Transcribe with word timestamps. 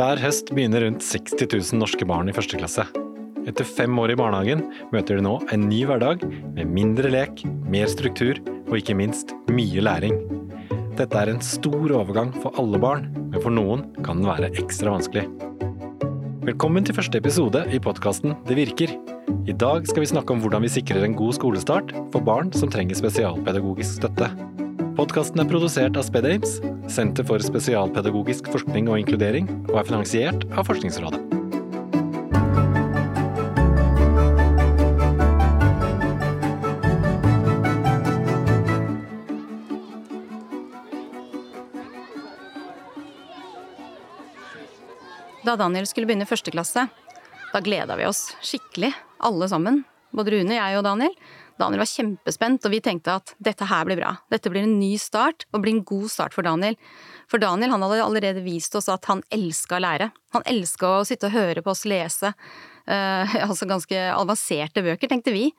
Hver 0.00 0.16
høst 0.16 0.48
begynner 0.56 0.80
rundt 0.80 1.02
60 1.04 1.42
000 1.44 1.76
norske 1.76 2.06
barn 2.08 2.30
i 2.30 2.32
første 2.32 2.56
klasse. 2.56 2.86
Etter 3.44 3.66
fem 3.68 3.98
år 4.00 4.14
i 4.14 4.16
barnehagen 4.16 4.62
møter 4.94 5.18
de 5.18 5.24
nå 5.26 5.34
en 5.52 5.66
ny 5.68 5.82
hverdag 5.84 6.22
med 6.54 6.70
mindre 6.72 7.10
lek, 7.12 7.42
mer 7.68 7.84
struktur 7.92 8.40
og 8.70 8.78
ikke 8.78 8.96
minst 8.96 9.34
mye 9.52 9.84
læring. 9.84 10.16
Dette 10.96 11.20
er 11.20 11.34
en 11.34 11.44
stor 11.44 11.92
overgang 11.98 12.32
for 12.40 12.56
alle 12.56 12.80
barn, 12.80 13.10
men 13.12 13.44
for 13.44 13.52
noen 13.52 13.84
kan 14.00 14.22
den 14.22 14.30
være 14.30 14.48
ekstra 14.62 14.96
vanskelig. 14.96 15.26
Velkommen 16.48 16.88
til 16.88 16.96
første 16.96 17.20
episode 17.20 17.66
i 17.68 17.84
podkasten 17.84 18.38
Det 18.48 18.56
virker. 18.56 18.96
I 19.44 19.52
dag 19.52 19.84
skal 19.84 20.06
vi 20.06 20.12
snakke 20.14 20.32
om 20.32 20.40
hvordan 20.40 20.64
vi 20.64 20.72
sikrer 20.80 21.04
en 21.04 21.18
god 21.18 21.36
skolestart 21.36 21.92
for 22.08 22.24
barn 22.24 22.54
som 22.56 22.72
trenger 22.72 22.96
spesialpedagogisk 22.96 24.00
støtte. 24.00 24.32
Podkasten 24.96 25.44
er 25.44 25.52
produsert 25.52 26.00
av 26.00 26.08
SpedAims, 26.08 26.56
Senter 26.90 27.22
for 27.22 27.38
spesialpedagogisk 27.38 28.48
forskning 28.50 28.88
og 28.90 28.98
inkludering, 28.98 29.46
og 29.70 29.76
er 29.78 29.86
finansiert 29.86 30.42
av 30.58 30.66
Forskningsrådet. 30.66 31.20
Da 45.46 45.54
Daniel 45.56 45.86
skulle 45.86 46.10
begynne 46.10 46.26
første 46.26 46.50
klasse, 46.50 46.88
da 47.50 47.62
gleda 47.62 47.94
vi 47.98 48.10
oss 48.10 48.32
skikkelig, 48.42 48.90
alle 49.22 49.46
sammen. 49.50 49.84
Både 50.10 50.34
Rune, 50.34 50.58
jeg 50.58 50.78
og 50.78 50.84
Daniel. 50.86 51.14
Daniel 51.60 51.82
var 51.82 51.90
kjempespent, 51.90 52.64
og 52.64 52.72
vi 52.72 52.80
tenkte 52.84 53.18
at 53.20 53.34
dette 53.42 53.66
her 53.68 53.84
blir 53.88 53.98
bra. 54.00 54.14
Dette 54.32 54.50
blir 54.52 54.64
en 54.64 54.78
ny 54.80 54.94
start, 55.00 55.46
og 55.52 55.62
blir 55.64 55.76
en 55.76 55.84
god 55.86 56.08
start 56.12 56.36
for 56.36 56.46
Daniel. 56.46 56.78
For 57.30 57.42
Daniel 57.42 57.74
han 57.74 57.84
hadde 57.84 58.00
allerede 58.04 58.44
vist 58.44 58.74
oss 58.78 58.88
at 58.92 59.06
han 59.10 59.22
elska 59.34 59.78
å 59.78 59.84
lære. 59.84 60.10
Han 60.36 60.46
elska 60.48 60.94
å 60.96 61.06
sitte 61.08 61.28
og 61.28 61.36
høre 61.36 61.64
på 61.64 61.74
oss 61.74 61.86
lese. 61.88 62.32
Eh, 62.86 63.36
altså 63.46 63.68
ganske 63.70 64.02
avanserte 64.16 64.84
bøker, 64.86 65.10
tenkte 65.10 65.34
vi. 65.36 65.50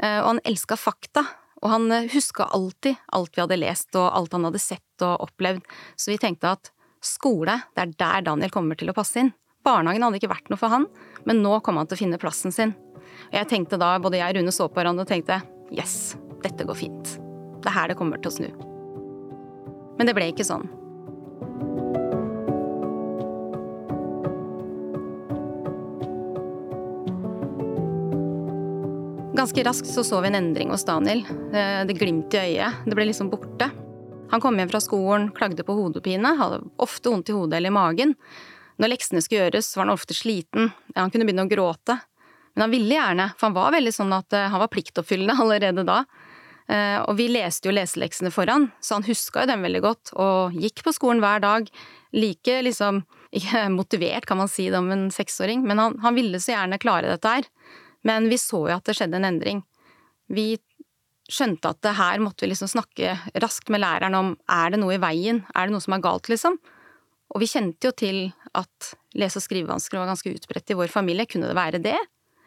Eh, 0.00 0.18
og 0.22 0.34
han 0.34 0.44
elska 0.48 0.78
fakta. 0.80 1.26
Og 1.62 1.70
han 1.70 1.86
huska 2.10 2.48
alltid 2.50 2.98
alt 3.14 3.36
vi 3.36 3.44
hadde 3.44 3.60
lest, 3.60 3.92
og 3.94 4.08
alt 4.10 4.32
han 4.34 4.48
hadde 4.48 4.62
sett 4.62 5.04
og 5.06 5.28
opplevd. 5.28 5.62
Så 5.94 6.10
vi 6.10 6.18
tenkte 6.18 6.56
at 6.56 6.72
skole, 7.02 7.60
det 7.76 7.84
er 7.84 7.94
der 8.00 8.26
Daniel 8.26 8.50
kommer 8.54 8.78
til 8.78 8.90
å 8.90 8.96
passe 8.96 9.22
inn. 9.22 9.30
Barnehagen 9.62 10.02
hadde 10.02 10.18
ikke 10.18 10.32
vært 10.32 10.50
noe 10.50 10.58
for 10.58 10.74
han, 10.74 10.88
men 11.28 11.42
nå 11.44 11.60
kom 11.62 11.78
han 11.78 11.86
til 11.86 11.98
å 11.98 12.02
finne 12.02 12.18
plassen 12.18 12.54
sin. 12.54 12.74
Og 13.30 13.38
jeg 13.40 13.50
tenkte 13.50 13.80
da, 13.80 13.94
både 14.02 14.20
jeg 14.20 14.34
og 14.34 14.40
Rune 14.40 14.54
så 14.54 14.68
på 14.68 14.80
hverandre 14.80 15.06
og 15.06 15.10
tenkte 15.10 15.40
yes, 15.72 16.14
dette 16.44 16.66
går 16.68 16.78
fint. 16.78 17.16
Det 17.62 17.70
er 17.70 17.76
her 17.78 17.92
det 17.92 17.98
kommer 17.98 18.20
til 18.20 18.32
å 18.32 18.36
snu. 18.36 18.48
Men 19.98 20.08
det 20.08 20.14
ble 20.16 20.30
ikke 20.32 20.46
sånn. 20.46 20.66
Ganske 29.32 29.64
raskt 29.64 29.88
så, 29.88 30.04
så 30.04 30.20
vi 30.22 30.28
en 30.28 30.38
endring 30.38 30.70
hos 30.70 30.84
Daniel. 30.86 31.24
Det 31.50 31.96
glimtet 31.98 32.36
i 32.36 32.56
øyet. 32.56 32.84
Det 32.86 32.94
ble 32.98 33.08
liksom 33.08 33.30
borte. 33.32 33.70
Han 34.32 34.40
kom 34.40 34.56
hjem 34.56 34.70
fra 34.70 34.80
skolen, 34.80 35.30
klagde 35.34 35.64
på 35.66 35.74
hodepine, 35.76 36.34
hadde 36.38 36.62
ofte 36.80 37.10
vondt 37.10 37.32
i 37.32 37.34
hodet 37.36 37.58
eller 37.58 37.72
i 37.72 37.74
magen. 37.74 38.14
Når 38.80 38.94
leksene 38.94 39.20
skulle 39.20 39.46
gjøres, 39.46 39.68
var 39.76 39.84
han 39.84 39.92
ofte 39.92 40.16
sliten, 40.16 40.70
han 40.96 41.12
kunne 41.12 41.26
begynne 41.28 41.44
å 41.44 41.50
gråte. 41.50 41.98
Men 42.52 42.66
han 42.66 42.74
ville 42.74 42.96
gjerne, 42.96 43.30
for 43.36 43.48
han 43.48 43.56
var 43.56 43.74
veldig 43.74 43.94
sånn 43.96 44.12
at 44.16 44.34
han 44.36 44.60
var 44.60 44.70
pliktoppfyllende 44.72 45.36
allerede 45.44 45.84
da. 45.88 46.02
Og 47.08 47.16
vi 47.18 47.26
leste 47.32 47.68
jo 47.68 47.74
leseleksene 47.74 48.30
for 48.32 48.48
han, 48.48 48.68
så 48.80 48.96
han 48.98 49.06
huska 49.06 49.42
jo 49.42 49.50
dem 49.50 49.64
veldig 49.66 49.80
godt, 49.84 50.12
og 50.20 50.54
gikk 50.56 50.84
på 50.86 50.92
skolen 50.94 51.20
hver 51.24 51.42
dag. 51.42 51.66
Like 52.12 52.58
liksom, 52.64 53.02
ikke 53.38 53.64
motivert 53.72 54.28
kan 54.28 54.40
man 54.40 54.52
si 54.52 54.68
det 54.70 54.78
om 54.78 54.90
en 54.92 55.08
seksåring, 55.12 55.64
men 55.66 55.80
han, 55.80 55.98
han 56.04 56.16
ville 56.16 56.40
så 56.40 56.54
gjerne 56.54 56.80
klare 56.80 57.10
dette 57.10 57.34
her. 57.34 57.48
Men 58.08 58.28
vi 58.28 58.38
så 58.40 58.66
jo 58.66 58.76
at 58.76 58.86
det 58.88 58.96
skjedde 58.98 59.20
en 59.20 59.28
endring. 59.28 59.64
Vi 60.32 60.54
skjønte 61.32 61.72
at 61.72 61.80
det 61.84 61.96
her 61.96 62.20
måtte 62.22 62.44
vi 62.44 62.52
liksom 62.52 62.70
snakke 62.70 63.16
raskt 63.42 63.70
med 63.72 63.82
læreren 63.82 64.16
om 64.18 64.32
er 64.50 64.72
det 64.74 64.80
noe 64.82 64.96
i 64.96 65.02
veien, 65.02 65.42
er 65.54 65.68
det 65.68 65.74
noe 65.74 65.84
som 65.84 65.96
er 65.96 66.04
galt, 66.04 66.28
liksom. 66.32 66.58
Og 67.32 67.40
vi 67.40 67.48
kjente 67.48 67.88
jo 67.88 67.94
til 67.96 68.18
at 68.58 68.92
lese- 69.16 69.40
og 69.40 69.46
skrivevansker 69.46 70.00
var 70.00 70.10
ganske 70.10 70.34
utbredt 70.34 70.74
i 70.74 70.76
vår 70.76 70.90
familie. 70.92 71.28
Kunne 71.30 71.48
det 71.48 71.56
være 71.56 71.80
det? 71.80 71.96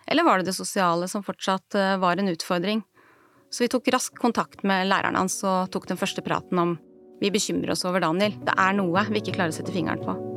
Eller 0.07 0.27
var 0.27 0.37
det 0.39 0.51
det 0.51 0.57
sosiale 0.57 1.07
som 1.09 1.23
fortsatt 1.25 1.77
var 2.01 2.21
en 2.21 2.29
utfordring? 2.29 2.83
Så 3.49 3.63
vi 3.63 3.71
tok 3.71 3.87
raskt 3.93 4.19
kontakt 4.21 4.63
med 4.63 4.89
læreren 4.89 5.17
hans 5.17 5.39
og 5.47 5.71
tok 5.73 5.87
den 5.89 5.97
første 5.97 6.21
praten 6.25 6.61
om 6.61 6.77
vi 7.21 7.31
bekymrer 7.31 7.71
oss 7.73 7.85
over 7.87 8.03
Daniel. 8.03 8.35
Det 8.45 8.53
er 8.53 8.77
noe 8.77 9.07
vi 9.09 9.23
ikke 9.23 9.37
klarer 9.39 9.55
å 9.55 9.59
sette 9.61 9.73
fingeren 9.73 10.03
på. 10.03 10.34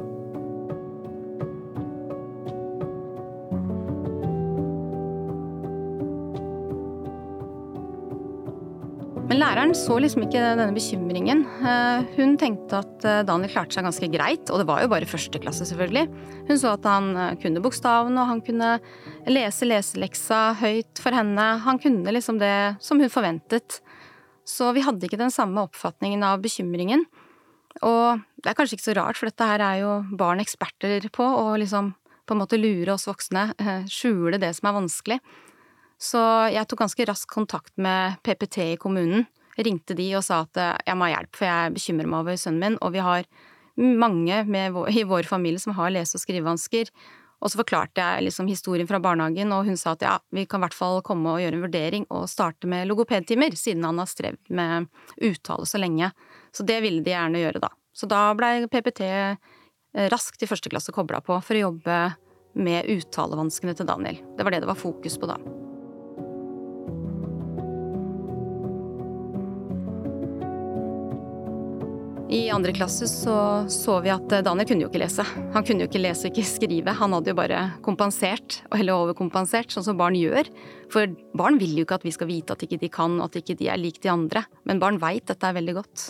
Men 9.28 9.43
læreren 9.43 9.75
så 9.77 9.99
liksom 10.00 10.22
ikke 10.25 10.41
denne 10.41 10.72
bekymringen. 10.72 11.43
Hun 12.15 12.31
tenkte 12.41 12.78
at 12.81 13.03
Daniel 13.28 13.50
klarte 13.53 13.77
seg 13.77 13.84
ganske 13.84 14.09
greit, 14.09 14.49
og 14.49 14.62
det 14.62 14.66
var 14.71 14.81
jo 14.81 14.89
bare 14.89 15.09
første 15.09 15.41
klasse, 15.43 15.66
selvfølgelig. 15.69 16.06
Hun 16.49 16.61
så 16.61 16.71
at 16.78 16.87
han 16.89 17.11
kunne 17.43 17.61
bokstavene, 17.61 18.16
og 18.22 18.31
han 18.31 18.41
kunne 18.47 18.71
lese 19.28 19.69
leseleksa 19.69 20.39
høyt 20.62 21.03
for 21.05 21.12
henne. 21.12 21.44
Han 21.66 21.81
kunne 21.83 22.15
liksom 22.16 22.41
det 22.41 22.81
som 22.81 23.03
hun 23.05 23.12
forventet. 23.12 23.83
Så 24.49 24.71
vi 24.72 24.87
hadde 24.87 25.05
ikke 25.05 25.21
den 25.21 25.34
samme 25.34 25.66
oppfatningen 25.69 26.25
av 26.25 26.41
bekymringen. 26.41 27.05
Og 27.84 28.25
det 28.41 28.49
er 28.49 28.56
kanskje 28.56 28.78
ikke 28.78 28.89
så 28.89 28.97
rart, 28.97 29.21
for 29.21 29.28
dette 29.28 29.50
her 29.50 29.60
er 29.60 29.83
jo 29.83 29.93
barn 30.16 30.41
eksperter 30.41 31.05
på, 31.12 31.27
å 31.28 31.53
liksom 31.60 31.93
på 32.25 32.33
en 32.33 32.41
måte 32.47 32.56
lure 32.60 32.97
oss 32.97 33.05
voksne, 33.09 33.50
skjule 33.93 34.41
det 34.41 34.55
som 34.56 34.72
er 34.72 34.78
vanskelig. 34.81 35.21
Så 35.98 36.20
jeg 36.54 36.66
tok 36.70 36.84
ganske 36.84 37.06
raskt 37.10 37.31
kontakt 37.32 37.75
med 37.76 38.20
PPT 38.22 38.59
i 38.72 38.81
kommunen. 38.81 39.26
Ringte 39.59 39.97
de 39.98 40.06
og 40.14 40.22
sa 40.22 40.44
at 40.47 40.59
jeg 40.86 40.94
må 40.97 41.09
ha 41.09 41.16
hjelp, 41.16 41.32
for 41.34 41.48
jeg 41.48 41.75
bekymrer 41.75 42.06
meg 42.06 42.20
over 42.22 42.38
sønnen 42.38 42.62
min. 42.62 42.76
Og 42.86 42.94
vi 42.94 43.03
har 43.03 43.26
mange 43.78 44.44
vår, 44.47 44.92
i 44.94 45.03
vår 45.06 45.26
familie 45.26 45.59
som 45.62 45.75
har 45.75 45.91
lese- 45.91 46.14
og 46.19 46.22
skrivevansker. 46.22 46.92
Og 47.38 47.50
så 47.50 47.60
forklarte 47.60 48.03
jeg 48.03 48.25
liksom 48.26 48.48
historien 48.50 48.86
fra 48.86 48.98
barnehagen, 49.03 49.53
og 49.54 49.66
hun 49.66 49.78
sa 49.78 49.92
at 49.94 50.03
ja, 50.03 50.16
vi 50.34 50.47
kan 50.47 50.59
i 50.59 50.66
hvert 50.66 50.78
fall 50.78 51.03
komme 51.06 51.34
og 51.34 51.42
gjøre 51.42 51.59
en 51.59 51.66
vurdering 51.66 52.06
og 52.10 52.26
starte 52.30 52.70
med 52.70 52.88
logopedtimer, 52.91 53.54
siden 53.54 53.86
han 53.86 53.98
har 54.03 54.10
strevd 54.10 54.50
med 54.50 54.88
uttale 55.22 55.66
så 55.66 55.78
lenge. 55.78 56.10
Så 56.54 56.66
det 56.66 56.80
ville 56.82 57.04
de 57.06 57.15
gjerne 57.15 57.42
gjøre, 57.42 57.62
da. 57.62 57.70
Så 57.94 58.10
da 58.10 58.25
blei 58.38 58.66
PPT 58.70 59.06
raskt 60.10 60.42
i 60.42 60.50
første 60.50 60.70
klasse 60.70 60.94
kobla 60.94 61.22
på 61.22 61.38
for 61.42 61.59
å 61.59 61.65
jobbe 61.69 62.03
med 62.59 62.91
uttalevanskene 62.91 63.75
til 63.78 63.86
Daniel. 63.86 64.19
Det 64.34 64.47
var 64.47 64.54
det 64.54 64.62
det 64.66 64.70
var 64.70 64.78
fokus 64.78 65.19
på 65.19 65.30
da. 65.30 65.38
I 72.38 72.50
andre 72.54 72.72
klasse 72.72 73.09
så, 73.10 73.37
så 73.72 73.97
vi 74.04 74.10
at 74.15 74.31
Daniel 74.31 74.66
kunne 74.69 74.84
jo 74.84 74.88
ikke 74.93 75.00
lese. 75.03 75.25
Han 75.54 75.65
kunne 75.66 75.82
jo 75.82 75.88
ikke 75.88 76.03
lese 76.03 76.28
og 76.28 76.37
ikke 76.37 76.50
skrive. 76.56 76.94
Han 77.00 77.16
hadde 77.16 77.32
jo 77.32 77.38
bare 77.38 77.62
kompensert, 77.82 78.60
eller 78.75 78.94
overkompensert, 78.94 79.72
sånn 79.75 79.87
som 79.88 79.99
barn 79.99 80.15
gjør. 80.19 80.47
For 80.93 81.10
barn 81.38 81.59
vil 81.59 81.75
jo 81.81 81.87
ikke 81.87 81.98
at 81.98 82.06
vi 82.06 82.15
skal 82.15 82.31
vite 82.31 82.54
at 82.54 82.62
ikke 82.62 82.78
de 82.84 82.93
kan, 82.94 83.19
at 83.25 83.41
ikke 83.41 83.59
de 83.59 83.71
er 83.72 83.81
lik 83.81 83.98
de 84.04 84.12
andre. 84.12 84.44
Men 84.71 84.82
barn 84.82 85.00
veit 85.03 85.27
dette 85.27 85.50
er 85.50 85.59
veldig 85.59 85.75
godt. 85.81 86.06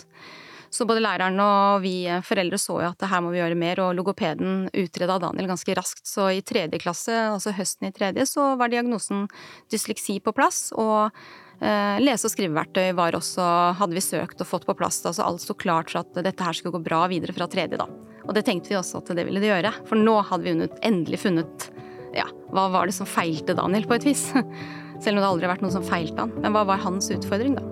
Så 0.69 0.85
både 0.85 1.01
læreren 1.01 1.41
og 1.41 1.81
vi 1.81 1.95
foreldre 2.21 2.59
så 2.61 2.77
jo 2.77 2.91
at 2.91 3.09
her 3.09 3.25
må 3.25 3.33
vi 3.33 3.41
gjøre 3.41 3.57
mer, 3.57 3.81
og 3.87 3.95
logopeden 3.97 4.67
utreda 4.69 5.17
Daniel 5.23 5.49
ganske 5.49 5.77
raskt. 5.81 6.05
Så 6.05 6.29
i 6.29 6.45
tredje 6.45 6.77
klasse, 6.83 7.15
altså 7.33 7.55
høsten 7.57 7.89
i 7.89 7.95
tredje, 7.95 8.29
så 8.29 8.51
var 8.59 8.69
diagnosen 8.69 9.25
dysleksi 9.73 10.19
på 10.21 10.35
plass. 10.37 10.67
og 10.77 11.09
Lese- 11.59 12.29
og 12.29 12.31
skriveverktøy 12.31 12.93
var 12.95 13.17
også, 13.17 13.43
hadde 13.75 13.97
vi 13.97 14.03
søkt 14.03 14.39
og 14.39 14.47
fått 14.47 14.67
på 14.67 14.77
plass. 14.79 15.01
altså 15.03 15.25
Alt 15.25 15.43
sto 15.43 15.55
klart 15.59 15.91
for 15.91 16.05
at 16.05 16.21
dette 16.23 16.45
her 16.45 16.55
skulle 16.55 16.77
gå 16.77 16.85
bra 16.85 17.01
videre 17.11 17.35
fra 17.35 17.49
tredje. 17.51 17.79
da. 17.79 17.87
Og 18.29 18.35
det 18.37 18.45
tenkte 18.47 18.71
vi 18.71 18.77
også 18.79 19.01
at 19.01 19.11
det 19.17 19.25
ville 19.27 19.41
det 19.41 19.49
gjøre. 19.49 19.73
For 19.89 19.99
nå 19.99 20.19
hadde 20.29 20.45
vi 20.45 20.69
endelig 20.87 21.19
funnet 21.25 21.69
ja, 22.15 22.27
hva 22.53 22.69
var 22.73 22.89
det 22.89 22.95
som 22.95 23.09
feilte 23.09 23.55
Daniel, 23.57 23.87
på 23.89 23.97
et 23.97 24.07
vis. 24.07 24.29
Selv 25.03 25.17
om 25.17 25.21
det 25.23 25.27
aldri 25.29 25.47
har 25.47 25.53
vært 25.55 25.65
noe 25.65 25.73
som 25.73 25.85
feilte 25.85 26.23
han. 26.23 26.33
Men 26.43 26.55
hva 26.55 26.65
var 26.69 26.81
hans 26.83 27.11
utfordring, 27.13 27.57
da? 27.59 27.65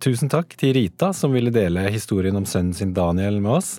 Tusen 0.00 0.30
takk 0.32 0.54
til 0.56 0.72
Rita 0.78 1.10
som 1.12 1.34
ville 1.36 1.52
dele 1.52 1.84
historien 1.92 2.38
om 2.38 2.46
sønnen 2.48 2.72
sin 2.76 2.94
Daniel 2.96 3.36
med 3.44 3.58
oss. 3.58 3.74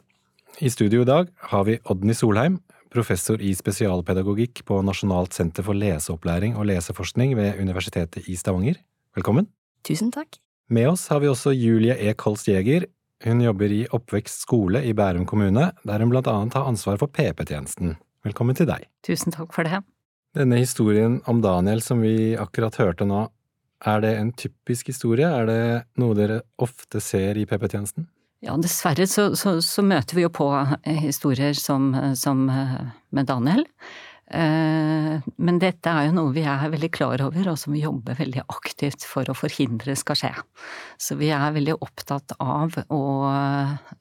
I 0.61 0.69
studio 0.69 1.01
i 1.01 1.09
dag 1.09 1.31
har 1.49 1.65
vi 1.65 1.79
Odny 1.89 2.13
Solheim, 2.13 2.59
professor 2.91 3.41
i 3.41 3.53
spesialpedagogikk 3.55 4.63
på 4.67 4.81
Nasjonalt 4.85 5.35
senter 5.35 5.65
for 5.65 5.77
leseopplæring 5.77 6.57
og 6.59 6.67
leseforskning 6.69 7.33
ved 7.39 7.59
Universitetet 7.61 8.27
i 8.27 8.35
Stavanger. 8.39 8.79
Velkommen. 9.15 9.47
Tusen 9.87 10.11
takk. 10.13 10.37
Med 10.71 10.91
oss 10.91 11.07
har 11.11 11.21
vi 11.23 11.29
også 11.31 11.55
Julie 11.55 11.95
E. 11.95 12.13
Kolst 12.13 12.47
Jæger. 12.47 12.85
Hun 13.25 13.41
jobber 13.43 13.71
i 13.71 13.81
Oppvekst 13.93 14.45
skole 14.45 14.83
i 14.87 14.93
Bærum 14.97 15.25
kommune, 15.29 15.71
der 15.85 16.03
hun 16.03 16.11
blant 16.13 16.29
annet 16.31 16.55
har 16.57 16.67
ansvar 16.69 16.97
for 17.01 17.11
PP-tjenesten. 17.11 17.97
Velkommen 18.25 18.57
til 18.57 18.69
deg. 18.69 18.87
Tusen 19.05 19.33
takk 19.33 19.53
for 19.55 19.67
det. 19.67 19.81
Denne 20.37 20.61
historien 20.61 21.19
om 21.27 21.41
Daniel 21.43 21.83
som 21.83 22.01
vi 22.03 22.33
akkurat 22.39 22.77
hørte 22.79 23.07
nå, 23.07 23.25
er 23.81 24.01
det 24.03 24.13
en 24.17 24.31
typisk 24.37 24.91
historie? 24.91 25.27
Er 25.27 25.47
det 25.49 25.61
noe 25.99 26.15
dere 26.17 26.41
ofte 26.61 27.01
ser 27.01 27.39
i 27.39 27.47
PP-tjenesten? 27.49 28.07
Ja, 28.41 28.55
dessverre 28.57 29.05
så, 29.05 29.31
så, 29.37 29.59
så, 29.61 29.83
møter 29.85 30.17
vi 30.17 30.23
jo 30.23 30.31
på 30.33 30.47
historier 31.03 31.53
som, 31.53 31.91
som 32.17 32.47
med 32.49 33.27
Daniel. 33.29 33.67
Eh, 34.31 35.19
men 35.43 35.57
dette 35.59 35.91
er 35.91 36.07
jo 36.07 36.13
noe 36.15 36.31
vi 36.31 36.43
er 36.47 36.69
veldig 36.71 36.89
klar 36.95 37.19
over, 37.25 37.49
og 37.51 37.57
som 37.59 37.73
vi 37.75 37.81
jobber 37.83 38.15
veldig 38.15 38.45
aktivt 38.47 39.03
for 39.03 39.27
å 39.27 39.35
forhindre 39.35 39.95
skal 39.99 40.19
skje. 40.21 40.31
Så 40.95 41.17
vi 41.19 41.33
er 41.35 41.51
veldig 41.51 41.75
opptatt 41.83 42.37
av 42.39 42.77
å 42.87 43.01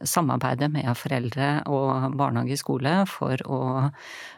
samarbeide 0.07 0.71
med 0.71 0.91
foreldre 0.99 1.51
og 1.71 2.15
barnehage 2.21 2.61
skole 2.61 2.93
for 3.11 3.43
å 3.51 3.61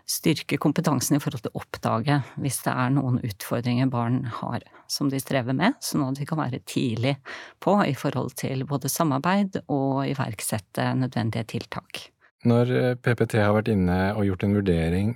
styrke 0.08 0.56
kompetansen 0.60 1.18
i 1.18 1.22
forhold 1.22 1.44
til 1.44 1.52
å 1.52 1.60
oppdage 1.60 2.20
hvis 2.40 2.62
det 2.64 2.72
er 2.72 2.94
noen 2.96 3.20
utfordringer 3.26 3.90
barn 3.92 4.22
har 4.40 4.64
som 4.90 5.10
de 5.12 5.20
strever 5.20 5.56
med, 5.56 5.76
sånn 5.84 6.04
at 6.08 6.20
vi 6.20 6.28
kan 6.28 6.40
være 6.40 6.62
tidlig 6.68 7.18
på 7.62 7.76
i 7.84 7.94
forhold 7.96 8.34
til 8.40 8.64
både 8.68 8.90
samarbeid 8.92 9.62
og 9.66 10.06
iverksette 10.08 10.92
nødvendige 11.00 11.48
tiltak. 11.52 12.08
Når 12.48 12.96
PPT 13.04 13.38
har 13.38 13.52
vært 13.54 13.70
inne 13.70 13.98
og 14.16 14.26
gjort 14.26 14.48
en 14.48 14.56
vurdering 14.56 15.12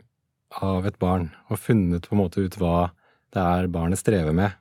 av 0.63 0.87
et 0.87 0.99
barn 0.99 1.31
og 1.51 1.61
funnet 1.61 2.07
på 2.07 2.17
en 2.17 2.23
måte 2.23 2.45
ut 2.45 2.57
hva 2.61 2.91
det 3.35 3.43
er 3.43 3.69
barnet 3.73 4.01
strever 4.01 4.35
med. 4.37 4.55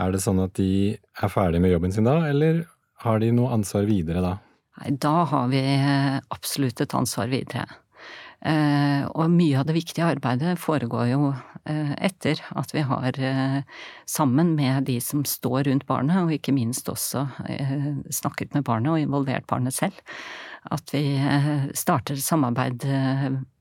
Er 0.00 0.12
det 0.12 0.22
sånn 0.24 0.40
at 0.44 0.56
de 0.58 0.96
er 0.96 1.32
ferdig 1.32 1.60
med 1.62 1.72
jobben 1.72 1.94
sin 1.94 2.08
da, 2.08 2.20
eller 2.28 2.64
har 3.04 3.20
de 3.20 3.32
noe 3.34 3.54
ansvar 3.56 3.88
videre 3.88 4.22
da? 4.24 4.36
Nei, 4.80 4.92
da 5.00 5.24
har 5.30 5.48
vi 5.52 5.62
eh, 5.62 6.16
absolutt 6.34 6.82
et 6.84 6.94
ansvar 6.96 7.30
videre. 7.32 7.64
Eh, 8.46 9.04
og 9.08 9.32
mye 9.32 9.62
av 9.62 9.68
det 9.68 9.76
viktige 9.78 10.08
arbeidet 10.12 10.58
foregår 10.60 11.08
jo 11.14 11.30
eh, 11.32 11.94
etter 12.04 12.42
at 12.52 12.74
vi 12.76 12.84
har 12.84 13.16
sammen 14.04 14.52
med 14.58 14.84
de 14.90 14.98
som 15.00 15.24
står 15.24 15.70
rundt 15.70 15.88
barnet, 15.88 16.20
og 16.20 16.36
ikke 16.36 16.54
minst 16.56 16.88
også 16.92 17.24
snakket 18.12 18.52
med 18.56 18.68
barnet 18.68 18.92
og 18.92 19.00
involvert 19.00 19.48
barnet 19.48 19.76
selv, 19.76 19.96
at 20.68 20.92
vi 20.92 21.16
starter 21.78 22.20
samarbeid 22.20 22.84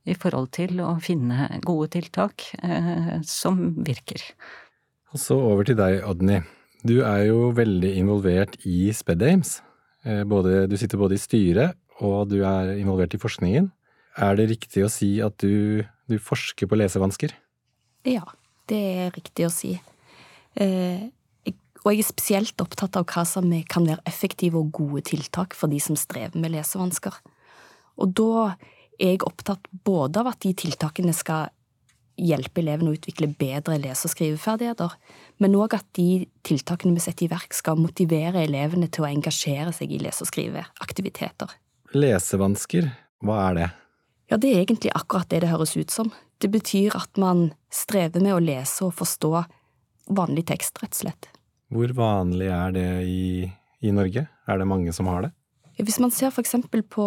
i 0.06 0.16
forhold 0.18 0.52
til 0.56 0.80
å 0.86 0.96
finne 1.04 1.50
gode 1.66 1.92
tiltak 1.98 2.48
eh, 2.62 3.16
som 3.26 3.72
virker. 3.86 4.22
Og 5.14 5.22
så 5.22 5.38
over 5.40 5.68
til 5.68 5.80
deg, 5.80 6.02
Odny. 6.06 6.42
Du 6.86 7.00
er 7.02 7.24
jo 7.32 7.50
veldig 7.58 7.96
involvert 7.98 8.60
i 8.68 8.92
SpedAims. 8.94 9.60
Eh, 10.06 10.22
du 10.22 10.78
sitter 10.78 11.02
både 11.02 11.18
i 11.18 11.24
styret 11.24 11.80
og 12.04 12.30
du 12.32 12.42
er 12.44 12.76
involvert 12.76 13.16
i 13.16 13.22
forskningen. 13.22 13.72
Er 14.20 14.38
det 14.38 14.50
riktig 14.52 14.86
å 14.86 14.92
si 14.92 15.18
at 15.24 15.38
du, 15.44 15.84
du 16.08 16.18
forsker 16.22 16.70
på 16.70 16.78
lesevansker? 16.80 17.34
Ja, 18.08 18.24
det 18.70 18.82
er 19.06 19.14
riktig 19.16 19.48
å 19.48 19.54
si. 19.54 19.76
Eh, 20.56 21.08
og 21.86 21.92
jeg 21.94 22.02
er 22.02 22.08
spesielt 22.08 22.62
opptatt 22.64 22.98
av 22.98 23.06
hva 23.12 23.22
som 23.30 23.52
kan 23.70 23.86
være 23.86 24.02
effektive 24.10 24.58
og 24.58 24.72
gode 24.74 25.04
tiltak 25.06 25.54
for 25.54 25.70
de 25.70 25.78
som 25.84 25.98
strever 26.00 26.40
med 26.42 26.56
lesevansker. 26.56 27.20
Og 28.02 28.16
da 28.18 28.56
er 29.00 29.16
jeg 29.16 29.26
opptatt 29.28 29.68
både 29.86 30.22
av 30.22 30.32
at 30.32 30.42
de 30.46 30.54
tiltakene 30.58 31.14
skal 31.16 31.52
hjelpe 32.16 32.62
elevene 32.62 32.94
å 32.94 32.96
utvikle 32.96 33.28
bedre 33.36 33.78
lese- 33.82 34.08
og 34.08 34.14
skriveferdigheter, 34.14 34.94
men 35.44 35.58
òg 35.60 35.76
at 35.76 35.88
de 35.98 36.26
tiltakene 36.48 36.96
vi 36.96 37.04
setter 37.04 37.28
i 37.28 37.32
verk 37.32 37.56
skal 37.56 37.80
motivere 37.80 38.46
elevene 38.46 38.88
til 38.88 39.04
å 39.04 39.10
engasjere 39.10 39.74
seg 39.76 39.92
i 39.92 40.00
lese- 40.00 40.24
og 40.24 40.32
skriveaktiviteter. 40.32 41.52
Lesevansker, 41.96 42.88
hva 43.24 43.42
er 43.50 43.60
det? 43.60 43.70
Ja, 44.32 44.40
det 44.42 44.54
er 44.54 44.64
egentlig 44.64 44.94
akkurat 44.96 45.30
det 45.30 45.44
det 45.44 45.52
høres 45.52 45.76
ut 45.78 45.92
som. 45.92 46.12
Det 46.42 46.50
betyr 46.52 46.96
at 46.98 47.20
man 47.22 47.52
strever 47.74 48.24
med 48.24 48.36
å 48.36 48.44
lese 48.44 48.88
og 48.88 48.96
forstå 48.98 49.32
vanlig 50.16 50.48
tekst, 50.50 50.80
rett 50.82 50.96
og 50.96 51.02
slett. 51.04 51.30
Hvor 51.74 51.92
vanlig 51.98 52.50
er 52.54 52.74
det 52.76 52.90
i, 53.10 53.52
i 53.82 53.92
Norge? 53.94 54.28
Er 54.48 54.62
det 54.62 54.68
mange 54.70 54.94
som 54.94 55.10
har 55.12 55.28
det? 55.28 55.32
Hvis 55.82 56.00
man 56.00 56.14
ser 56.14 56.32
for 56.32 56.46
eksempel 56.46 56.86
på 56.88 57.06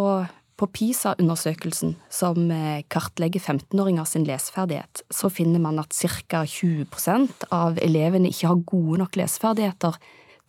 på 0.59 0.67
PISA-undersøkelsen, 0.75 1.95
som 2.11 2.51
eh, 2.51 2.83
kartlegger 2.91 3.41
15-åringer 3.41 4.07
sin 4.09 4.27
leseferdighet, 4.27 5.05
så 5.15 5.31
finner 5.31 5.63
man 5.63 5.79
at 5.79 5.95
ca. 5.95 6.43
20% 6.43 7.47
av 7.55 7.79
elevene 7.85 8.33
ikke 8.33 8.51
har 8.51 8.65
gode 8.67 8.99
nok 9.05 9.19
leseferdigheter 9.21 10.01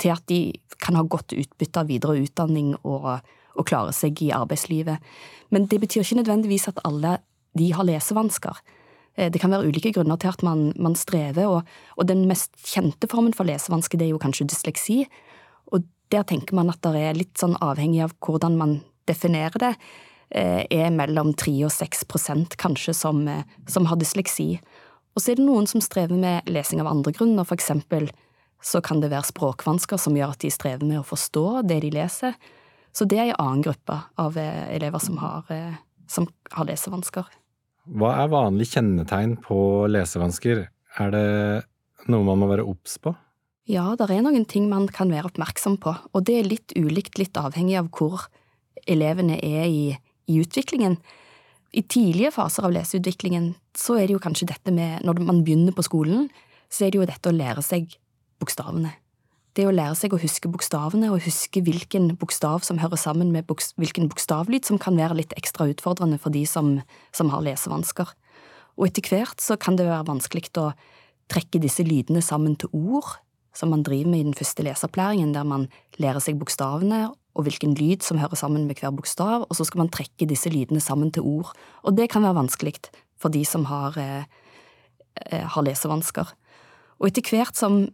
til 0.02 0.16
at 0.16 0.26
de 0.32 0.42
kan 0.82 0.98
ha 0.98 1.04
godt 1.04 1.36
utbytte 1.38 1.84
av 1.84 1.92
videre 1.92 2.18
utdanning 2.24 2.74
og, 2.82 3.12
og 3.54 3.70
klare 3.70 3.94
seg 3.96 4.22
i 4.26 4.32
arbeidslivet. 4.34 4.98
Men 5.54 5.70
det 5.70 5.82
betyr 5.84 6.06
ikke 6.06 6.22
nødvendigvis 6.24 6.70
at 6.72 6.82
alle 6.88 7.18
de 7.58 7.72
har 7.76 7.86
lesevansker. 7.86 8.62
Eh, 9.16 9.30
det 9.30 9.42
kan 9.44 9.54
være 9.54 9.70
ulike 9.70 9.94
grunner 9.94 10.18
til 10.18 10.34
at 10.34 10.44
man, 10.46 10.72
man 10.80 10.98
strever, 10.98 11.46
og, 11.48 11.74
og, 11.98 12.08
den 12.10 12.26
mest 12.30 12.56
kjente 12.66 13.10
formen 13.12 13.36
for 13.38 13.46
lesevansker 13.50 14.00
det 14.00 14.10
er 14.10 14.16
jo 14.16 14.22
kanskje 14.22 14.50
dysleksi. 14.50 15.04
Og 15.74 15.86
der 16.10 16.26
tenker 16.26 16.58
man 16.58 16.72
at 16.74 16.82
det 16.86 16.98
er 16.98 17.18
litt 17.18 17.38
sånn 17.38 17.58
avhengig 17.62 18.02
av 18.08 18.18
hvordan 18.26 18.58
man 18.58 18.80
definerer 19.10 19.62
det, 19.62 19.74
eh, 20.32 20.66
er 20.70 20.94
mellom 20.94 21.34
3 21.34 21.56
og 21.68 21.74
6 21.74 22.06
prosent 22.10 22.58
kanskje 22.58 22.96
som, 22.96 23.28
eh, 23.28 23.44
som 23.68 23.86
har 23.86 23.98
dysleksi. 23.98 24.60
Og 25.16 25.22
så 25.22 25.32
er 25.32 25.36
det 25.36 25.46
noen 25.46 25.68
som 25.68 25.82
strever 25.82 26.16
med 26.16 26.46
lesing 26.46 26.82
av 26.82 26.88
andre 26.88 27.12
grunner, 27.12 27.46
for 27.46 27.58
eksempel 27.58 28.10
så 28.62 28.82
kan 28.84 29.00
det 29.00 29.12
være 29.12 29.32
språkvansker 29.32 29.98
som 29.98 30.16
gjør 30.16 30.36
at 30.36 30.40
de 30.40 30.50
strever 30.52 30.84
med 30.84 31.00
å 31.00 31.08
forstå 31.08 31.68
det 31.68 31.82
de 31.82 31.92
leser. 31.92 32.36
Så 32.92 33.08
det 33.08 33.20
er 33.20 33.30
en 33.30 33.40
annen 33.40 33.64
gruppe 33.64 34.02
av 34.18 34.38
eh, 34.38 34.76
elever 34.76 35.00
som 35.00 35.18
har, 35.18 35.46
som 36.08 36.28
har 36.52 36.66
lesevansker. 36.66 37.26
Hva 37.90 38.12
er 38.22 38.30
vanlig 38.30 38.68
kjennetegn 38.74 39.38
på 39.42 39.88
lesevansker? 39.90 40.68
Er 41.00 41.12
det 41.12 41.28
noe 42.12 42.26
man 42.28 42.42
må 42.42 42.50
være 42.52 42.68
obs 42.68 43.00
på? 43.02 43.16
Ja, 43.70 43.94
det 43.98 44.10
er 44.10 44.24
noen 44.26 44.48
ting 44.50 44.66
man 44.70 44.88
kan 44.90 45.12
være 45.14 45.30
oppmerksom 45.30 45.78
på, 45.82 45.94
og 45.94 46.24
det 46.26 46.40
er 46.40 46.48
litt 46.50 46.74
ulikt, 46.74 47.20
litt 47.22 47.38
avhengig 47.38 47.78
av 47.78 47.92
hvor 47.94 48.26
elevene 48.88 49.40
er 49.44 49.66
i, 49.68 49.98
i 50.30 50.40
utviklingen. 50.42 51.00
I 51.74 51.84
tidlige 51.86 52.32
faser 52.34 52.66
av 52.66 52.74
leseutviklingen 52.74 53.52
så 53.78 54.00
er 54.00 54.08
det 54.08 54.16
jo 54.16 54.24
kanskje 54.24 54.50
dette 54.50 54.74
med 54.74 55.04
Når 55.06 55.22
man 55.22 55.44
begynner 55.46 55.76
på 55.76 55.86
skolen, 55.86 56.30
så 56.70 56.86
er 56.86 56.92
det 56.92 57.00
jo 57.00 57.10
dette 57.10 57.30
å 57.30 57.36
lære 57.36 57.62
seg 57.66 57.94
bokstavene. 58.42 58.96
Det 59.58 59.66
å 59.68 59.74
lære 59.74 59.98
seg 59.98 60.14
å 60.14 60.22
huske 60.22 60.50
bokstavene, 60.50 61.10
og 61.12 61.26
huske 61.26 61.62
hvilken 61.66 62.14
bokstav 62.22 62.64
som 62.66 62.80
hører 62.82 63.00
sammen 63.02 63.34
med 63.34 63.48
bokst 63.50 63.76
hvilken 63.82 64.10
bokstavlyd, 64.10 64.66
som 64.66 64.80
kan 64.82 64.98
være 64.98 65.18
litt 65.20 65.34
ekstra 65.38 65.68
utfordrende 65.72 66.20
for 66.22 66.34
de 66.34 66.46
som, 66.48 66.78
som 67.12 67.32
har 67.34 67.44
lesevansker. 67.46 68.14
Og 68.80 68.88
etter 68.88 69.10
hvert 69.10 69.42
så 69.44 69.58
kan 69.60 69.76
det 69.76 69.90
være 69.90 70.08
vanskelig 70.08 70.54
å 70.62 70.72
trekke 71.30 71.62
disse 71.62 71.84
lydene 71.86 72.22
sammen 72.26 72.56
til 72.62 72.72
ord, 72.74 73.18
som 73.54 73.74
man 73.74 73.84
driver 73.84 74.14
med 74.14 74.22
i 74.22 74.28
den 74.30 74.38
første 74.38 74.64
leseopplæringen, 74.64 75.34
der 75.36 75.44
man 75.44 75.68
lærer 76.00 76.24
seg 76.24 76.40
bokstavene 76.40 77.10
og 77.38 77.46
hvilken 77.46 77.76
lyd 77.78 78.04
som 78.04 78.20
hører 78.20 78.40
sammen 78.40 78.66
med 78.68 78.80
hver 78.82 78.94
bokstav, 78.96 79.46
og 79.46 79.56
så 79.56 79.66
skal 79.68 79.84
man 79.84 79.92
trekke 79.94 80.28
disse 80.30 80.50
lydene 80.52 80.82
sammen 80.84 81.12
til 81.14 81.26
ord. 81.28 81.54
Og 81.86 81.96
det 81.98 82.10
kan 82.12 82.26
være 82.26 82.40
vanskelig 82.42 82.76
for 83.20 83.32
de 83.34 83.44
som 83.46 83.66
har, 83.70 83.98
eh, 83.98 84.24
eh, 85.32 85.46
har 85.46 85.64
lesevansker. 85.64 86.28
Og 87.00 87.08
etter 87.08 87.22
hvert 87.22 87.56
som 87.56 87.88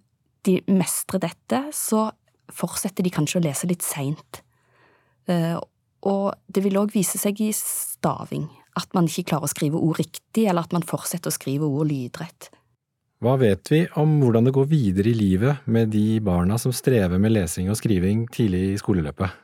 de 0.43 0.61
mestrer 0.67 1.19
dette, 1.19 1.73
så 1.73 2.11
fortsetter 2.53 3.03
de 3.03 3.09
kanskje 3.09 3.41
å 3.41 3.45
lese 3.45 3.67
litt 3.67 3.81
seint. 3.81 4.41
Eh, 5.27 5.57
og 6.05 6.35
det 6.51 6.63
vil 6.63 6.77
òg 6.77 6.93
vise 6.93 7.17
seg 7.17 7.41
i 7.41 7.51
staving, 7.51 8.49
at 8.77 8.93
man 8.93 9.05
ikke 9.05 9.31
klarer 9.31 9.49
å 9.49 9.53
skrive 9.53 9.81
ord 9.81 9.97
riktig, 9.97 10.47
eller 10.47 10.61
at 10.61 10.73
man 10.73 10.85
fortsetter 10.85 11.31
å 11.31 11.33
skrive 11.33 11.65
ord 11.65 11.89
lydrett. 11.89 12.49
Hva 13.23 13.37
vet 13.39 13.71
vi 13.71 13.85
om 13.95 14.17
hvordan 14.19 14.47
det 14.47 14.53
går 14.55 14.67
videre 14.67 15.09
i 15.11 15.15
livet 15.15 15.63
med 15.71 15.93
de 15.95 16.19
barna 16.23 16.57
som 16.59 16.73
strever 16.75 17.19
med 17.21 17.31
lesing 17.31 17.69
og 17.71 17.79
skriving 17.79 18.25
tidlig 18.33 18.63
i 18.73 18.77
skoleløpet? 18.81 19.41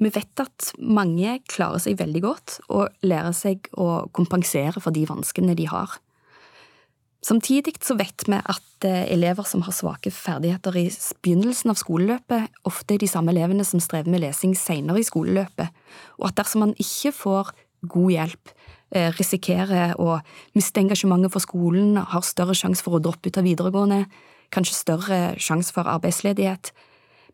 Vi 0.00 0.10
vet 0.10 0.42
at 0.42 0.70
mange 0.78 1.38
klarer 1.50 1.82
seg 1.82 1.98
veldig 2.00 2.22
godt 2.24 2.56
og 2.72 2.88
lærer 3.06 3.34
seg 3.36 3.68
å 3.78 4.06
kompensere 4.16 4.82
for 4.82 4.94
de 4.96 5.04
vanskene 5.06 5.54
de 5.58 5.68
har. 5.70 5.98
Samtidig 7.22 7.76
så 7.84 7.98
vet 8.00 8.24
vi 8.24 8.38
at 8.38 8.86
eh, 8.88 9.10
elever 9.12 9.44
som 9.44 9.60
har 9.66 9.76
svake 9.76 10.10
ferdigheter 10.14 10.78
i 10.80 10.86
begynnelsen 11.20 11.72
av 11.72 11.76
skoleløpet, 11.76 12.48
ofte 12.64 12.96
er 12.96 13.02
de 13.02 13.10
samme 13.12 13.34
elevene 13.34 13.66
som 13.68 13.82
strever 13.82 14.08
med 14.08 14.22
lesing 14.24 14.54
senere 14.56 15.02
i 15.02 15.06
skoleløpet, 15.06 15.68
og 16.16 16.30
at 16.30 16.38
dersom 16.40 16.64
man 16.64 16.72
ikke 16.80 17.12
får 17.12 17.52
god 17.92 18.14
hjelp, 18.14 18.54
risikerer 18.90 19.94
å 20.02 20.18
miste 20.56 20.82
engasjementet 20.82 21.30
for 21.30 21.44
skolen, 21.44 21.94
har 21.96 22.24
større 22.26 22.56
sjanse 22.58 22.82
for 22.82 22.98
å 22.98 23.02
droppe 23.02 23.30
ut 23.30 23.38
av 23.38 23.46
videregående, 23.46 24.04
kanskje 24.50 24.74
større 24.74 25.18
sjanse 25.38 25.74
for 25.74 25.86
arbeidsledighet. 25.90 26.72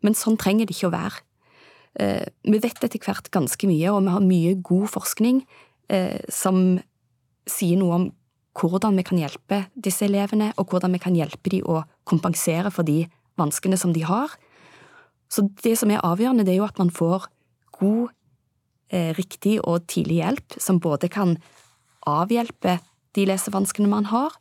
Men 0.05 0.17
sånn 0.17 0.37
trenger 0.37 0.67
det 0.67 0.77
ikke 0.77 0.91
å 0.91 0.93
være. 0.93 1.23
Eh, 1.97 2.25
vi 2.45 2.59
vet 2.61 2.83
etter 2.83 3.01
hvert 3.01 3.31
ganske 3.33 3.69
mye, 3.69 3.89
og 3.89 4.03
vi 4.05 4.13
har 4.13 4.25
mye 4.25 4.53
god 4.61 4.91
forskning 4.93 5.41
eh, 5.89 6.21
som 6.29 6.77
sier 7.49 7.79
noe 7.79 7.95
om 7.97 8.07
hvordan 8.57 8.97
vi 8.97 9.05
kan 9.05 9.21
hjelpe 9.21 9.63
disse 9.73 10.05
elevene, 10.05 10.51
og 10.57 10.69
hvordan 10.69 10.93
vi 10.93 11.01
kan 11.01 11.17
hjelpe 11.17 11.53
dem 11.53 11.65
å 11.65 11.83
kompensere 12.09 12.69
for 12.73 12.85
de 12.85 13.05
vanskene 13.37 13.77
som 13.77 13.93
de 13.93 14.05
har. 14.05 14.33
Så 15.29 15.45
det 15.63 15.75
som 15.77 15.89
er 15.93 16.05
avgjørende, 16.05 16.45
det 16.45 16.55
er 16.55 16.61
jo 16.61 16.69
at 16.69 16.77
man 16.81 16.93
får 16.93 17.29
god 17.77 18.13
Eh, 18.16 18.16
riktig 18.89 19.57
og 19.67 19.83
tidlig 19.91 20.21
hjelp, 20.21 20.55
som 20.63 20.77
både 20.79 21.09
kan 21.11 21.33
avhjelpe 22.07 22.77
de 23.17 23.25
lesevanskene 23.27 23.89
man 23.91 24.07
har, 24.13 24.35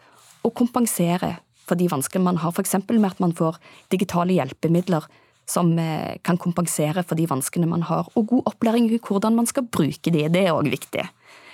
og 0.46 0.54
kompensere 0.54 1.36
for 1.66 1.78
de 1.78 1.88
vanskene 1.90 2.24
man 2.24 2.38
har, 2.42 2.54
f.eks. 2.54 2.76
med 2.88 3.08
at 3.08 3.22
man 3.22 3.34
får 3.34 3.58
digitale 3.92 4.36
hjelpemidler 4.36 5.06
som 5.50 5.72
eh, 5.78 6.18
kan 6.26 6.38
kompensere 6.38 7.04
for 7.06 7.18
de 7.18 7.26
vanskene 7.30 7.68
man 7.70 7.86
har, 7.86 8.08
og 8.14 8.30
god 8.32 8.50
opplæring 8.52 8.88
i 8.90 9.02
hvordan 9.02 9.36
man 9.38 9.46
skal 9.46 9.66
bruke 9.66 10.10
de. 10.10 10.26
Det 10.32 10.46
er 10.46 10.54
òg 10.54 10.70
viktig. 10.72 11.06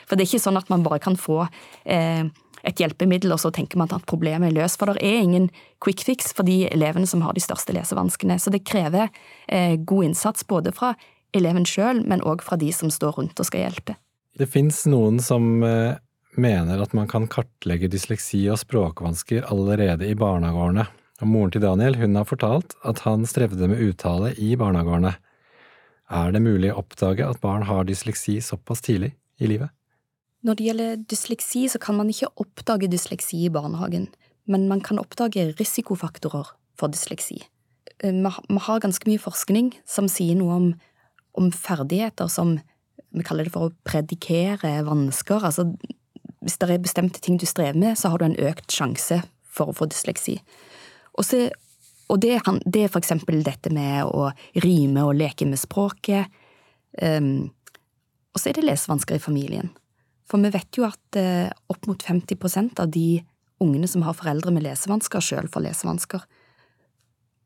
For 0.08 0.16
det 0.16 0.24
er 0.24 0.30
ikke 0.30 0.46
sånn 0.46 0.60
at 0.60 0.72
man 0.72 0.84
bare 0.84 1.00
kan 1.02 1.16
få 1.20 1.42
eh, 1.84 2.24
et 2.62 2.80
hjelpemiddel, 2.80 3.34
og 3.34 3.40
så 3.42 3.52
tenker 3.54 3.80
man 3.80 3.92
at 3.92 4.06
problemet 4.08 4.50
er 4.50 4.56
løst. 4.56 4.80
For 4.80 4.92
det 4.92 5.04
er 5.04 5.24
ingen 5.24 5.50
quick 5.84 6.04
fix 6.06 6.32
for 6.36 6.48
de 6.48 6.62
elevene 6.70 7.08
som 7.08 7.24
har 7.24 7.36
de 7.36 7.44
største 7.44 7.74
lesevanskene. 7.76 8.38
Så 8.40 8.52
det 8.54 8.64
krever 8.68 9.10
eh, 9.48 9.76
god 9.76 10.10
innsats 10.10 10.46
både 10.48 10.72
fra 10.76 10.94
eleven 11.36 11.66
sjøl, 11.68 12.02
men 12.08 12.24
òg 12.28 12.44
fra 12.44 12.58
de 12.60 12.70
som 12.74 12.90
står 12.92 13.18
rundt 13.18 13.40
og 13.40 13.48
skal 13.48 13.66
hjelpe. 13.66 13.96
Det 14.38 14.48
fins 14.48 14.84
noen 14.88 15.20
som 15.20 15.62
eh, 15.66 15.98
mener 16.40 16.80
at 16.80 16.94
man 16.96 17.08
kan 17.10 17.28
kartlegge 17.30 17.90
dysleksi 17.92 18.46
og 18.52 18.60
språkvansker 18.62 19.48
allerede 19.52 20.08
i 20.08 20.16
barnehageårene. 20.18 20.86
Og 21.22 21.28
moren 21.30 21.52
til 21.54 21.62
Daniel 21.62 21.98
hun 22.00 22.16
har 22.18 22.26
fortalt 22.26 22.74
at 22.88 23.04
han 23.04 23.26
strevde 23.28 23.68
med 23.70 23.82
uttale 23.84 24.32
i 24.40 24.54
barnehageårene. 24.58 25.12
Er 26.12 26.32
det 26.34 26.42
mulig 26.44 26.72
å 26.72 26.80
oppdage 26.82 27.24
at 27.24 27.40
barn 27.44 27.64
har 27.68 27.86
dysleksi 27.88 28.40
såpass 28.44 28.82
tidlig 28.84 29.12
i 29.40 29.48
livet? 29.48 29.70
Når 30.42 30.58
det 30.58 30.66
gjelder 30.66 31.02
dysleksi, 31.06 31.68
så 31.70 31.78
kan 31.78 31.96
man 32.00 32.10
ikke 32.10 32.32
oppdage 32.42 32.90
dysleksi 32.90 33.44
i 33.46 33.52
barnehagen, 33.52 34.08
men 34.50 34.66
man 34.68 34.82
kan 34.82 34.98
oppdage 34.98 35.52
risikofaktorer 35.60 36.50
for 36.74 36.90
dysleksi. 36.90 37.38
Eh, 38.02 38.12
vi 38.12 38.58
har 38.66 38.82
ganske 38.82 39.06
mye 39.06 39.22
forskning 39.22 39.70
som 39.86 40.10
sier 40.10 40.34
noe 40.40 40.56
om, 40.56 40.66
om 41.38 41.50
ferdigheter 41.54 42.28
som 42.30 42.58
vi 43.12 43.24
kaller 43.24 43.46
det 43.46 43.52
for 43.54 43.68
å 43.68 43.74
predikere 43.86 44.78
vansker. 44.86 45.44
Altså 45.44 45.70
hvis 46.42 46.58
det 46.58 46.70
er 46.70 46.82
bestemte 46.82 47.22
ting 47.22 47.38
du 47.38 47.46
strever 47.46 47.78
med, 47.78 47.98
så 47.98 48.10
har 48.12 48.20
du 48.20 48.26
en 48.26 48.38
økt 48.50 48.72
sjanse 48.72 49.20
for 49.52 49.70
å 49.70 49.76
få 49.76 49.86
dysleksi. 49.90 50.38
Og, 51.12 51.24
så, 51.28 51.44
og 52.10 52.22
det, 52.24 52.38
det, 52.64 52.86
er 52.86 52.92
for 52.92 53.02
eksempel 53.02 53.42
dette 53.46 53.72
med 53.74 54.08
å 54.08 54.30
rime 54.64 55.04
og 55.06 55.18
leke 55.20 55.46
med 55.48 55.60
språket. 55.60 56.32
Um, 56.98 57.52
og 58.32 58.40
så 58.40 58.50
er 58.50 58.58
det 58.58 58.66
lesevansker 58.66 59.18
i 59.18 59.22
familien. 59.22 59.70
For 60.28 60.40
vi 60.40 60.52
vet 60.54 60.78
jo 60.78 60.86
at 60.88 61.20
uh, 61.20 61.52
opp 61.70 61.88
mot 61.88 62.02
50% 62.02 62.80
av 62.82 62.90
de 62.92 63.22
ungene 63.62 63.86
som 63.86 64.02
har 64.06 64.16
foreldre 64.18 64.50
med 64.54 64.64
lesevansker, 64.66 65.22
sjøl 65.22 65.50
får 65.52 65.68
lesevansker. 65.68 66.24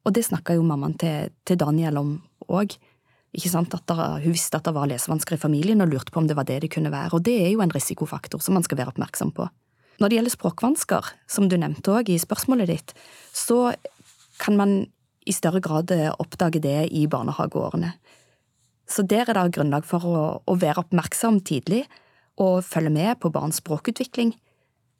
Og 0.06 0.14
det 0.14 0.24
snakka 0.28 0.54
jo 0.56 0.64
mammaen 0.64 0.94
til, 1.00 1.34
til 1.44 1.58
Daniel 1.60 1.98
om 2.00 2.14
òg. 2.46 2.78
Ikke 3.34 3.50
sant, 3.52 3.74
at 3.74 3.86
der, 3.90 4.20
Hun 4.22 4.32
visste 4.32 4.56
at 4.56 4.64
det 4.64 4.74
var 4.74 4.86
lesevansker 4.86 5.36
i 5.36 5.40
familien 5.40 5.80
og 5.80 5.88
lurte 5.88 6.12
på 6.12 6.20
om 6.20 6.26
det 6.26 6.36
var 6.36 6.44
det 6.44 6.60
det 6.62 6.70
kunne 6.72 6.92
være, 6.92 7.14
og 7.14 7.24
det 7.24 7.36
er 7.46 7.50
jo 7.50 7.60
en 7.60 7.72
risikofaktor 7.74 8.40
som 8.40 8.54
man 8.54 8.62
skal 8.62 8.78
være 8.78 8.94
oppmerksom 8.94 9.32
på. 9.32 9.48
Når 9.98 10.08
det 10.08 10.16
gjelder 10.16 10.34
språkvansker, 10.36 11.04
som 11.26 11.48
du 11.48 11.56
nevnte 11.56 11.92
òg 11.92 12.10
i 12.12 12.18
spørsmålet 12.20 12.68
ditt, 12.68 12.92
så 13.32 13.74
kan 14.38 14.56
man 14.56 14.86
i 15.26 15.32
større 15.32 15.60
grad 15.60 15.90
oppdage 16.20 16.60
det 16.62 16.92
i 16.92 17.06
barnehageårene. 17.06 17.94
Så 18.86 19.02
der 19.02 19.26
er 19.26 19.34
det 19.34 19.56
grunnlag 19.56 19.84
for 19.84 20.04
å, 20.06 20.18
å 20.46 20.54
være 20.54 20.84
oppmerksom 20.84 21.40
tidlig 21.42 21.86
og 22.38 22.60
følge 22.64 22.92
med 22.92 23.18
på 23.20 23.32
barns 23.34 23.58
språkutvikling, 23.62 24.34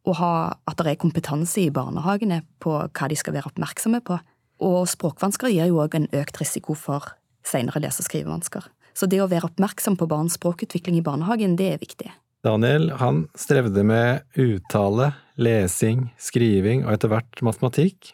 og 0.07 0.19
ha, 0.21 0.33
at 0.71 0.79
det 0.81 0.95
er 0.95 1.03
kompetanse 1.03 1.61
i 1.65 1.73
barnehagene 1.75 2.41
på 2.63 2.73
hva 2.79 3.09
de 3.11 3.19
skal 3.19 3.35
være 3.35 3.51
oppmerksomme 3.51 4.01
på. 4.07 4.19
Og 4.67 4.87
språkvansker 4.89 5.51
gir 5.53 5.69
jo 5.69 5.81
òg 5.83 5.97
en 5.99 6.07
økt 6.15 6.39
risiko 6.41 6.77
for 6.79 7.11
senere 7.47 7.83
lese- 7.83 8.03
og 8.03 8.09
skrivevansker. 8.09 8.67
Så 8.97 9.09
det 9.11 9.21
å 9.21 9.29
være 9.29 9.51
oppmerksom 9.51 9.99
på 10.01 10.09
barns 10.09 10.39
språkutvikling 10.39 10.99
i 10.99 11.05
barnehagen, 11.05 11.57
det 11.59 11.73
er 11.75 11.83
viktig. 11.83 12.11
Daniel 12.47 12.91
han 13.01 13.25
strevde 13.37 13.83
med 13.85 14.23
uttale, 14.41 15.11
lesing, 15.41 16.07
skriving 16.21 16.85
og 16.87 16.95
etter 16.95 17.13
hvert 17.13 17.43
matematikk, 17.45 18.13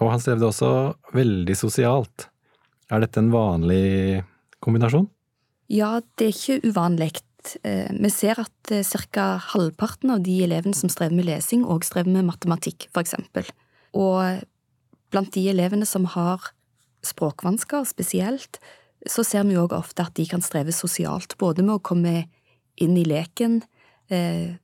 og 0.00 0.14
han 0.14 0.22
strevde 0.22 0.48
også 0.48 0.70
veldig 1.16 1.56
sosialt. 1.58 2.28
Er 2.92 3.02
dette 3.04 3.20
en 3.20 3.32
vanlig 3.32 4.22
kombinasjon? 4.64 5.08
Ja, 5.72 6.00
det 6.18 6.28
er 6.28 6.34
ikke 6.36 6.72
uvanlig. 6.72 7.10
Eh, 7.66 7.90
vi 7.90 8.10
ser 8.12 8.38
at 8.42 8.72
eh, 8.72 8.86
ca. 9.12 9.26
halvparten 9.52 10.12
av 10.14 10.22
de 10.26 10.38
elevene 10.44 10.76
som 10.76 10.92
strever 10.92 11.16
med 11.16 11.26
lesing, 11.28 11.64
òg 11.64 11.86
strever 11.86 12.12
med 12.12 12.28
matematikk, 12.28 12.88
eksempel. 12.98 13.48
Og 13.92 14.44
blant 15.12 15.32
de 15.34 15.46
elevene 15.52 15.88
som 15.88 16.06
har 16.14 16.52
språkvansker 17.06 17.86
spesielt, 17.88 18.60
så 19.08 19.24
ser 19.26 19.46
vi 19.48 19.58
òg 19.58 19.74
ofte 19.74 20.04
at 20.04 20.14
de 20.18 20.26
kan 20.30 20.42
streve 20.44 20.74
sosialt, 20.74 21.36
både 21.40 21.64
med 21.66 21.80
å 21.80 21.84
komme 21.84 22.26
inn 22.80 22.96
i 22.98 23.06
leken, 23.06 23.60
eh, 24.12 24.54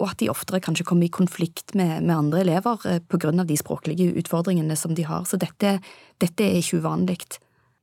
og 0.00 0.08
at 0.08 0.18
de 0.22 0.30
oftere 0.32 0.62
kanskje 0.64 0.86
kommer 0.88 1.06
i 1.06 1.12
konflikt 1.12 1.76
med, 1.78 2.02
med 2.02 2.14
andre 2.16 2.42
elever 2.42 2.86
eh, 2.88 3.00
på 3.04 3.20
grunn 3.22 3.42
av 3.42 3.48
de 3.50 3.58
språklige 3.60 4.10
utfordringene 4.18 4.76
som 4.78 4.96
de 4.96 5.04
har. 5.06 5.26
Så 5.28 5.38
dette, 5.40 5.76
dette 6.22 6.46
er 6.46 6.58
ikke 6.58 6.80
uvanlig. 6.82 7.20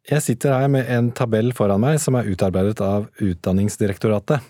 Jeg 0.09 0.25
sitter 0.25 0.55
her 0.55 0.71
med 0.71 0.89
en 0.89 1.11
tabell 1.15 1.53
foran 1.55 1.83
meg 1.83 1.99
som 2.01 2.17
er 2.17 2.29
utarbeidet 2.31 2.81
av 2.81 3.05
Utdanningsdirektoratet. 3.21 4.41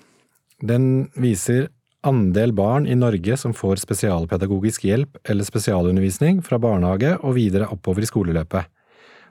Den 0.64 1.10
viser 1.20 1.68
andel 2.08 2.54
barn 2.56 2.88
i 2.88 2.96
Norge 2.96 3.36
som 3.40 3.54
får 3.56 3.82
spesialpedagogisk 3.84 4.86
hjelp 4.88 5.20
eller 5.28 5.48
spesialundervisning 5.48 6.40
fra 6.46 6.60
barnehage 6.62 7.18
og 7.20 7.36
videre 7.36 7.68
oppover 7.74 8.06
i 8.06 8.10
skoleløpet. 8.10 8.70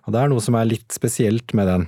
Og 0.08 0.14
det 0.14 0.24
er 0.24 0.32
noe 0.32 0.40
som 0.40 0.56
er 0.56 0.70
litt 0.70 0.88
spesielt 0.96 1.52
med 1.52 1.68
den. 1.68 1.86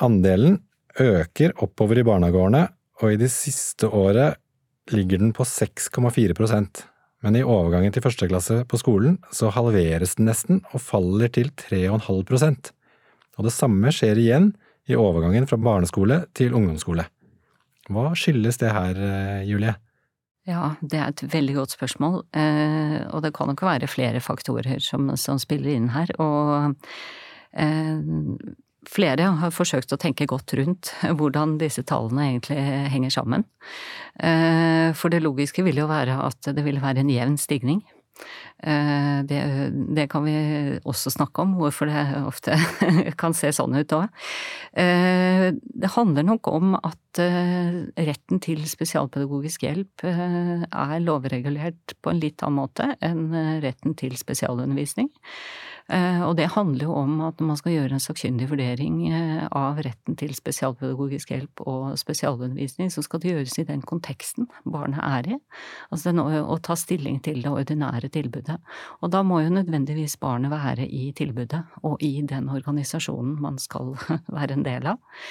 Andelen 0.00 0.58
øker 0.96 1.52
oppover 1.60 2.00
i 2.00 2.06
barnegårdene, 2.08 2.66
og 3.04 3.12
i 3.12 3.20
det 3.20 3.28
siste 3.30 3.92
året 3.92 4.40
ligger 4.88 5.20
den 5.20 5.36
på 5.36 5.44
6,4% 5.44 6.86
men 7.24 7.38
i 7.38 7.42
overgangen 7.42 7.94
til 7.94 8.04
første 8.04 8.28
klasse 8.30 8.60
på 8.70 8.78
skolen 8.80 9.16
så 9.34 9.50
halveres 9.54 10.16
den 10.18 10.28
nesten 10.28 10.60
og 10.70 10.82
faller 10.84 11.32
til 11.32 11.50
3,5% 11.58 12.70
Og 13.36 13.48
det 13.48 13.54
samme 13.54 13.92
skjer 13.94 14.20
igjen 14.20 14.52
i 14.86 14.94
overgangen 14.94 15.48
fra 15.50 15.58
barneskole 15.58 16.22
til 16.36 16.54
ungdomsskole. 16.54 17.02
Hva 17.90 18.12
skyldes 18.18 18.60
det 18.62 18.70
her, 18.70 19.00
Julie? 19.46 19.74
Ja, 20.46 20.76
det 20.78 20.98
er 21.00 21.10
et 21.10 21.24
veldig 21.32 21.56
godt 21.56 21.72
spørsmål, 21.74 22.20
eh, 22.38 23.00
og 23.10 23.24
det 23.24 23.32
kan 23.34 23.50
nok 23.50 23.64
være 23.66 23.88
flere 23.90 24.20
faktorer 24.22 24.78
som, 24.78 25.08
som 25.18 25.40
spiller 25.42 25.74
inn 25.74 25.88
her. 25.90 26.12
Og 26.22 26.76
eh, 27.58 27.98
flere 28.86 29.26
har 29.40 29.54
forsøkt 29.54 29.96
å 29.96 29.98
tenke 29.98 30.28
godt 30.30 30.54
rundt 30.54 30.92
hvordan 31.02 31.56
disse 31.58 31.82
tallene 31.90 32.28
egentlig 32.28 32.62
henger 32.94 33.16
sammen. 33.16 33.46
Eh, 34.22 34.94
for 34.94 35.10
det 35.10 35.24
logiske 35.24 35.66
vil 35.66 35.82
jo 35.82 35.90
være 35.90 36.20
at 36.28 36.52
det 36.54 36.66
vil 36.66 36.78
være 36.84 37.02
en 37.02 37.10
jevn 37.10 37.38
stigning. 37.42 37.82
Eh, 38.62 39.18
det, 39.28 39.40
det, 39.96 40.06
kan 40.08 40.24
vi 40.24 40.34
også 40.88 41.12
snakke 41.12 41.44
om, 41.44 41.54
hvorfor 41.60 41.90
det 41.90 42.04
ofte 42.24 42.56
kan 43.20 43.36
se 43.36 43.52
sånn 43.52 43.76
ut 43.76 43.92
òg. 43.96 44.08
Eh, 44.72 45.50
det 45.52 45.92
handler 45.96 46.24
nok 46.26 46.48
om 46.48 46.74
at 46.78 47.20
eh, 47.22 47.82
retten 48.08 48.40
til 48.44 48.64
spesialpedagogisk 48.68 49.66
hjelp 49.68 50.06
er 50.06 50.96
lovregulert 51.04 51.96
på 52.00 52.12
en 52.12 52.22
litt 52.22 52.42
annen 52.44 52.62
måte 52.62 52.90
enn 53.04 53.28
retten 53.64 53.96
til 53.98 54.16
spesialundervisning. 54.16 55.12
Eh, 55.86 56.22
og 56.26 56.34
det 56.38 56.48
handler 56.56 56.88
jo 56.88 56.94
om 56.98 57.20
at 57.28 57.38
når 57.38 57.46
man 57.46 57.58
skal 57.60 57.74
gjøre 57.76 57.94
en 57.94 58.02
sakkyndig 58.02 58.48
vurdering 58.50 58.96
eh, 59.06 59.44
av 59.54 59.78
retten 59.86 60.16
til 60.18 60.32
spesialpedagogisk 60.34 61.30
hjelp 61.30 61.62
og 61.62 61.92
spesialundervisning, 62.00 62.90
så 62.90 63.04
skal 63.06 63.22
det 63.22 63.30
gjøres 63.30 63.58
i 63.62 63.66
den 63.68 63.84
konteksten 63.86 64.48
barnet 64.64 64.98
er 65.06 65.30
i. 65.36 65.38
Altså 65.94 66.10
å 66.16 66.58
ta 66.58 66.74
stilling 66.78 67.20
til 67.22 67.38
det 67.44 67.52
ordinære 67.52 68.10
tilbudet. 68.10 68.58
Og 68.98 69.14
da 69.14 69.22
må 69.22 69.44
jo 69.44 69.54
nødvendigvis 69.54 70.18
barnet 70.22 70.50
være 70.50 70.88
i 70.90 71.12
tilbudet 71.16 71.62
og 71.86 72.02
i 72.02 72.16
den 72.26 72.50
organisasjonen 72.50 73.38
man 73.42 73.62
skal 73.62 73.94
være 74.36 74.58
en 74.58 74.66
del 74.66 74.90
av. 74.96 75.22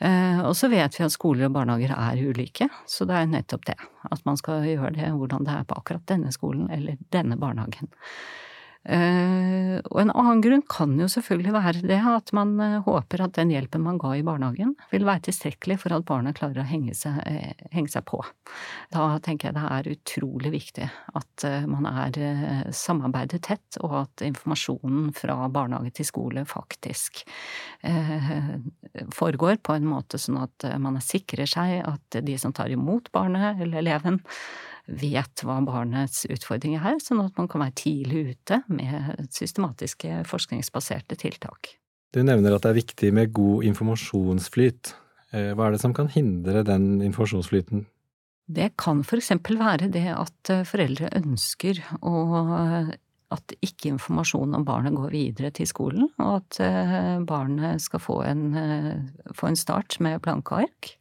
Eh, 0.00 0.40
og 0.48 0.54
så 0.56 0.70
vet 0.72 0.96
vi 0.96 1.04
at 1.04 1.12
skoler 1.12 1.50
og 1.50 1.58
barnehager 1.58 1.92
er 1.92 2.20
ulike, 2.24 2.70
så 2.88 3.04
det 3.04 3.18
er 3.18 3.32
nettopp 3.36 3.68
det. 3.68 3.76
At 4.08 4.24
man 4.24 4.40
skal 4.40 4.64
gjøre 4.64 4.94
det 4.96 5.12
hvordan 5.12 5.44
det 5.44 5.58
er 5.58 5.66
på 5.68 5.76
akkurat 5.76 6.08
denne 6.08 6.32
skolen 6.32 6.70
eller 6.72 6.96
denne 7.12 7.36
barnehagen. 7.36 7.92
Eh, 8.88 9.76
og 9.92 9.98
en 10.00 10.10
annen 10.14 10.38
grunn 10.40 10.62
kan 10.64 10.94
jo 10.96 11.04
selvfølgelig 11.12 11.52
være 11.52 11.82
det 11.84 11.98
at 12.08 12.30
man 12.32 12.54
eh, 12.64 12.78
håper 12.80 13.26
at 13.26 13.34
den 13.36 13.50
hjelpen 13.52 13.82
man 13.84 13.98
ga 14.00 14.14
i 14.16 14.22
barnehagen 14.24 14.72
vil 14.88 15.04
være 15.04 15.26
tilstrekkelig 15.26 15.76
for 15.82 15.92
at 15.92 16.06
barna 16.08 16.32
klarer 16.36 16.62
å 16.62 16.68
henge 16.68 16.94
seg, 16.96 17.18
eh, 17.28 17.66
henge 17.74 17.92
seg 17.92 18.06
på. 18.08 18.22
Da 18.94 19.10
tenker 19.20 19.50
jeg 19.50 19.58
det 19.58 19.66
er 19.76 19.90
utrolig 19.92 20.54
viktig 20.54 20.88
at 21.20 21.44
man 21.68 21.86
er 21.90 22.72
samarbeidet 22.74 23.42
tett, 23.44 23.78
og 23.84 23.94
at 24.02 24.24
informasjonen 24.24 25.10
fra 25.16 25.36
barnehage 25.52 25.92
til 25.98 26.08
skole 26.08 26.44
faktisk 26.48 27.22
foregår 29.14 29.60
på 29.64 29.76
en 29.76 29.88
måte 29.88 30.20
sånn 30.20 30.40
at 30.42 30.66
man 30.82 30.98
sikrer 31.04 31.48
seg 31.48 31.80
at 31.88 32.20
de 32.26 32.36
som 32.40 32.54
tar 32.56 32.72
imot 32.72 33.10
barnet 33.14 33.62
eller 33.62 33.80
eleven, 33.82 34.20
vet 34.86 35.44
hva 35.44 35.58
barnets 35.66 36.24
utfordringer 36.30 36.84
er, 36.92 36.98
sånn 37.02 37.22
at 37.24 37.36
man 37.38 37.48
kan 37.50 37.64
være 37.64 37.76
tidlig 37.82 38.24
ute 38.32 38.62
med 38.72 39.28
systematiske 39.34 40.24
forskningsbaserte 40.30 41.18
tiltak. 41.20 41.76
Du 42.10 42.22
nevner 42.26 42.56
at 42.56 42.64
det 42.64 42.72
er 42.72 42.80
viktig 42.80 43.12
med 43.14 43.32
god 43.36 43.68
informasjonsflyt. 43.70 44.94
Eh, 45.30 45.52
hva 45.54 45.68
er 45.68 45.76
det 45.76 45.82
som 45.84 45.94
kan 45.94 46.10
hindre 46.10 46.64
den 46.66 46.98
informasjonsflyten? 47.06 47.86
Det 48.50 48.72
kan 48.80 49.04
eksempel 49.04 49.60
være 49.60 49.90
det 49.94 50.08
at 50.10 50.50
eh, 50.50 50.66
foreldre 50.66 51.12
ønsker 51.20 51.78
å 52.02 52.16
at 53.30 53.52
ikke 53.62 53.92
informasjon 53.92 54.56
om 54.58 54.64
barnet 54.66 54.96
går 54.96 55.12
videre 55.14 55.52
til 55.54 55.68
skolen, 55.70 56.08
og 56.18 56.40
at 56.40 56.58
eh, 56.64 57.20
barnet 57.26 57.82
skal 57.82 58.02
få 58.02 58.16
en, 58.26 58.42
eh, 58.58 59.28
få 59.36 59.52
en 59.52 59.58
start 59.58 60.00
med 60.02 60.20
blanke 60.24 60.64
ark. 60.64 60.96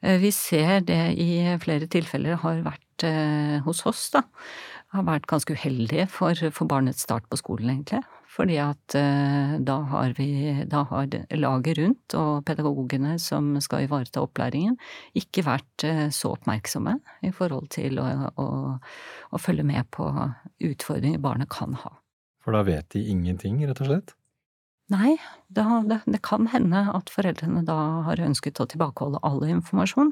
Vi 0.00 0.30
ser 0.32 0.80
det 0.88 1.18
i 1.20 1.42
flere 1.60 1.84
tilfeller 1.90 2.38
har 2.40 2.62
vært 2.64 2.86
hos 3.64 3.84
oss, 3.88 4.08
da. 4.14 4.24
Har 4.90 5.06
vært 5.06 5.28
ganske 5.30 5.54
uheldige 5.54 6.08
for, 6.10 6.34
for 6.50 6.66
barnets 6.70 7.04
start 7.06 7.28
på 7.30 7.38
skolen, 7.38 7.70
egentlig. 7.70 8.02
Fordi 8.30 8.56
at 8.62 8.94
eh, 8.94 9.56
da 9.66 9.76
har 9.90 10.14
vi, 10.18 10.28
da 10.70 10.84
har 10.86 11.08
laget 11.34 11.78
rundt 11.80 12.14
og 12.18 12.44
pedagogene 12.46 13.16
som 13.18 13.56
skal 13.62 13.88
ivareta 13.88 14.22
opplæringen, 14.22 14.76
ikke 15.18 15.44
vært 15.48 15.86
eh, 15.86 16.04
så 16.14 16.36
oppmerksomme 16.36 16.94
i 17.26 17.32
forhold 17.34 17.72
til 17.74 17.98
å, 17.98 18.06
å, 18.38 18.46
å 19.34 19.42
følge 19.42 19.66
med 19.66 19.90
på 19.94 20.06
utfordringer 20.70 21.22
barnet 21.22 21.50
kan 21.50 21.74
ha. 21.82 21.96
For 22.40 22.54
da 22.54 22.62
vet 22.64 22.92
de 22.94 23.02
ingenting, 23.10 23.58
rett 23.66 23.82
og 23.82 23.90
slett? 23.90 24.14
Nei, 24.90 25.14
det, 25.54 25.62
det, 25.86 26.00
det, 26.10 26.18
kan 26.26 26.48
hende 26.50 26.82
at 26.90 27.12
foreldrene 27.14 27.62
da 27.66 27.76
har 28.08 28.22
ønsket 28.26 28.58
å 28.58 28.66
tilbakeholde 28.70 29.20
all 29.26 29.44
informasjon, 29.46 30.10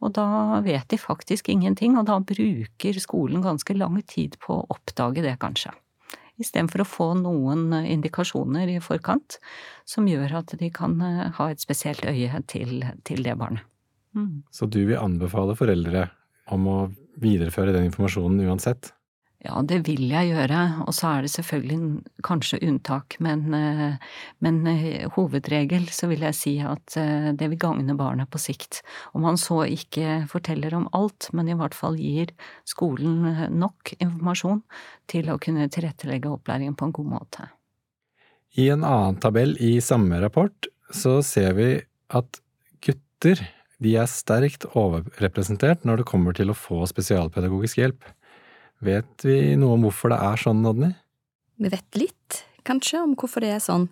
og 0.00 0.14
da 0.16 0.60
vet 0.64 0.88
de 0.88 0.98
faktisk 1.00 1.50
ingenting, 1.52 1.98
og 2.00 2.08
da 2.08 2.16
bruker 2.24 3.00
skolen 3.02 3.44
ganske 3.44 3.76
lang 3.76 4.00
tid 4.08 4.38
på 4.40 4.62
å 4.62 4.68
oppdage 4.72 5.24
det, 5.24 5.36
kanskje 5.44 5.74
istedenfor 6.40 6.82
å 6.82 6.88
få 6.88 7.06
noen 7.18 7.68
indikasjoner 7.84 8.72
i 8.72 8.80
forkant 8.82 9.38
som 9.88 10.08
gjør 10.08 10.40
at 10.40 10.56
de 10.58 10.70
kan 10.74 10.96
eh, 11.04 11.28
ha 11.36 11.50
et 11.52 11.62
spesielt 11.62 12.04
øye 12.08 12.42
til, 12.50 12.82
til 13.06 13.22
det 13.26 13.36
barnet. 13.38 13.62
Mm. 14.14 14.42
Så 14.54 14.66
du 14.70 14.80
vil 14.84 15.00
anbefale 15.00 15.56
foreldre 15.58 16.08
om 16.54 16.68
å 16.70 16.78
videreføre 17.22 17.74
den 17.74 17.88
informasjonen 17.88 18.44
uansett? 18.48 18.92
Ja, 19.44 19.58
det 19.60 19.82
vil 19.84 20.06
jeg 20.08 20.30
gjøre, 20.30 20.60
og 20.86 20.94
så 20.96 21.10
er 21.10 21.26
det 21.26 21.30
selvfølgelig 21.34 21.78
kanskje 22.24 22.62
unntak, 22.64 23.18
men, 23.20 23.42
eh, 23.52 23.98
men 24.40 24.62
eh, 24.70 25.04
hovedregel 25.18 25.84
så 25.92 26.08
vil 26.08 26.24
jeg 26.24 26.38
si 26.38 26.54
at 26.64 26.96
eh, 26.96 27.28
det 27.36 27.50
vil 27.52 27.60
gagne 27.60 27.96
barnet 27.98 28.30
på 28.32 28.40
sikt. 28.40 28.80
Om 29.12 29.26
man 29.26 29.36
så 29.36 29.66
ikke 29.68 30.22
forteller 30.32 30.72
om 30.78 30.88
alt, 30.96 31.28
men 31.36 31.52
i 31.52 31.58
hvert 31.60 31.76
fall 31.76 32.00
gir 32.00 32.32
skolen 32.64 33.52
nok 33.52 33.92
informasjon 33.98 34.64
til 35.12 35.28
å 35.28 35.36
kunne 35.36 35.68
tilrettelegge 35.68 36.32
opplæringen 36.32 36.80
på 36.80 36.88
en 36.88 36.96
god 36.96 37.12
måte. 37.12 37.50
I 38.56 38.70
en 38.72 38.80
annen 38.86 39.20
tabell 39.20 39.58
i 39.60 39.76
samme 39.84 40.24
rapport 40.24 40.72
så 40.88 41.18
ser 41.26 41.52
vi 41.60 41.70
at 42.16 42.40
gutter 42.80 43.44
de 43.84 43.96
er 44.00 44.08
sterkt 44.08 44.64
overrepresentert 44.72 45.84
når 45.84 46.00
det 46.00 46.08
kommer 46.08 46.32
til 46.32 46.48
å 46.48 46.56
få 46.56 46.86
spesialpedagogisk 46.88 47.84
hjelp. 47.84 48.14
Vet 48.84 49.24
vi 49.24 49.54
noe 49.60 49.76
om 49.76 49.86
hvorfor 49.86 50.12
det 50.12 50.18
er 50.24 50.40
sånn, 50.40 50.64
Odny? 50.66 50.90
Vi 51.62 51.70
vet 51.70 51.98
litt, 51.98 52.40
kanskje, 52.66 53.02
om 53.04 53.14
hvorfor 53.18 53.44
det 53.44 53.54
er 53.54 53.62
sånn. 53.62 53.88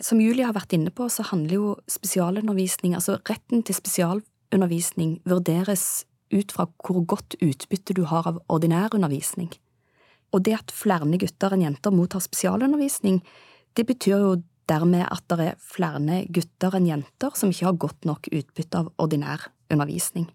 Som 0.00 0.22
Julie 0.24 0.46
har 0.48 0.56
vært 0.56 0.72
inne 0.74 0.90
på, 0.94 1.06
så 1.12 1.24
handler 1.28 1.58
jo 1.58 1.72
spesialundervisning, 1.90 2.96
altså 2.96 3.18
retten 3.28 3.62
til 3.66 3.76
spesialundervisning, 3.76 5.18
vurderes 5.28 6.06
ut 6.32 6.54
fra 6.54 6.66
hvor 6.80 7.02
godt 7.04 7.36
utbytte 7.44 7.94
du 7.96 8.06
har 8.08 8.26
av 8.28 8.40
ordinær 8.52 8.96
undervisning. 8.96 9.52
Og 10.32 10.44
det 10.46 10.56
at 10.56 10.72
flere 10.72 11.04
gutter 11.20 11.52
enn 11.52 11.66
jenter 11.66 11.92
mottar 11.92 12.24
spesialundervisning, 12.24 13.20
det 13.76 13.84
betyr 13.88 14.16
jo 14.16 14.36
dermed 14.70 15.04
at 15.04 15.24
det 15.28 15.48
er 15.52 15.58
flere 15.60 16.22
gutter 16.32 16.76
enn 16.78 16.88
jenter 16.88 17.36
som 17.36 17.52
ikke 17.52 17.68
har 17.68 17.80
godt 17.84 18.08
nok 18.08 18.30
utbytte 18.32 18.80
av 18.80 18.92
ordinær 19.02 19.50
undervisning. 19.72 20.30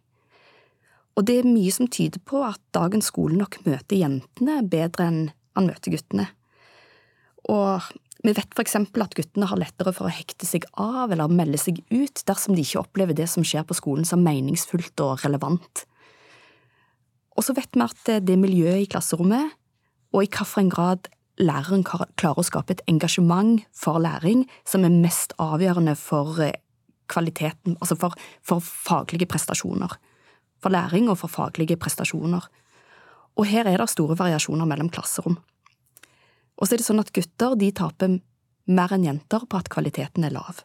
Og 1.18 1.26
det 1.26 1.40
er 1.42 1.50
mye 1.50 1.74
som 1.74 1.90
tyder 1.90 2.22
på 2.22 2.44
at 2.46 2.62
dagens 2.78 3.10
skole 3.10 3.38
nok 3.40 3.58
møter 3.66 3.98
jentene 3.98 4.60
bedre 4.70 5.10
enn 5.10 5.24
han 5.58 5.66
møter 5.66 5.96
guttene. 5.96 6.28
Og 7.50 7.82
vi 8.22 8.34
vet 8.38 8.54
for 8.54 8.62
eksempel 8.62 9.02
at 9.06 9.16
guttene 9.18 9.48
har 9.50 9.58
lettere 9.58 9.94
for 9.96 10.06
å 10.06 10.14
hekte 10.14 10.46
seg 10.46 10.68
av 10.78 11.14
eller 11.14 11.32
melde 11.34 11.58
seg 11.62 11.80
ut 11.90 12.22
dersom 12.28 12.54
de 12.58 12.66
ikke 12.66 12.84
opplever 12.84 13.18
det 13.18 13.26
som 13.32 13.46
skjer 13.46 13.66
på 13.66 13.78
skolen 13.78 14.06
som 14.06 14.22
meningsfullt 14.26 15.02
og 15.06 15.24
relevant. 15.26 15.86
Og 17.38 17.46
så 17.46 17.54
vet 17.58 17.74
vi 17.74 17.86
at 17.86 18.12
det 18.26 18.38
miljøet 18.38 18.84
i 18.84 18.90
klasserommet, 18.90 19.54
og 20.14 20.24
i 20.24 20.30
hvilken 20.30 20.70
grad 20.74 21.10
læreren 21.38 21.84
klarer 21.86 22.42
å 22.42 22.46
skape 22.46 22.74
et 22.74 22.86
engasjement 22.90 23.62
for 23.76 24.02
læring 24.02 24.46
som 24.66 24.86
er 24.86 24.94
mest 24.94 25.36
avgjørende 25.42 25.94
for 26.00 26.40
eh, 26.42 26.56
kvaliteten, 27.12 27.78
altså 27.78 27.98
for, 28.00 28.16
for 28.42 28.64
faglige 28.64 29.30
prestasjoner 29.30 29.94
for 30.64 30.74
læring 30.74 31.10
og 31.12 31.20
for 31.22 31.32
faglige 31.32 31.78
prestasjoner. 31.80 32.48
Og 33.38 33.46
her 33.46 33.70
er 33.70 33.78
det 33.78 33.90
store 33.92 34.18
variasjoner 34.18 34.66
mellom 34.66 34.90
klasserom. 34.90 35.38
Og 36.58 36.66
så 36.66 36.74
er 36.74 36.82
det 36.82 36.88
sånn 36.88 37.04
at 37.04 37.14
gutter 37.14 37.54
de 37.60 37.70
taper 37.76 38.18
mer 38.68 38.94
enn 38.96 39.06
jenter 39.06 39.46
på 39.46 39.60
at 39.60 39.70
kvaliteten 39.72 40.26
er 40.28 40.34
lav. 40.36 40.64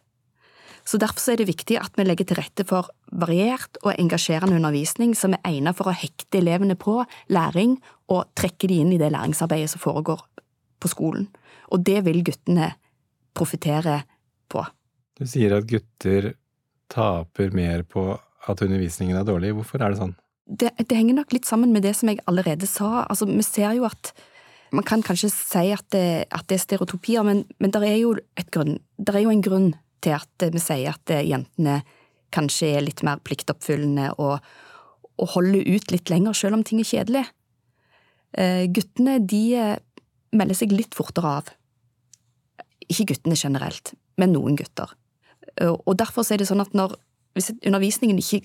Så 0.85 0.99
Derfor 0.99 1.33
er 1.33 1.39
det 1.39 1.47
viktig 1.47 1.77
at 1.79 1.95
vi 1.95 2.05
legger 2.05 2.27
til 2.27 2.41
rette 2.41 2.65
for 2.67 2.89
variert 3.13 3.79
og 3.85 3.95
engasjerende 3.95 4.57
undervisning 4.59 5.13
som 5.15 5.37
er 5.37 5.45
egnet 5.47 5.79
for 5.79 5.91
å 5.91 5.95
hekte 5.95 6.41
elevene 6.41 6.75
på 6.75 7.05
læring 7.31 7.77
og 8.11 8.33
trekke 8.39 8.71
de 8.71 8.81
inn 8.83 8.91
i 8.95 8.99
det 8.99 9.13
læringsarbeidet 9.15 9.71
som 9.71 9.83
foregår 9.85 10.25
på 10.83 10.91
skolen. 10.91 11.29
Og 11.71 11.85
det 11.87 12.01
vil 12.09 12.25
guttene 12.27 12.73
profitere 13.37 14.01
på. 14.51 14.65
Du 15.15 15.29
sier 15.29 15.55
at 15.55 15.69
gutter 15.71 16.33
taper 16.91 17.55
mer 17.55 17.87
på 17.87 18.11
at 18.49 18.63
undervisningen 18.65 19.19
er 19.19 19.27
dårlig. 19.27 19.55
Hvorfor 19.57 19.83
er 19.83 19.93
det 19.93 20.01
sånn? 20.01 20.15
Det, 20.47 20.73
det, 20.81 20.97
henger 20.97 21.21
nok 21.21 21.33
litt 21.35 21.47
sammen 21.47 21.73
med 21.75 21.85
det 21.87 21.95
som 21.99 22.11
jeg 22.11 22.23
allerede 22.31 22.67
sa. 22.67 23.05
Altså, 23.07 23.29
vi 23.31 23.45
ser 23.47 23.79
jo 23.79 23.89
at 23.89 24.15
Man 24.73 24.87
kan 24.89 25.03
kanskje 25.05 25.29
si 25.29 25.69
at 25.69 25.85
det, 25.93 26.33
at 26.33 26.47
det 26.49 26.57
er 26.57 26.61
stereotopier, 26.63 27.21
men, 27.29 27.43
men 27.61 27.69
det 27.69 27.83
er, 27.85 27.91
er, 27.93 29.19
jo 29.21 29.29
en 29.29 29.43
grunn 29.45 29.67
til 30.01 30.15
at 30.17 30.47
vi 30.49 30.63
sier 30.65 30.95
at 30.95 31.13
jentene 31.13 31.83
kanskje 32.33 32.71
er 32.79 32.87
litt 32.87 33.03
mer 33.05 33.21
pliktoppfyllende 33.21 34.15
og, 34.17 34.41
og 35.21 35.33
holder 35.35 35.69
ut 35.69 35.93
litt 35.93 36.09
lenger 36.09 36.33
selv 36.33 36.57
om 36.57 36.65
ting 36.65 36.81
er 36.81 36.89
kjedelig. 36.89 37.25
Uh, 38.33 38.65
guttene 38.73 39.19
de 39.21 39.43
eh, 39.61 39.77
melder 40.33 40.57
seg 40.57 40.73
litt 40.73 40.97
fortere 40.97 41.35
av. 41.43 41.53
Ikke 42.89 43.11
guttene 43.13 43.37
generelt, 43.37 43.93
men 44.17 44.33
noen 44.33 44.57
gutter. 44.57 44.97
Uh, 45.61 45.77
og 45.85 45.99
derfor 46.01 46.25
er 46.25 46.41
det 46.41 46.49
sånn 46.49 46.65
at 46.65 46.73
når 46.73 46.97
hvis 47.37 47.53
undervisningen 47.63 48.21
ikke 48.21 48.43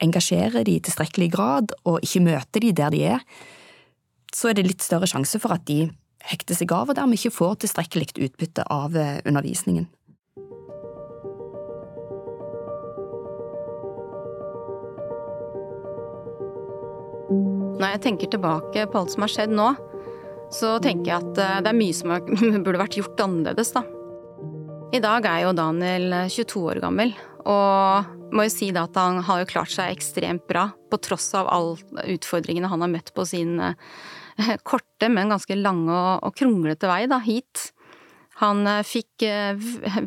engasjerer 0.00 0.64
de 0.64 0.78
i 0.78 0.82
tilstrekkelig 0.84 1.30
grad, 1.34 1.74
og 1.84 2.00
ikke 2.04 2.24
møter 2.24 2.64
de 2.64 2.72
der 2.72 2.92
de 2.94 3.02
er, 3.16 3.24
så 4.34 4.50
er 4.50 4.56
det 4.56 4.66
litt 4.68 4.84
større 4.84 5.08
sjanse 5.10 5.40
for 5.42 5.52
at 5.54 5.66
de 5.68 5.90
hekter 6.30 6.56
seg 6.56 6.72
av 6.76 6.90
og 6.90 6.96
dermed 6.98 7.18
ikke 7.18 7.34
får 7.34 7.62
tilstrekkelig 7.64 8.12
utbytte 8.28 8.66
av 8.70 8.96
eh, 8.96 9.20
undervisningen. 9.28 9.88
Når 17.80 17.94
jeg 17.94 18.02
tenker 18.04 18.28
tilbake 18.28 18.84
på 18.90 19.00
alt 19.00 19.14
som 19.14 19.24
har 19.24 19.32
skjedd 19.32 19.54
nå, 19.56 19.70
så 20.52 20.74
tenker 20.82 21.12
jeg 21.12 21.22
at 21.22 21.40
eh, 21.40 21.62
det 21.64 21.72
er 21.72 21.80
mye 21.80 21.96
som 21.96 22.12
burde 22.64 22.82
vært 22.82 23.00
gjort 23.00 23.24
annerledes, 23.24 23.72
da. 23.76 23.84
I 24.90 24.98
dag 24.98 25.22
er 25.22 25.44
jo 25.44 25.50
Daniel 25.54 26.14
22 26.26 26.60
år 26.66 26.80
gammel, 26.82 27.12
og 27.46 28.08
må 28.34 28.42
jo 28.42 28.50
si 28.50 28.72
at 28.74 28.96
han 28.98 29.20
har 29.22 29.42
jo 29.44 29.50
klart 29.52 29.70
seg 29.70 29.92
ekstremt 29.94 30.48
bra, 30.50 30.64
på 30.90 30.98
tross 30.98 31.28
av 31.38 31.46
alle 31.46 32.06
utfordringene 32.16 32.66
han 32.66 32.82
har 32.82 32.90
møtt 32.90 33.12
på 33.14 33.22
sin 33.28 33.60
eh, 33.62 34.56
korte, 34.66 35.06
men 35.06 35.30
ganske 35.30 35.54
lange 35.54 35.94
og, 35.94 36.34
kronglete 36.34 36.90
vei 36.90 37.04
da, 37.10 37.20
hit. 37.22 37.68
Han 38.42 38.64
eh, 38.66 38.82
fikk 38.82 39.22
eh, 39.28 39.54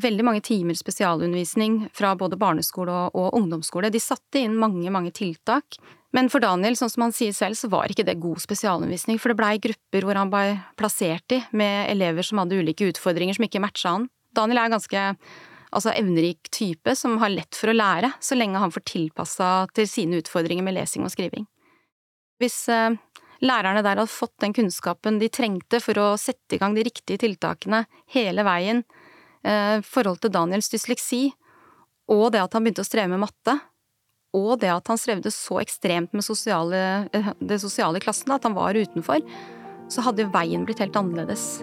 veldig 0.03 0.25
mange 0.27 0.43
timer 0.43 0.75
spesialundervisning 0.75 1.85
fra 1.95 2.11
både 2.19 2.35
barneskole 2.41 3.05
og, 3.13 3.29
ungdomsskole. 3.39 3.91
De 3.93 4.03
satte 4.03 4.41
inn 4.43 4.57
mange, 4.59 4.91
mange 4.91 5.13
tiltak. 5.15 5.79
Men 6.11 6.27
for 6.29 6.43
Daniel, 6.43 6.75
sånn 6.75 6.91
som 6.91 7.05
han 7.07 7.15
sier 7.15 7.31
selv, 7.31 7.55
så 7.55 7.69
var 7.71 7.87
ikke 7.87 8.03
det 8.09 8.19
god 8.19 8.43
spesialundervisning, 8.43 9.15
for 9.15 9.31
det 9.31 9.39
blei 9.39 9.53
grupper 9.63 10.03
hvor 10.03 10.19
han 10.19 10.33
ble 10.33 10.59
plassert 10.75 11.37
i, 11.37 11.39
med 11.55 11.87
elever 11.95 12.27
som 12.27 12.43
hadde 12.43 12.59
ulike 12.59 12.91
utfordringer 12.91 13.39
som 13.39 13.47
ikke 13.47 13.63
matcha 13.63 13.95
han. 13.95 14.09
Daniel 14.35 14.63
er 14.63 14.73
ganske 14.73 15.07
altså 15.73 15.93
evnerik 15.97 16.49
type 16.53 16.93
som 16.97 17.17
har 17.21 17.33
lett 17.33 17.57
for 17.57 17.71
å 17.71 17.75
lære, 17.75 18.11
så 18.21 18.37
lenge 18.37 18.61
han 18.61 18.73
får 18.73 18.85
tilpassa 18.89 19.49
til 19.73 19.89
sine 19.89 20.21
utfordringer 20.21 20.65
med 20.65 20.77
lesing 20.77 21.05
og 21.05 21.13
skriving. 21.13 21.47
Hvis 22.41 22.67
eh, 22.71 22.95
lærerne 23.45 23.81
der 23.81 23.97
hadde 23.97 24.11
fått 24.11 24.35
den 24.43 24.55
kunnskapen 24.55 25.19
de 25.21 25.31
trengte 25.33 25.81
for 25.83 25.99
å 26.01 26.07
sette 26.19 26.57
i 26.57 26.61
gang 26.61 26.77
de 26.77 26.85
riktige 26.85 27.21
tiltakene 27.25 27.83
hele 28.13 28.45
veien, 28.45 28.83
eh, 29.45 29.79
forhold 29.85 30.21
til 30.23 30.33
Daniels 30.33 30.71
dysleksi, 30.73 31.25
og 32.11 32.33
det 32.35 32.43
at 32.43 32.53
han 32.53 32.65
begynte 32.65 32.83
å 32.83 32.89
streve 32.89 33.13
med 33.13 33.23
matte, 33.23 33.57
og 34.33 34.57
det 34.63 34.71
at 34.73 34.89
han 34.89 34.97
strevde 34.97 35.31
så 35.33 35.59
ekstremt 35.61 36.13
med 36.13 36.25
sosiale, 36.25 37.09
eh, 37.13 37.33
det 37.39 37.61
sosiale 37.61 38.01
klassen, 38.03 38.33
at 38.33 38.45
han 38.45 38.57
var 38.57 38.77
utenfor, 38.77 39.21
så 39.89 40.05
hadde 40.05 40.31
veien 40.33 40.65
blitt 40.65 40.81
helt 40.81 40.97
annerledes. 40.97 41.61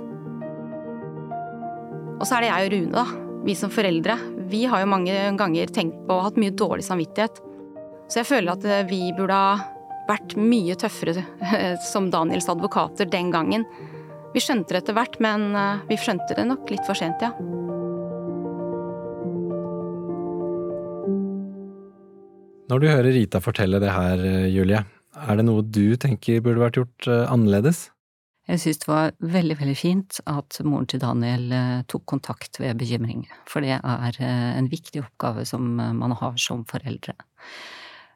Og 2.21 2.29
så 2.29 2.37
er 2.37 2.45
det 2.45 2.51
jeg 2.51 2.69
og 2.69 2.73
Rune, 2.75 2.93
da 2.93 3.27
vi 3.41 3.55
som 3.57 3.71
foreldre, 3.73 4.19
vi 4.53 4.67
har 4.69 4.83
jo 4.83 4.89
mange 4.93 5.15
ganger 5.41 5.71
tenkt 5.73 5.97
på 6.05 6.17
og 6.19 6.27
hatt 6.27 6.41
mye 6.41 6.53
dårlig 6.53 6.85
samvittighet. 6.85 7.41
Så 8.11 8.21
jeg 8.21 8.29
føler 8.29 8.53
at 8.53 8.67
eh, 8.69 8.83
vi 8.91 9.15
burde 9.17 9.37
ha 9.37 9.55
vært 10.11 10.35
mye 10.37 10.77
tøffere 10.77 11.25
som 11.93 12.11
Daniels 12.13 12.51
advokater 12.53 13.09
den 13.09 13.31
gangen. 13.33 13.65
Vi 14.35 14.43
skjønte 14.45 14.75
det 14.75 14.83
etter 14.83 14.99
hvert, 14.99 15.17
men 15.25 15.55
eh, 15.57 15.81
vi 15.89 15.99
skjønte 16.01 16.37
det 16.37 16.45
nok 16.51 16.69
litt 16.69 16.85
for 16.85 16.99
sent, 16.99 17.25
ja. 17.25 17.33
Når 22.71 22.83
du 22.83 22.87
hører 22.87 23.11
Rita 23.17 23.41
fortelle 23.43 23.81
det 23.83 23.91
her, 23.91 24.21
Julie, 24.53 24.85
er 25.17 25.41
det 25.41 25.49
noe 25.49 25.65
du 25.65 25.97
tenker 25.99 26.45
burde 26.45 26.63
vært 26.67 26.77
gjort 26.79 27.09
eh, 27.09 27.25
annerledes? 27.33 27.89
Jeg 28.51 28.61
synes 28.65 28.81
det 28.83 28.89
var 28.91 29.13
veldig, 29.23 29.57
veldig 29.61 29.77
fint 29.79 30.17
at 30.27 30.57
moren 30.67 30.89
til 30.91 31.03
Daniel 31.03 31.53
eh, 31.55 31.83
tok 31.91 32.03
kontakt 32.11 32.59
ved 32.59 32.81
bekymring, 32.81 33.29
for 33.47 33.63
det 33.63 33.77
er 33.79 34.19
en 34.27 34.71
viktig 34.73 35.05
oppgave 35.05 35.45
som 35.47 35.77
man 35.79 36.17
har 36.19 36.35
som 36.41 36.65
foreldre. 36.67 37.15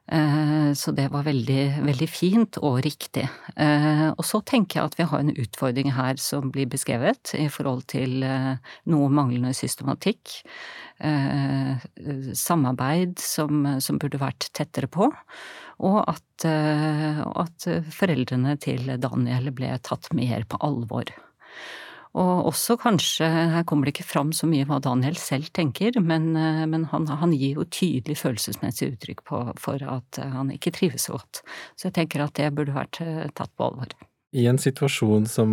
Eh, 0.05 0.73
så 0.73 0.91
det 0.93 1.07
var 1.09 1.25
veldig, 1.25 1.81
veldig 1.85 2.07
fint 2.09 2.59
og 2.61 2.77
riktig. 2.85 3.25
Eh, 3.57 4.07
og 4.11 4.21
så 4.27 4.41
tenker 4.45 4.79
jeg 4.79 4.91
at 4.91 4.97
vi 4.99 5.07
har 5.09 5.23
en 5.23 5.33
utfordring 5.33 5.93
her 5.97 6.19
som 6.21 6.51
blir 6.53 6.69
beskrevet 6.69 7.33
i 7.39 7.47
forhold 7.49 7.87
til 7.89 8.21
eh, 8.25 8.55
noe 8.91 9.09
manglende 9.09 9.55
systematikk. 9.57 10.41
Samarbeid 12.39 13.19
som, 13.19 13.65
som 13.83 13.97
burde 13.99 14.21
vært 14.21 14.45
tettere 14.55 14.87
på. 14.87 15.09
Og 15.83 15.97
at, 16.07 16.45
at 16.47 17.65
foreldrene 17.91 18.53
til 18.63 18.87
Daniel 19.03 19.51
ble 19.51 19.73
tatt 19.83 20.07
mer 20.15 20.47
på 20.47 20.61
alvor. 20.63 21.11
Og 22.15 22.47
også 22.47 22.77
kanskje, 22.79 23.27
her 23.27 23.65
kommer 23.67 23.87
det 23.87 23.97
ikke 23.97 24.07
fram 24.07 24.31
så 24.35 24.47
mye 24.47 24.63
hva 24.69 24.77
Daniel 24.83 25.17
selv 25.19 25.49
tenker, 25.55 25.97
men, 25.99 26.29
eh, 26.39 26.63
men 26.71 26.87
han, 26.93 27.09
han, 27.11 27.33
gir 27.35 27.59
jo 27.59 27.67
tydelig 27.67 28.15
følelsesmessig 28.21 28.93
uttrykk 28.93 29.25
på, 29.27 29.41
for 29.59 29.83
at 29.83 30.21
eh, 30.23 30.31
han 30.31 30.53
ikke 30.53 30.71
trives 30.77 31.09
så 31.09 31.17
godt. 31.17 31.43
Så 31.75 31.89
jeg 31.89 31.97
tenker 31.99 32.23
at 32.23 32.37
det 32.39 32.53
burde 32.55 32.77
vært 32.77 33.01
eh, 33.03 33.25
tatt 33.35 33.51
på 33.59 33.67
alvor. 33.67 33.91
I 34.35 34.47
en 34.51 34.59
situasjon 34.59 35.27
som 35.31 35.51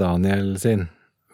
Daniel 0.00 0.56
sin, 0.62 0.88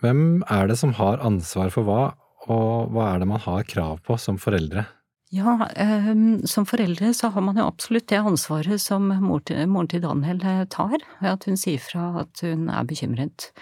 hvem 0.04 0.44
er 0.52 0.68
det 0.68 0.76
som 0.80 0.92
har 1.00 1.24
ansvar 1.24 1.72
for 1.72 1.88
hva, 1.88 2.04
og 2.52 2.92
hva 2.92 3.10
er 3.14 3.24
det 3.24 3.32
man 3.32 3.42
har 3.44 3.64
krav 3.68 4.04
på 4.04 4.16
som 4.20 4.36
foreldre? 4.40 4.84
Ja, 5.32 5.56
eh, 5.76 6.12
som 6.48 6.68
foreldre 6.68 7.14
så 7.16 7.32
har 7.32 7.44
man 7.44 7.56
jo 7.56 7.66
absolutt 7.68 8.08
det 8.12 8.20
ansvaret 8.20 8.80
som 8.80 9.08
moren 9.08 9.88
til 9.88 10.04
Daniel 10.04 10.44
tar, 10.72 11.00
at 11.24 11.48
hun 11.48 11.56
sier 11.60 11.80
fra 11.80 12.10
at 12.26 12.44
hun 12.44 12.68
er 12.72 12.84
bekymret. 12.88 13.52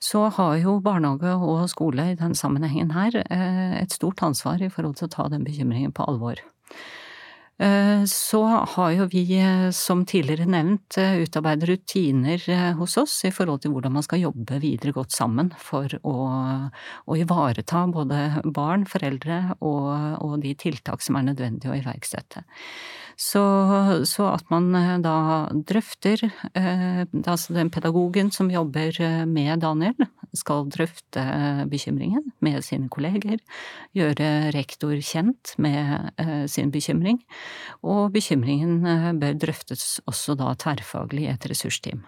Så 0.00 0.28
har 0.36 0.54
jo 0.62 0.78
barnehage 0.82 1.34
og 1.34 1.66
skole 1.72 2.12
i 2.12 2.18
den 2.18 2.36
sammenhengen 2.38 2.92
her 2.94 3.16
eh, 3.24 3.74
et 3.82 3.94
stort 3.94 4.22
ansvar 4.22 4.62
i 4.62 4.70
forhold 4.70 4.98
til 4.98 5.08
å 5.08 5.14
ta 5.16 5.26
den 5.32 5.44
bekymringen 5.46 5.94
på 5.94 6.06
alvor. 6.06 6.38
Eh, 7.58 8.04
så 8.06 8.42
har 8.76 8.92
jo 8.94 9.08
vi, 9.10 9.24
eh, 9.42 9.70
som 9.74 10.04
tidligere 10.06 10.46
nevnt, 10.46 11.00
utarbeidet 11.24 11.68
rutiner 11.72 12.46
hos 12.78 12.94
oss 13.02 13.16
i 13.26 13.32
forhold 13.34 13.64
til 13.64 13.74
hvordan 13.74 13.96
man 13.98 14.06
skal 14.06 14.22
jobbe 14.22 14.60
videre 14.62 14.94
godt 14.94 15.16
sammen 15.16 15.50
for 15.58 15.90
å, 16.06 16.16
å 17.02 17.18
ivareta 17.18 17.82
både 17.90 18.44
barn, 18.54 18.86
foreldre 18.86 19.58
og, 19.58 19.90
og, 20.22 20.38
de 20.46 20.54
tiltak 20.54 21.02
som 21.02 21.18
er 21.18 21.32
nødvendige 21.32 21.74
å 21.74 21.80
iverksette. 21.80 22.46
Så, 23.18 23.42
så 24.06 24.28
at 24.30 24.46
man 24.46 24.70
da 25.02 25.48
drøfter, 25.66 26.20
altså 26.54 27.56
den 27.56 27.70
pedagogen 27.74 28.30
som 28.30 28.46
jobber 28.52 28.94
med 29.26 29.64
Daniel, 29.64 30.06
skal 30.38 30.68
drøfte 30.70 31.24
bekymringen 31.66 32.28
med 32.44 32.62
sine 32.62 32.86
kolleger, 32.92 33.40
gjøre 33.96 34.52
rektor 34.54 34.94
kjent 35.02 35.56
med 35.58 36.12
sin 36.46 36.70
bekymring 36.70 37.18
og 37.86 38.12
bekymringen 38.14 38.86
eh, 38.86 39.10
bør 39.18 39.36
drøftes 39.38 40.00
også 40.08 40.36
da 40.38 40.52
tverrfaglig 40.58 41.26
i 41.26 41.32
et 41.32 41.46
ressursteam, 41.50 42.02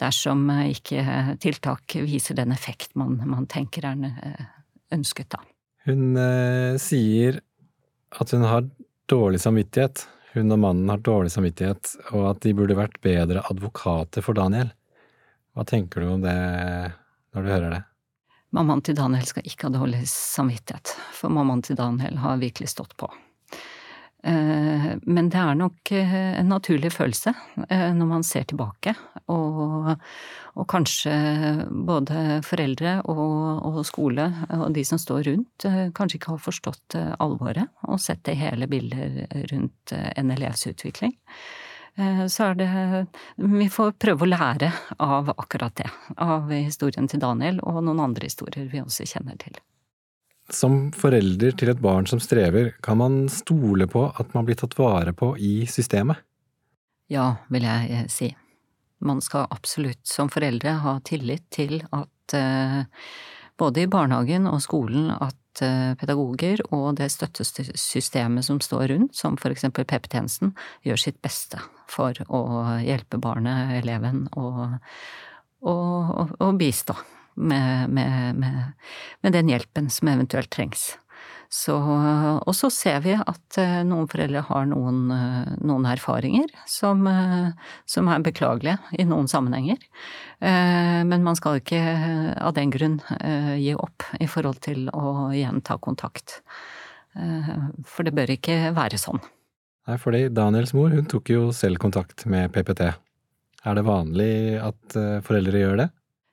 dersom 0.00 0.48
eh, 0.54 0.68
ikke 0.74 1.04
tiltak 1.42 1.98
viser 2.06 2.38
den 2.38 2.54
effekt 2.54 2.94
man, 2.98 3.18
man 3.26 3.48
tenker 3.50 3.88
er 3.88 4.04
eh, 4.08 4.44
ønsket, 4.94 5.30
da. 5.34 5.42
Hun 5.88 6.16
eh, 6.20 6.76
sier 6.82 7.40
at 8.18 8.32
hun 8.32 8.46
har 8.48 8.68
dårlig 9.08 9.40
samvittighet. 9.40 10.06
Hun 10.38 10.54
og 10.54 10.60
mannen 10.62 10.90
har 10.92 11.00
dårlig 11.02 11.32
samvittighet, 11.34 11.96
og 12.14 12.28
at 12.30 12.44
de 12.44 12.54
burde 12.54 12.76
vært 12.78 13.00
bedre 13.02 13.42
advokater 13.50 14.22
for 14.22 14.38
Daniel. 14.38 14.70
Hva 15.56 15.64
tenker 15.66 16.04
du 16.04 16.12
om 16.12 16.22
det 16.22 16.34
når 17.34 17.42
du 17.42 17.50
hører 17.50 17.72
det? 17.74 17.80
Mammaen 18.54 18.84
til 18.86 18.94
Daniel 18.96 19.26
skal 19.26 19.48
ikke 19.50 19.66
ha 19.66 19.74
dårlig 19.74 20.04
samvittighet, 20.08 20.94
for 21.16 21.34
mammaen 21.34 21.64
til 21.66 21.76
Daniel 21.80 22.20
har 22.22 22.38
virkelig 22.38 22.70
stått 22.70 22.94
på. 23.00 23.10
Eh, 24.22 24.87
men 25.08 25.28
det 25.32 25.40
er 25.40 25.56
nok 25.56 25.92
eh, 25.96 26.16
en 26.38 26.50
naturlig 26.52 26.90
følelse 26.92 27.32
eh, 27.68 27.90
når 27.96 28.08
man 28.10 28.24
ser 28.26 28.44
tilbake, 28.48 28.94
og, 29.32 29.94
og 30.54 30.66
kanskje 30.70 31.12
både 31.88 32.40
foreldre 32.46 32.98
og, 33.08 33.62
og, 33.68 33.78
skole 33.88 34.26
og 34.58 34.66
de 34.76 34.84
som 34.86 35.00
står 35.00 35.22
rundt, 35.30 35.68
kanskje 35.96 36.20
ikke 36.20 36.34
har 36.34 36.42
forstått 36.44 36.98
alvoret 37.18 37.72
og 37.88 38.00
sett 38.02 38.24
det 38.28 38.36
hele 38.40 38.68
bildet 38.70 39.32
rundt 39.52 39.94
en 39.94 40.34
elevs 40.34 40.66
utvikling. 40.70 41.14
Så 42.30 42.50
er 42.50 42.58
det 42.58 42.68
Vi 43.42 43.66
får 43.74 43.96
prøve 43.98 44.22
å 44.22 44.30
lære 44.30 44.70
av 45.02 45.32
akkurat 45.34 45.74
det. 45.80 45.88
Av 46.22 46.46
historien 46.52 47.10
til 47.10 47.22
Daniel 47.22 47.58
og 47.66 47.82
noen 47.82 48.04
andre 48.10 48.30
historier 48.30 48.70
vi 48.70 48.84
også 48.84 49.08
kjenner 49.16 49.38
til. 49.40 49.58
Som 50.48 50.88
forelder 50.96 51.52
til 51.60 51.68
et 51.68 51.80
barn 51.80 52.06
som 52.08 52.20
strever, 52.24 52.72
kan 52.82 52.96
man 53.00 53.16
stole 53.28 53.84
på 53.90 54.06
at 54.08 54.32
man 54.32 54.46
blir 54.48 54.56
tatt 54.56 54.78
vare 54.78 55.12
på 55.12 55.34
i 55.36 55.66
systemet? 55.68 56.22
Ja, 57.12 57.34
vil 57.52 57.66
jeg 57.68 57.90
eh, 57.92 58.06
si. 58.12 58.30
Man 59.04 59.20
skal 59.24 59.48
absolutt 59.52 60.06
som 60.08 60.30
foreldre 60.32 60.78
ha 60.82 60.96
tillit 61.04 61.44
til 61.54 61.82
at 61.92 62.36
eh, 62.36 62.80
både 63.60 63.84
i 63.84 63.90
barnehagen 63.90 64.48
og 64.48 64.62
skolen 64.64 65.10
at 65.12 65.62
eh, 65.64 65.92
pedagoger 66.00 66.64
og 66.72 66.96
det 67.00 67.10
støttesystemet 67.12 68.48
som 68.48 68.60
står 68.64 68.88
rundt, 68.94 69.16
som 69.20 69.36
for 69.40 69.52
eksempel 69.52 69.84
PP-tjenesten, 69.88 70.56
gjør 70.88 71.04
sitt 71.04 71.20
beste 71.24 71.60
for 71.92 72.16
å 72.28 72.42
hjelpe 72.84 73.20
barnet, 73.20 73.76
eleven, 73.82 74.26
og, 74.32 74.80
og, 75.60 76.36
og, 76.40 76.50
bistå 76.60 76.96
med, 77.38 77.90
med, 77.94 78.38
med, 78.42 78.88
med 79.22 79.36
den 79.36 79.52
hjelpen 79.52 79.90
som 79.94 80.10
eventuelt 80.12 80.50
trengs. 80.54 80.90
Så, 81.48 81.74
og 81.80 82.52
så 82.52 82.68
ser 82.68 83.00
vi 83.06 83.14
at 83.16 83.56
eh, 83.56 83.80
noen 83.88 84.08
foreldre 84.10 84.42
har 84.50 84.66
noen, 84.68 84.98
eh, 85.14 85.54
noen 85.64 85.86
erfaringer 85.88 86.50
som, 86.68 87.06
eh, 87.08 87.70
som, 87.88 88.10
er 88.12 88.24
beklagelige 88.26 88.76
i 89.00 89.06
noen 89.08 89.30
sammenhenger. 89.30 89.80
Men 90.38 91.24
man 91.26 91.34
skal 91.34 91.58
ikke 91.58 91.80
av 92.38 92.52
den 92.54 92.70
grunn 92.70 93.00
gi 93.58 93.72
opp 93.74 94.04
i 94.22 94.28
forhold 94.30 94.60
til 94.62 94.84
å 94.94 95.32
igjen 95.34 95.58
ta 95.66 95.74
kontakt. 95.82 96.36
For 97.90 98.06
det 98.06 98.12
bør 98.14 98.30
ikke 98.36 98.70
være 98.76 99.00
sånn. 99.02 99.18
Nei, 99.90 99.96
fordi 99.98 100.20
Daniels 100.30 100.70
mor 100.78 100.94
hun 100.94 101.10
tok 101.10 101.32
jo 101.34 101.48
selv 101.50 101.82
kontakt 101.82 102.22
med 102.30 102.54
PPT. 102.54 102.86
Er 103.66 103.74
det 103.74 103.86
vanlig 103.88 104.30
at 104.62 104.98
foreldre 105.26 105.64
gjør 105.64 105.82
det? 105.82 105.88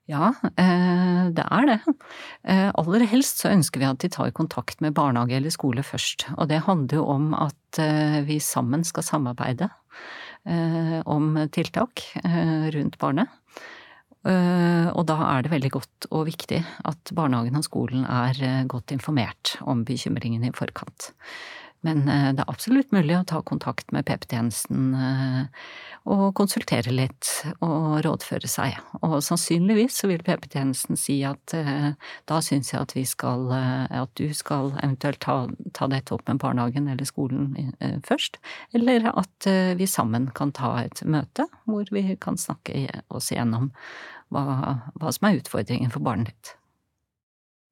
Ja, 0.06 0.36
eh, 0.62 1.22
det 1.34 1.46
er 1.50 1.66
det. 1.66 1.80
Eh, 2.46 2.70
aller 2.78 3.08
helst 3.10 3.42
så 3.42 3.50
ønsker 3.50 3.82
vi 3.82 3.88
at 3.90 4.04
de 4.04 4.10
tar 4.14 4.34
kontakt 4.38 4.82
med 4.86 4.94
barnehage 4.94 5.40
eller 5.40 5.54
skole 5.54 5.82
først. 5.86 6.28
Og 6.38 6.50
det 6.52 6.62
handler 6.68 7.00
jo 7.00 7.08
om 7.10 7.32
at 7.34 7.80
eh, 7.82 8.20
vi 8.28 8.38
sammen 8.38 8.86
skal 8.86 9.06
samarbeide 9.06 9.72
om 11.10 11.32
tiltak 11.50 12.04
rundt 12.76 13.00
barnet. 13.02 13.32
Og 14.30 15.00
da 15.10 15.16
er 15.26 15.42
det 15.42 15.50
veldig 15.50 15.72
godt 15.74 16.08
og 16.12 16.28
viktig 16.28 16.60
at 16.86 17.14
barnehagen 17.18 17.58
og 17.58 17.66
skolen 17.66 18.04
er 18.06 18.68
godt 18.70 18.94
informert 18.94 19.56
om 19.66 19.82
bekymringene 19.88 20.52
i 20.52 20.54
forkant. 20.54 21.10
Men 21.86 22.08
eh, 22.10 22.32
det 22.34 22.42
er 22.42 22.50
absolutt 22.50 22.94
mulig 22.96 23.14
å 23.18 23.26
ta 23.30 23.42
kontakt 23.46 23.92
med 23.94 24.08
PP-tjenesten 24.08 24.94
eh, 24.98 25.66
og 26.10 26.24
konsultere 26.38 26.94
litt 26.94 27.30
og 27.66 28.00
rådføre 28.06 28.50
seg. 28.50 28.78
Og 29.06 29.20
sannsynligvis 29.26 30.00
så 30.02 30.10
vil 30.10 30.24
PP-tjenesten 30.26 30.98
si 31.00 31.20
at 31.28 31.54
eh, 31.58 31.92
da 32.30 32.40
syns 32.46 32.72
jeg 32.74 32.82
at 32.82 32.96
vi 32.98 33.06
skal, 33.10 33.48
at 33.54 34.14
du 34.18 34.34
skal 34.38 34.74
eventuelt 34.80 35.22
ta, 35.26 35.38
ta 35.78 35.90
dette 35.92 36.16
opp 36.16 36.26
med 36.30 36.42
barnehagen 36.42 36.90
eller 36.90 37.08
skolen 37.08 37.74
først, 38.06 38.40
eller 38.78 39.10
at 39.12 39.48
vi 39.78 39.88
sammen 39.90 40.30
kan 40.38 40.54
ta 40.56 40.76
et 40.84 41.02
møte 41.06 41.48
hvor 41.66 41.90
vi 41.94 42.16
kan 42.22 42.38
snakke 42.40 42.88
oss 43.14 43.32
igjennom 43.34 43.72
hva, 44.34 44.78
hva 45.02 45.14
som 45.14 45.30
er 45.30 45.42
utfordringen 45.42 45.94
for 45.94 46.06
barnet 46.06 46.32
ditt. 46.32 46.56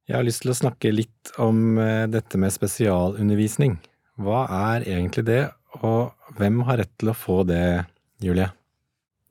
Jeg 0.10 0.20
har 0.20 0.28
lyst 0.28 0.44
til 0.44 0.54
å 0.54 0.58
snakke 0.58 0.92
litt 0.94 1.34
om 1.42 1.80
dette 2.12 2.40
med 2.42 2.54
spesialundervisning. 2.54 3.78
Hva 4.22 4.44
er 4.74 4.86
egentlig 4.86 5.26
det, 5.26 5.44
og 5.82 6.14
hvem 6.38 6.62
har 6.68 6.84
rett 6.84 6.92
til 7.02 7.10
å 7.10 7.18
få 7.18 7.42
det, 7.50 7.86
Julie? 8.22 8.50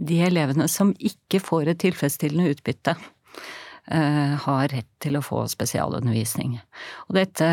De 0.03 0.19
elevene 0.27 0.67
som 0.71 0.91
ikke 0.99 1.39
får 1.43 1.71
et 1.71 1.83
tilfredsstillende 1.85 2.51
utbytte, 2.57 2.97
eh, 3.87 4.35
har 4.47 4.73
rett 4.73 4.91
til 5.03 5.19
å 5.19 5.23
få 5.23 5.45
spesialundervisning. 5.51 6.59
Og 7.09 7.15
dette, 7.21 7.47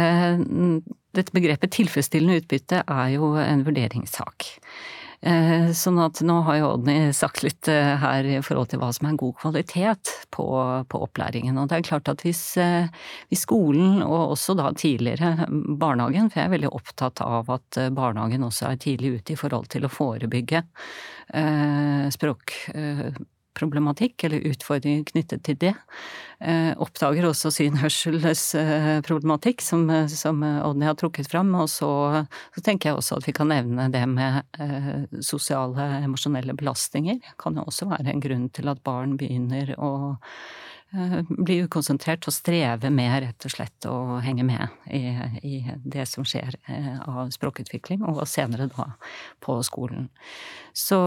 dette 1.13 1.35
begrepet 1.35 1.75
tilfredsstillende 1.77 2.41
utbytte 2.41 2.81
er 2.87 3.13
jo 3.13 3.35
en 3.37 3.65
vurderingssak. 3.67 4.49
Eh, 5.19 5.71
sånn 5.75 5.97
at 5.99 6.21
nå 6.23 6.37
har 6.47 6.59
jo 6.61 6.67
Odny 6.77 7.09
sagt 7.15 7.41
litt 7.43 7.67
eh, 7.67 7.97
her 7.99 8.23
i 8.23 8.37
forhold 8.45 8.69
til 8.71 8.79
hva 8.79 8.87
som 8.95 9.09
er 9.09 9.17
god 9.19 9.35
kvalitet 9.41 10.13
på, 10.31 10.45
på 10.87 11.01
opplæringen. 11.03 11.57
Og 11.59 11.67
det 11.67 11.79
er 11.79 11.87
klart 11.89 12.11
at 12.11 12.23
hvis, 12.23 12.43
eh, 12.61 12.87
hvis, 13.27 13.43
skolen, 13.43 13.99
og 14.05 14.37
også 14.37 14.55
da 14.55 14.71
tidligere 14.71 15.49
barnehagen, 15.49 16.29
for 16.31 16.39
jeg 16.39 16.47
er 16.47 16.53
veldig 16.55 16.71
opptatt 16.71 17.23
av 17.25 17.51
at 17.51 17.81
barnehagen 17.95 18.47
også 18.47 18.69
er 18.69 18.79
tidlig 18.79 19.17
ute 19.19 19.35
i 19.35 19.39
forhold 19.39 19.67
til 19.73 19.87
å 19.87 19.91
forebygge 19.91 20.63
språk 22.09 22.55
problematikk, 23.57 24.23
eller 24.23 24.45
utfordringer 24.49 25.03
knyttet 25.09 25.43
til 25.47 25.57
det. 25.59 25.73
Eh, 26.39 26.71
oppdager 26.79 27.27
også 27.29 27.51
syn-hørselsproblematikk, 27.55 29.63
som, 29.65 29.85
som 30.11 30.43
Odny 30.43 30.85
har 30.87 30.97
trukket 30.99 31.31
fram. 31.31 31.51
Og 31.59 31.67
så, 31.71 31.91
så, 32.55 32.63
tenker 32.65 32.91
jeg 32.91 32.99
også 32.99 33.19
at 33.19 33.27
vi 33.27 33.35
kan 33.35 33.51
nevne 33.51 33.89
det 33.93 34.05
med 34.09 34.41
eh, 34.61 34.95
sosiale, 35.25 35.83
emosjonelle 36.05 36.55
belastninger. 36.59 37.17
Kan 37.41 37.59
jo 37.59 37.67
også 37.67 37.89
være 37.91 38.13
en 38.13 38.23
grunn 38.23 38.47
til 38.55 38.71
at 38.71 38.83
barn 38.85 39.17
begynner 39.19 39.75
å 39.77 39.91
Eh, 40.97 41.19
jo 41.53 41.67
ukonsentrert 41.67 42.25
og 42.25 42.33
strever 42.33 42.89
med 42.89 43.11
rett 43.21 43.45
og 43.45 43.51
slett 43.53 43.85
å 43.85 44.17
henge 44.25 44.41
med 44.47 44.71
i, 44.89 45.11
i, 45.45 45.59
det 45.85 46.07
som 46.09 46.25
skjer 46.25 46.55
eh, 46.65 46.95
av 47.05 47.29
språkutvikling, 47.33 48.01
og 48.09 48.23
senere 48.29 48.65
da 48.73 48.87
på 49.43 49.59
skolen. 49.65 50.07
Så, 50.73 50.97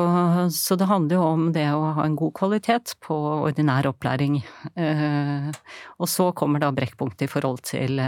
så, 0.55 0.77
det 0.79 0.87
handler 0.87 1.19
jo 1.19 1.25
om 1.27 1.49
det 1.55 1.67
å 1.75 1.83
ha 1.97 2.07
en 2.07 2.15
god 2.19 2.35
kvalitet 2.39 2.95
på 3.03 3.17
ordinær 3.49 3.89
opplæring. 3.91 4.39
Eh, 4.77 5.51
og 5.99 6.11
så 6.11 6.31
kommer 6.37 6.63
da 6.63 6.71
brekkpunktet 6.75 7.27
i 7.27 7.33
forhold 7.33 7.65
til 7.67 7.99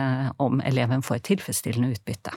om 0.43 0.63
eleven 0.63 1.03
får 1.03 1.25
tilfredsstillende 1.27 1.97
utbytte. 1.97 2.37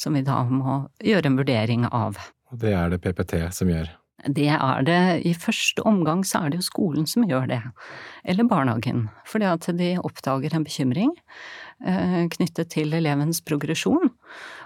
Som 0.00 0.16
vi 0.16 0.24
da 0.26 0.40
må 0.48 0.86
gjøre 1.04 1.30
en 1.30 1.36
vurdering 1.38 1.84
av. 1.90 2.16
Og 2.50 2.64
det 2.64 2.72
er 2.78 2.90
det 2.94 3.02
PPT 3.04 3.44
som 3.54 3.68
gjør? 3.70 3.92
Det 4.26 4.48
er 4.48 4.84
det 4.86 5.02
i 5.28 5.34
første 5.36 5.84
omgang 5.84 6.24
så 6.24 6.44
er 6.44 6.52
det 6.52 6.62
jo 6.62 6.68
skolen 6.70 7.08
som 7.08 7.26
gjør 7.28 7.48
det, 7.50 7.60
eller 8.24 8.48
barnehagen, 8.48 9.08
fordi 9.28 9.48
at 9.50 9.68
de 9.76 9.90
oppdager 10.00 10.54
en 10.56 10.64
bekymring 10.64 11.12
eh, 11.84 12.24
knyttet 12.32 12.72
til 12.72 12.94
elevens 12.96 13.42
progresjon. 13.44 14.12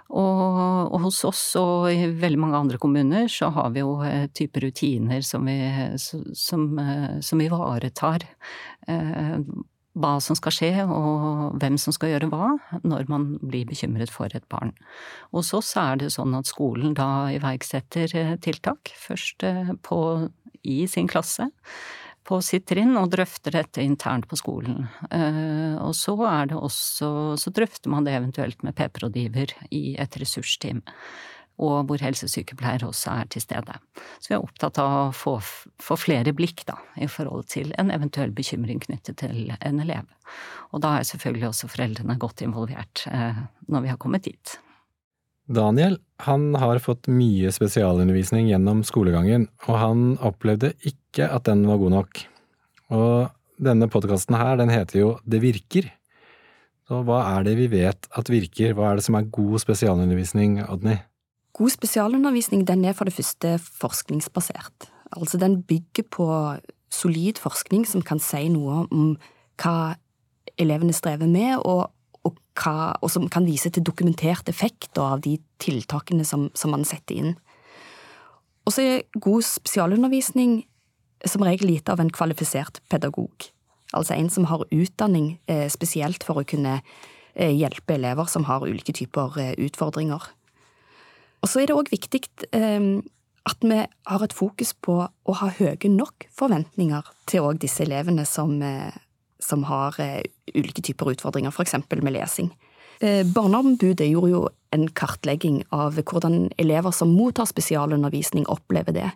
Og, 0.08 0.88
og, 0.88 1.00
hos 1.04 1.18
oss 1.28 1.42
og 1.60 1.90
i 1.92 2.06
veldig 2.08 2.40
mange 2.40 2.56
andre 2.56 2.78
kommuner 2.80 3.26
så 3.28 3.50
har 3.52 3.74
vi 3.74 3.82
jo 3.82 3.98
eh, 4.06 4.24
type 4.32 4.62
rutiner 4.64 5.20
som 5.26 5.44
vi 5.44 5.58
eh, 5.68 5.98
som 5.98 7.42
ivaretar 7.44 8.24
hva 9.98 10.16
som 10.24 10.38
skal 10.38 10.54
skje 10.54 10.72
og 10.86 11.58
hvem 11.60 11.78
som 11.80 11.94
skal 11.94 12.14
gjøre 12.14 12.30
hva 12.32 12.54
når 12.86 13.08
man 13.10 13.28
blir 13.42 13.68
bekymret 13.68 14.12
for 14.14 14.32
et 14.34 14.46
barn. 14.52 14.74
Hos 15.34 15.52
oss 15.56 15.74
er 15.80 16.00
det 16.00 16.12
sånn 16.14 16.36
at 16.38 16.50
skolen 16.50 16.96
da 16.98 17.28
iverksetter 17.34 18.14
eh, 18.16 18.34
tiltak, 18.44 18.92
først 18.98 19.46
eh, 19.46 19.72
på, 19.82 20.00
i 20.62 20.84
sin 20.90 21.10
klasse 21.10 21.50
på 22.28 22.42
sitt 22.44 22.66
trinn 22.68 22.92
og 23.00 23.08
drøfter 23.14 23.54
dette 23.56 23.80
internt 23.80 24.28
på 24.28 24.36
skolen. 24.36 24.84
Eh, 25.08 25.78
og 25.80 25.94
så 25.96 26.14
er 26.28 26.50
det 26.50 26.58
også, 26.58 27.10
så 27.40 27.52
drøfter 27.54 27.92
man 27.92 28.04
det 28.04 28.18
eventuelt 28.18 28.62
med 28.66 28.76
PP-rådgiver 28.76 29.54
i 29.72 29.96
et 30.00 30.20
ressursteam 30.20 30.82
og 31.58 31.88
hvor 31.88 32.02
helsesykepleier 32.02 32.84
også 32.86 33.16
er 33.18 33.30
til 33.32 33.42
stede. 33.42 33.74
Så 34.22 34.30
vi 34.30 34.36
er 34.36 34.44
opptatt 34.44 34.78
av 34.82 34.94
å 34.98 35.16
få, 35.16 35.36
få, 35.82 35.98
flere 35.98 36.34
blikk 36.36 36.64
da, 36.68 36.78
i 36.96 37.08
forhold 37.10 37.48
til 37.50 37.72
en 37.80 37.90
eventuell 37.94 38.32
bekymring 38.34 38.80
knyttet 38.84 39.18
til 39.24 39.50
en 39.58 39.82
elev. 39.82 40.06
Og 40.72 40.84
da 40.84 40.98
er 40.98 41.08
selvfølgelig 41.08 41.50
også 41.50 41.70
foreldrene 41.72 42.18
godt 42.20 42.44
involvert 42.46 43.04
eh, 43.10 43.44
når 43.66 43.84
vi 43.84 43.92
har 43.92 44.00
kommet 44.00 44.28
dit. 44.28 44.58
Daniel 45.48 45.96
han 46.26 46.50
har 46.58 46.80
fått 46.82 47.08
mye 47.10 47.50
spesialundervisning 47.54 48.50
gjennom 48.50 48.82
skolegangen, 48.84 49.46
og 49.68 49.78
han 49.80 50.08
opplevde 50.18 50.74
ikke 50.86 51.28
at 51.30 51.46
den 51.48 51.62
var 51.68 51.78
god 51.80 51.94
nok. 51.94 52.24
Og 52.94 53.62
denne 53.62 53.88
podkasten 53.90 54.36
her, 54.38 54.58
den 54.60 54.72
heter 54.72 55.00
jo 55.00 55.12
Det 55.24 55.40
virker. 55.42 55.88
Så 56.88 57.02
hva 57.04 57.20
er 57.36 57.44
det 57.44 57.54
vi 57.58 57.68
vet 57.68 58.08
at 58.16 58.30
virker, 58.32 58.72
hva 58.74 58.90
er 58.90 58.98
det 58.98 59.04
som 59.04 59.18
er 59.18 59.28
god 59.28 59.60
spesialundervisning, 59.60 60.62
Odny? 60.64 60.96
God 61.58 61.74
spesialundervisning 61.74 62.62
den 62.68 62.84
er 62.86 62.94
for 62.94 63.08
det 63.08 63.16
første 63.16 63.56
forskningsbasert. 63.58 64.92
Altså 65.16 65.40
den 65.42 65.62
bygger 65.66 66.04
på 66.10 66.26
solid 66.90 67.40
forskning 67.42 67.86
som 67.88 68.04
kan 68.06 68.20
si 68.22 68.44
noe 68.52 68.84
om 68.94 69.16
hva 69.58 69.96
elevene 70.58 70.94
strever 70.94 71.26
med, 71.26 71.58
og, 71.66 71.90
og, 72.22 72.38
hva, 72.58 72.94
og 73.02 73.10
som 73.10 73.26
kan 73.32 73.46
vise 73.46 73.72
til 73.74 73.82
dokumentert 73.82 74.48
effekt 74.48 74.98
av 75.02 75.24
de 75.26 75.34
tiltakene 75.58 76.26
som, 76.26 76.46
som 76.54 76.70
man 76.74 76.86
setter 76.86 77.18
inn. 77.18 77.34
Og 78.66 78.76
så 78.76 78.84
er 78.84 79.06
god 79.18 79.42
spesialundervisning 79.48 80.60
som 81.26 81.42
regel 81.42 81.72
gitt 81.74 81.90
av 81.90 81.98
en 81.98 82.14
kvalifisert 82.14 82.78
pedagog. 82.92 83.50
Altså 83.96 84.14
en 84.14 84.30
som 84.30 84.46
har 84.46 84.66
utdanning 84.70 85.38
eh, 85.50 85.66
spesielt 85.72 86.22
for 86.22 86.38
å 86.38 86.46
kunne 86.46 86.78
eh, 87.34 87.50
hjelpe 87.50 87.96
elever 87.96 88.28
som 88.30 88.46
har 88.46 88.66
ulike 88.68 88.94
typer 88.94 89.40
eh, 89.42 89.54
utfordringer. 89.58 90.28
Og 91.42 91.50
så 91.50 91.62
er 91.62 91.70
det 91.70 91.76
òg 91.76 91.90
viktig 91.92 92.24
eh, 92.56 92.88
at 93.48 93.64
vi 93.64 93.80
har 93.80 94.24
et 94.24 94.36
fokus 94.36 94.74
på 94.84 95.00
å 95.08 95.36
ha 95.40 95.50
høye 95.58 95.90
nok 95.92 96.28
forventninger 96.34 97.06
til 97.30 97.46
òg 97.48 97.60
disse 97.62 97.84
elevene 97.86 98.26
som, 98.28 98.58
eh, 98.62 98.94
som 99.40 99.66
har 99.68 99.98
eh, 100.02 100.22
ulike 100.54 100.84
typer 100.84 101.14
utfordringer, 101.14 101.54
f.eks. 101.54 101.78
med 102.02 102.16
lesing. 102.16 102.52
Barneombudet 102.98 104.08
gjorde 104.10 104.28
jo 104.32 104.38
en 104.74 104.88
kartlegging 104.90 105.60
av 105.70 106.00
hvordan 106.02 106.48
elever 106.58 106.90
som 106.90 107.12
mottar 107.14 107.46
spesialundervisning, 107.46 108.48
opplever 108.50 108.96
det. 108.96 109.12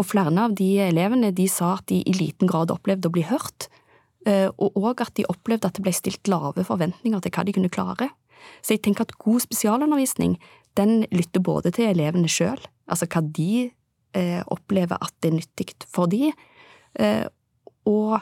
Og 0.00 0.06
flere 0.08 0.32
av 0.40 0.54
de 0.56 0.70
elevene 0.86 1.28
de 1.36 1.44
sa 1.52 1.74
at 1.74 1.84
de 1.92 1.98
i 2.00 2.14
liten 2.16 2.48
grad 2.48 2.72
opplevde 2.72 3.10
å 3.10 3.12
bli 3.12 3.26
hørt, 3.28 3.66
og 4.24 4.80
òg 4.80 5.04
at 5.04 5.12
de 5.20 5.28
opplevde 5.28 5.68
at 5.68 5.76
det 5.76 5.84
ble 5.84 5.92
stilt 5.92 6.32
lave 6.32 6.64
forventninger 6.64 7.20
til 7.20 7.36
hva 7.36 7.44
de 7.44 7.56
kunne 7.58 7.72
klare. 7.76 8.08
Så 8.64 8.78
jeg 8.78 8.84
tenker 8.88 9.04
at 9.04 9.16
god 9.20 9.44
spesialundervisning 9.44 10.38
den 10.78 11.04
lytter 11.10 11.42
både 11.42 11.72
til 11.74 11.90
elevene 11.90 12.30
sjøl, 12.30 12.60
altså 12.90 13.08
hva 13.10 13.22
de 13.24 13.70
eh, 14.16 14.42
opplever 14.46 15.00
at 15.00 15.14
det 15.22 15.32
er 15.32 15.38
nyttig 15.38 15.68
for 15.90 16.10
de, 16.10 16.30
eh, 17.00 17.26
og 17.88 18.20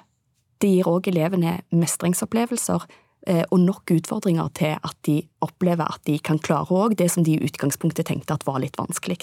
det 0.62 0.70
gir 0.72 0.88
òg 0.90 1.11
elevene 1.11 1.58
mestringsopplevelser 1.74 2.87
eh, 3.28 3.44
og 3.50 3.61
nok 3.62 3.92
utfordringer 3.94 4.48
til 4.58 4.74
at 4.76 4.96
de 5.06 5.20
opplever 5.44 5.87
at 5.87 6.02
de 6.08 6.18
kan 6.18 6.40
klare 6.42 6.74
òg 6.74 6.96
det 6.98 7.11
som 7.12 7.26
de 7.26 7.37
i 7.37 7.44
utgangspunktet 7.46 8.08
tenkte 8.11 8.34
at 8.34 8.46
var 8.48 8.61
litt 8.62 8.78
vanskelig. 8.78 9.20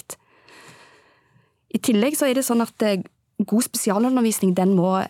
I 1.74 1.82
tillegg 1.82 2.16
så 2.16 2.30
er 2.30 2.38
det 2.38 2.46
sånn 2.46 2.64
at 2.64 2.86
eh, 2.86 3.02
god 3.44 3.66
spesialundervisning 3.66 4.54
den 4.56 4.74
må 4.78 5.00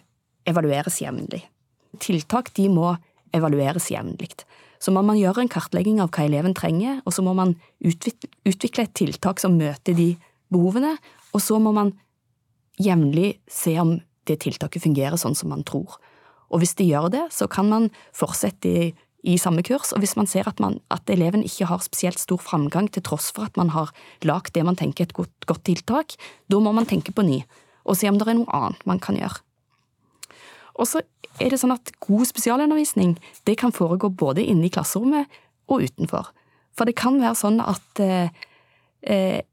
evalueres 0.46 1.00
jevnlig. 1.02 1.44
Tiltak 2.02 2.52
de 2.58 2.68
må 2.72 2.94
evalueres 3.34 3.90
jevnlig. 3.92 4.32
Så 4.82 4.92
må 4.94 5.02
man 5.06 5.18
gjøre 5.18 5.44
en 5.44 5.52
kartlegging 5.52 6.00
av 6.02 6.10
hva 6.14 6.26
eleven 6.26 6.54
trenger, 6.56 7.00
og 7.04 7.14
så 7.16 7.24
må 7.24 7.34
man 7.36 7.54
utvikle 7.80 8.84
et 8.86 8.96
tiltak 8.96 9.40
som 9.42 9.56
møter 9.58 9.96
de 9.96 10.14
behovene, 10.52 10.96
og 11.34 11.42
så 11.42 11.58
må 11.62 11.72
man 11.76 11.94
jevnlig 12.82 13.36
se 13.50 13.74
om 13.80 13.96
det 14.28 14.40
tiltaket 14.42 14.84
fungerer 14.84 15.18
sånn 15.20 15.36
som 15.38 15.52
man 15.52 15.64
tror. 15.66 15.98
Og 16.52 16.62
hvis 16.62 16.76
de 16.78 16.86
gjør 16.86 17.10
det, 17.14 17.24
så 17.34 17.48
kan 17.50 17.70
man 17.70 17.88
fortsette 18.14 18.70
i, 18.70 18.90
i 19.26 19.36
samme 19.40 19.64
kurs, 19.66 19.92
og 19.94 20.02
hvis 20.02 20.16
man 20.18 20.28
ser 20.30 20.48
at, 20.50 20.60
man, 20.62 20.78
at, 20.94 21.08
eleven 21.10 21.44
ikke 21.46 21.68
har 21.70 21.82
spesielt 21.84 22.22
stor 22.22 22.42
framgang 22.42 22.90
til 22.92 23.04
tross 23.06 23.32
for 23.34 23.48
at 23.48 23.58
man 23.58 23.72
har 23.74 23.90
lagd 24.26 24.54
det 24.54 24.66
man 24.66 24.78
tenker 24.78 25.06
er 25.06 25.10
et 25.10 25.16
godt, 25.16 25.48
godt 25.48 25.64
tiltak, 25.66 26.18
da 26.50 26.60
må 26.62 26.74
man 26.76 26.86
tenke 26.86 27.14
på 27.14 27.26
ny, 27.26 27.40
og 27.86 27.98
se 27.98 28.10
om 28.10 28.18
det 28.18 28.28
er 28.28 28.38
noe 28.38 28.54
annet 28.54 28.86
man 28.86 29.02
kan 29.02 29.18
gjøre. 29.18 29.42
Og 30.76 30.88
så 30.88 31.02
er 31.40 31.52
det 31.52 31.60
sånn 31.60 31.74
at 31.74 31.92
god 32.04 32.28
spesialundervisning 32.28 33.16
det 33.48 33.58
kan 33.60 33.74
foregå 33.74 34.10
både 34.12 34.44
inne 34.44 34.68
i 34.68 34.72
klasserommet 34.72 35.28
og 35.72 35.84
utenfor. 35.88 36.30
For 36.76 36.88
det 36.88 36.96
kan 36.98 37.20
være 37.20 37.38
sånn 37.38 37.60
at 37.64 38.02
eh, 38.04 38.32
eh 39.02 39.44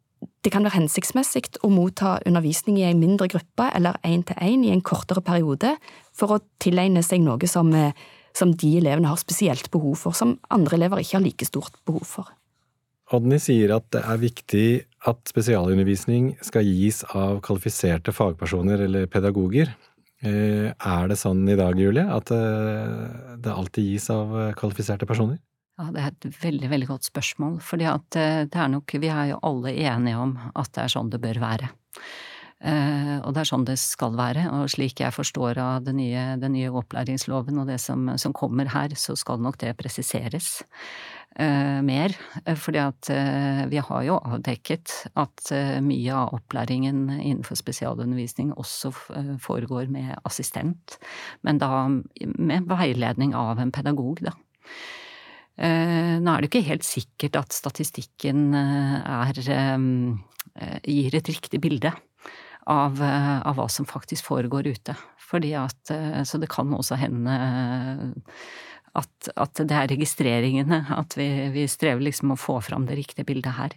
det 0.43 0.51
kan 0.53 0.63
være 0.63 0.77
hensiktsmessig 0.77 1.57
å 1.63 1.69
motta 1.71 2.17
undervisning 2.27 2.77
i 2.79 2.85
en 2.87 2.99
mindre 2.99 3.27
gruppe 3.31 3.69
eller 3.75 3.97
én-til-én 4.07 4.63
i 4.63 4.71
en 4.71 4.83
kortere 4.83 5.23
periode 5.23 5.73
for 6.15 6.35
å 6.35 6.41
tilegne 6.63 7.03
seg 7.03 7.23
noe 7.23 7.47
som, 7.47 7.73
eh, 7.75 7.91
som 8.35 8.53
de 8.55 8.77
elevene 8.79 9.07
har 9.07 9.19
spesielt 9.19 9.69
behov 9.71 9.97
for, 9.99 10.15
som 10.15 10.37
andre 10.49 10.77
elever 10.77 11.03
ikke 11.03 11.17
har 11.17 11.25
like 11.25 11.45
stort 11.45 11.75
behov 11.85 12.07
for. 12.07 12.31
Odny 13.13 13.37
sier 13.39 13.75
at 13.75 13.89
det 13.91 14.01
er 14.01 14.17
viktig 14.17 14.67
at 15.11 15.19
spesialundervisning 15.27 16.37
skal 16.41 16.63
gis 16.65 17.03
av 17.11 17.41
kvalifiserte 17.43 18.15
fagpersoner 18.15 18.85
eller 18.87 19.09
pedagoger. 19.11 19.73
Eh, 20.23 20.71
er 20.71 21.09
det 21.11 21.17
sånn 21.19 21.43
i 21.51 21.57
dag, 21.59 21.75
Julie, 21.79 22.05
at 22.07 22.31
eh, 22.31 23.35
det 23.43 23.51
alltid 23.51 23.89
gis 23.91 24.07
av 24.13 24.31
eh, 24.39 24.53
kvalifiserte 24.55 25.07
personer? 25.09 25.41
Ja, 25.81 25.89
det 25.91 26.03
er 26.03 26.11
et 26.13 26.27
veldig, 26.39 26.69
veldig 26.71 26.87
godt 26.93 27.09
spørsmål, 27.09 27.57
fordi 27.65 27.87
at 27.89 28.05
det 28.13 28.59
er 28.61 28.69
nok, 28.69 28.93
vi 29.01 29.09
er 29.09 29.31
jo 29.31 29.39
alle 29.43 29.73
enige 29.73 30.19
om 30.21 30.35
at 30.53 30.69
det 30.75 30.83
er 30.83 30.93
sånn 30.93 31.09
det 31.11 31.19
bør 31.23 31.39
være. 31.41 31.71
Og 32.63 33.33
det 33.33 33.41
er 33.41 33.49
sånn 33.49 33.65
det 33.67 33.75
skal 33.81 34.13
være, 34.15 34.45
og 34.53 34.69
slik 34.71 35.01
jeg 35.01 35.11
forstår 35.11 35.57
av 35.59 35.87
den 35.87 35.97
nye, 35.97 36.37
den 36.39 36.53
nye 36.55 36.69
opplæringsloven 36.71 37.57
og 37.59 37.71
det 37.73 37.79
som, 37.81 38.05
som, 38.21 38.37
kommer 38.37 38.69
her, 38.71 38.93
så 38.95 39.17
skal 39.19 39.41
nok 39.41 39.57
det 39.65 39.73
presiseres. 39.81 40.61
Eh, 41.35 41.81
mer. 41.85 42.15
Fordi 42.59 42.81
at 42.81 43.09
eh, 43.13 43.63
vi 43.71 43.81
har 43.83 44.05
jo 44.07 44.19
avdekket 44.19 44.95
at 45.19 45.51
eh, 45.55 45.77
mye 45.83 46.17
av 46.17 46.33
opplæringen 46.37 47.05
innenfor 47.19 47.59
spesialundervisning 47.59 48.53
også 48.59 48.93
eh, 49.15 49.31
foregår 49.43 49.89
med 49.93 50.13
assistent, 50.27 50.97
men 51.41 51.61
da 51.61 51.87
med 51.89 52.69
veiledning 52.69 53.35
av 53.37 53.61
en 53.61 53.73
pedagog, 53.73 54.23
da. 54.25 54.35
Eh, 55.53 56.17
nå 56.17 56.33
er 56.33 56.41
det 56.41 56.49
ikke 56.49 56.65
helt 56.65 56.87
sikkert 56.87 57.37
at 57.43 57.53
statistikken 57.53 58.55
er, 58.57 59.37
gir 60.81 61.15
et 61.15 61.29
riktig 61.29 61.59
bilde 61.61 61.91
av, 62.69 62.97
av, 62.97 63.53
hva 63.57 63.67
som 63.69 63.85
faktisk 63.85 64.25
foregår 64.31 64.71
ute. 64.73 64.95
Fordi 65.21 65.53
at, 65.57 65.93
så 66.29 66.39
det 66.41 66.49
kan 66.53 66.73
også 66.73 66.97
hende 66.97 67.35
at, 68.93 69.29
at, 69.41 69.57
det 69.57 69.73
er 69.73 69.89
registreringene, 69.89 70.83
at 70.93 71.15
vi, 71.17 71.25
vi 71.53 71.65
strever 71.69 72.03
liksom 72.05 72.35
å 72.35 72.37
få 72.37 72.59
fram 72.61 72.85
det 72.85 72.99
riktige 72.99 73.25
bildet 73.25 73.55
her. 73.57 73.73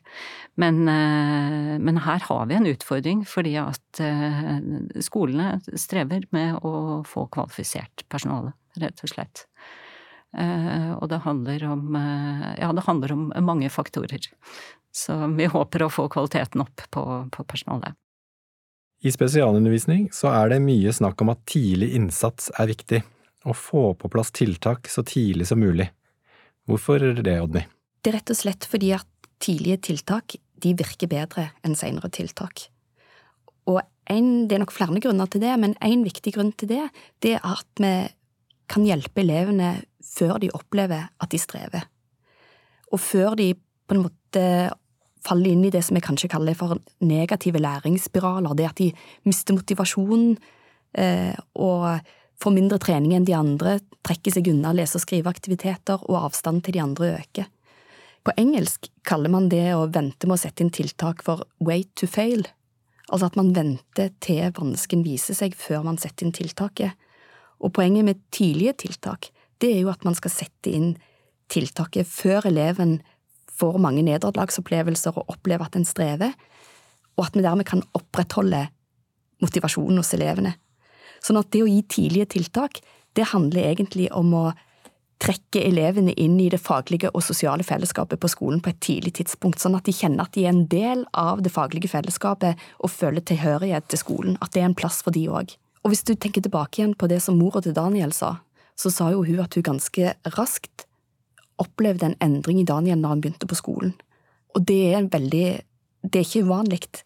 Men, 0.60 0.82
eh, 0.92 1.72
men, 1.80 2.02
her 2.04 2.20
har 2.28 2.44
vi 2.50 2.58
en 2.58 2.68
utfordring, 2.68 3.24
fordi 3.28 3.54
at 3.60 4.02
eh, 4.04 4.60
skolene 5.04 5.56
strever 5.72 6.28
med 6.36 6.60
å 6.60 7.00
få 7.08 7.26
kvalifisert 7.32 8.04
personale, 8.12 8.52
rett 8.82 9.00
og 9.00 9.14
slett. 9.14 9.46
Eh, 10.36 10.92
og 10.98 11.08
det 11.08 11.22
handler 11.24 11.64
om, 11.72 11.96
ja, 12.60 12.68
det 12.76 12.84
handler 12.84 13.16
om 13.16 13.30
mange 13.40 13.72
faktorer. 13.72 14.28
Så 14.92 15.16
vi 15.32 15.48
håper 15.48 15.86
å 15.86 15.92
få 15.92 16.10
kvaliteten 16.12 16.60
opp 16.64 16.84
på, 16.92 17.06
på 17.32 17.48
personalet. 17.48 17.96
I 19.04 19.12
spesialundervisning 19.12 20.08
så 20.12 20.28
er 20.32 20.52
det 20.52 20.64
mye 20.64 20.92
snakk 20.92 21.20
om 21.24 21.32
at 21.32 21.44
tidlig 21.48 21.94
innsats 21.96 22.48
er 22.56 22.68
viktig 22.68 23.04
å 23.46 23.54
få 23.54 23.92
på 23.98 24.10
plass 24.12 24.32
tiltak 24.34 24.90
så 24.90 25.04
tidlig 25.06 25.48
som 25.50 25.60
mulig. 25.62 25.88
Hvorfor 26.66 27.02
det, 27.22 27.36
Odny? 27.42 27.62
Det 28.02 28.10
er 28.10 28.18
rett 28.18 28.32
og 28.32 28.38
slett 28.38 28.66
fordi 28.66 28.92
at 28.96 29.06
tidlige 29.42 29.82
tiltak 29.90 30.36
de 30.62 30.72
virker 30.76 31.10
bedre 31.10 31.50
enn 31.66 31.76
senere 31.78 32.10
tiltak. 32.10 32.68
Og 33.70 33.80
en, 34.10 34.30
det 34.46 34.56
er 34.56 34.62
nok 34.62 34.74
flere 34.74 35.00
grunner 35.02 35.28
til 35.30 35.42
det, 35.42 35.52
men 35.60 35.74
en 35.84 36.04
viktig 36.06 36.32
grunn 36.36 36.52
til 36.58 36.70
det, 36.70 36.84
det 37.22 37.36
er 37.38 37.46
at 37.46 37.82
vi 37.82 37.92
kan 38.70 38.86
hjelpe 38.86 39.22
elevene 39.22 39.76
før 40.02 40.40
de 40.42 40.50
opplever 40.54 41.06
at 41.22 41.30
de 41.30 41.38
strever. 41.38 41.86
Og 42.94 43.02
før 43.02 43.36
de 43.38 43.52
på 43.54 43.94
en 43.94 44.04
måte 44.06 44.42
faller 45.26 45.52
inn 45.52 45.64
i 45.66 45.72
det 45.74 45.82
som 45.86 45.98
vi 45.98 46.04
kanskje 46.04 46.30
kaller 46.30 46.54
for 46.58 46.78
negative 47.02 47.60
læringsspiraler, 47.62 48.54
det 48.54 48.68
at 48.68 48.78
de 48.78 48.92
mister 49.26 49.56
motivasjonen 49.56 50.36
eh, 50.98 51.34
og 51.54 51.98
får 52.42 52.54
mindre 52.54 52.78
trening 52.82 53.14
enn 53.16 53.26
de 53.26 53.34
andre, 53.36 53.78
trekker 54.06 54.34
seg 54.34 54.50
unna 54.52 54.72
lese- 54.76 54.98
og 54.98 55.04
skriveaktiviteter, 55.04 56.02
og 56.08 56.28
avstanden 56.28 56.64
til 56.64 56.76
de 56.76 56.82
andre 56.84 57.12
øker. 57.18 57.48
På 58.26 58.34
engelsk 58.36 58.88
kaller 59.06 59.30
man 59.30 59.48
det 59.48 59.70
å 59.76 59.86
vente 59.86 60.26
med 60.26 60.36
å 60.36 60.42
sette 60.42 60.64
inn 60.64 60.72
tiltak 60.74 61.22
for 61.22 61.46
wait 61.62 61.92
to 61.94 62.08
fail, 62.10 62.42
altså 63.06 63.30
at 63.30 63.36
man 63.38 63.52
venter 63.54 64.10
til 64.20 64.50
vansken 64.56 65.04
viser 65.06 65.38
seg 65.38 65.54
før 65.54 65.84
man 65.86 65.98
setter 66.02 66.26
inn 66.26 66.34
tiltaket. 66.34 66.96
Og 67.62 67.72
poenget 67.72 68.04
med 68.04 68.24
tidlige 68.34 68.74
tiltak, 68.82 69.30
det 69.62 69.72
er 69.72 69.84
jo 69.84 69.92
at 69.92 70.02
man 70.04 70.16
skal 70.18 70.34
sette 70.34 70.72
inn 70.74 70.96
tiltaket 71.48 72.08
før 72.10 72.50
eleven 72.50 72.98
får 73.56 73.78
mange 73.80 74.02
nederlagsopplevelser 74.04 75.16
og 75.16 75.30
opplever 75.32 75.68
at 75.68 75.78
en 75.78 75.86
strever, 75.88 76.34
og 77.16 77.28
at 77.28 77.38
vi 77.38 77.44
dermed 77.46 77.68
kan 77.68 77.84
opprettholde 77.96 78.66
motivasjonen 79.40 80.02
hos 80.02 80.12
elevene. 80.16 80.56
Sånn 81.26 81.40
at 81.40 81.50
det 81.50 81.64
å 81.64 81.70
gi 81.70 81.82
tidlige 81.90 82.30
tiltak, 82.36 82.78
det 83.18 83.32
handler 83.32 83.72
egentlig 83.72 84.06
om 84.14 84.30
å 84.36 84.46
trekke 85.22 85.62
elevene 85.64 86.12
inn 86.20 86.36
i 86.42 86.50
det 86.52 86.60
faglige 86.60 87.08
og 87.16 87.24
sosiale 87.24 87.64
fellesskapet 87.64 88.20
på 88.20 88.28
skolen 88.28 88.60
på 88.62 88.70
et 88.72 88.80
tidlig 88.84 89.14
tidspunkt, 89.18 89.58
sånn 89.62 89.78
at 89.78 89.86
de 89.88 89.94
kjenner 89.96 90.26
at 90.26 90.34
de 90.36 90.44
er 90.44 90.52
en 90.52 90.66
del 90.70 91.06
av 91.16 91.40
det 91.42 91.52
faglige 91.54 91.88
fellesskapet 91.88 92.60
og 92.84 92.92
føler 92.92 93.24
tilhørighet 93.24 93.88
til 93.88 94.02
skolen, 94.02 94.36
at 94.44 94.52
det 94.52 94.62
er 94.62 94.68
en 94.68 94.76
plass 94.76 95.00
for 95.06 95.16
de 95.16 95.24
òg. 95.32 95.56
Og 95.82 95.92
hvis 95.92 96.04
du 96.04 96.12
tenker 96.14 96.44
tilbake 96.44 96.82
igjen 96.82 96.96
på 96.98 97.08
det 97.08 97.22
som 97.24 97.38
mora 97.40 97.62
til 97.64 97.74
Daniel 97.76 98.12
sa, 98.12 98.36
så 98.76 98.92
sa 98.92 99.08
jo 99.14 99.24
hun 99.24 99.40
at 99.40 99.56
hun 99.56 99.64
ganske 99.64 100.12
raskt 100.36 100.84
opplevde 101.62 102.10
en 102.10 102.18
endring 102.20 102.60
i 102.60 102.68
Daniel 102.68 103.00
når 103.00 103.14
han 103.14 103.24
begynte 103.24 103.48
på 103.48 103.56
skolen. 103.56 103.94
Og 104.54 104.66
det 104.68 104.82
er 104.92 105.08
veldig 105.12 105.48
Det 106.06 106.20
er 106.20 106.26
ikke 106.26 106.46
uvanlig. 106.46 107.02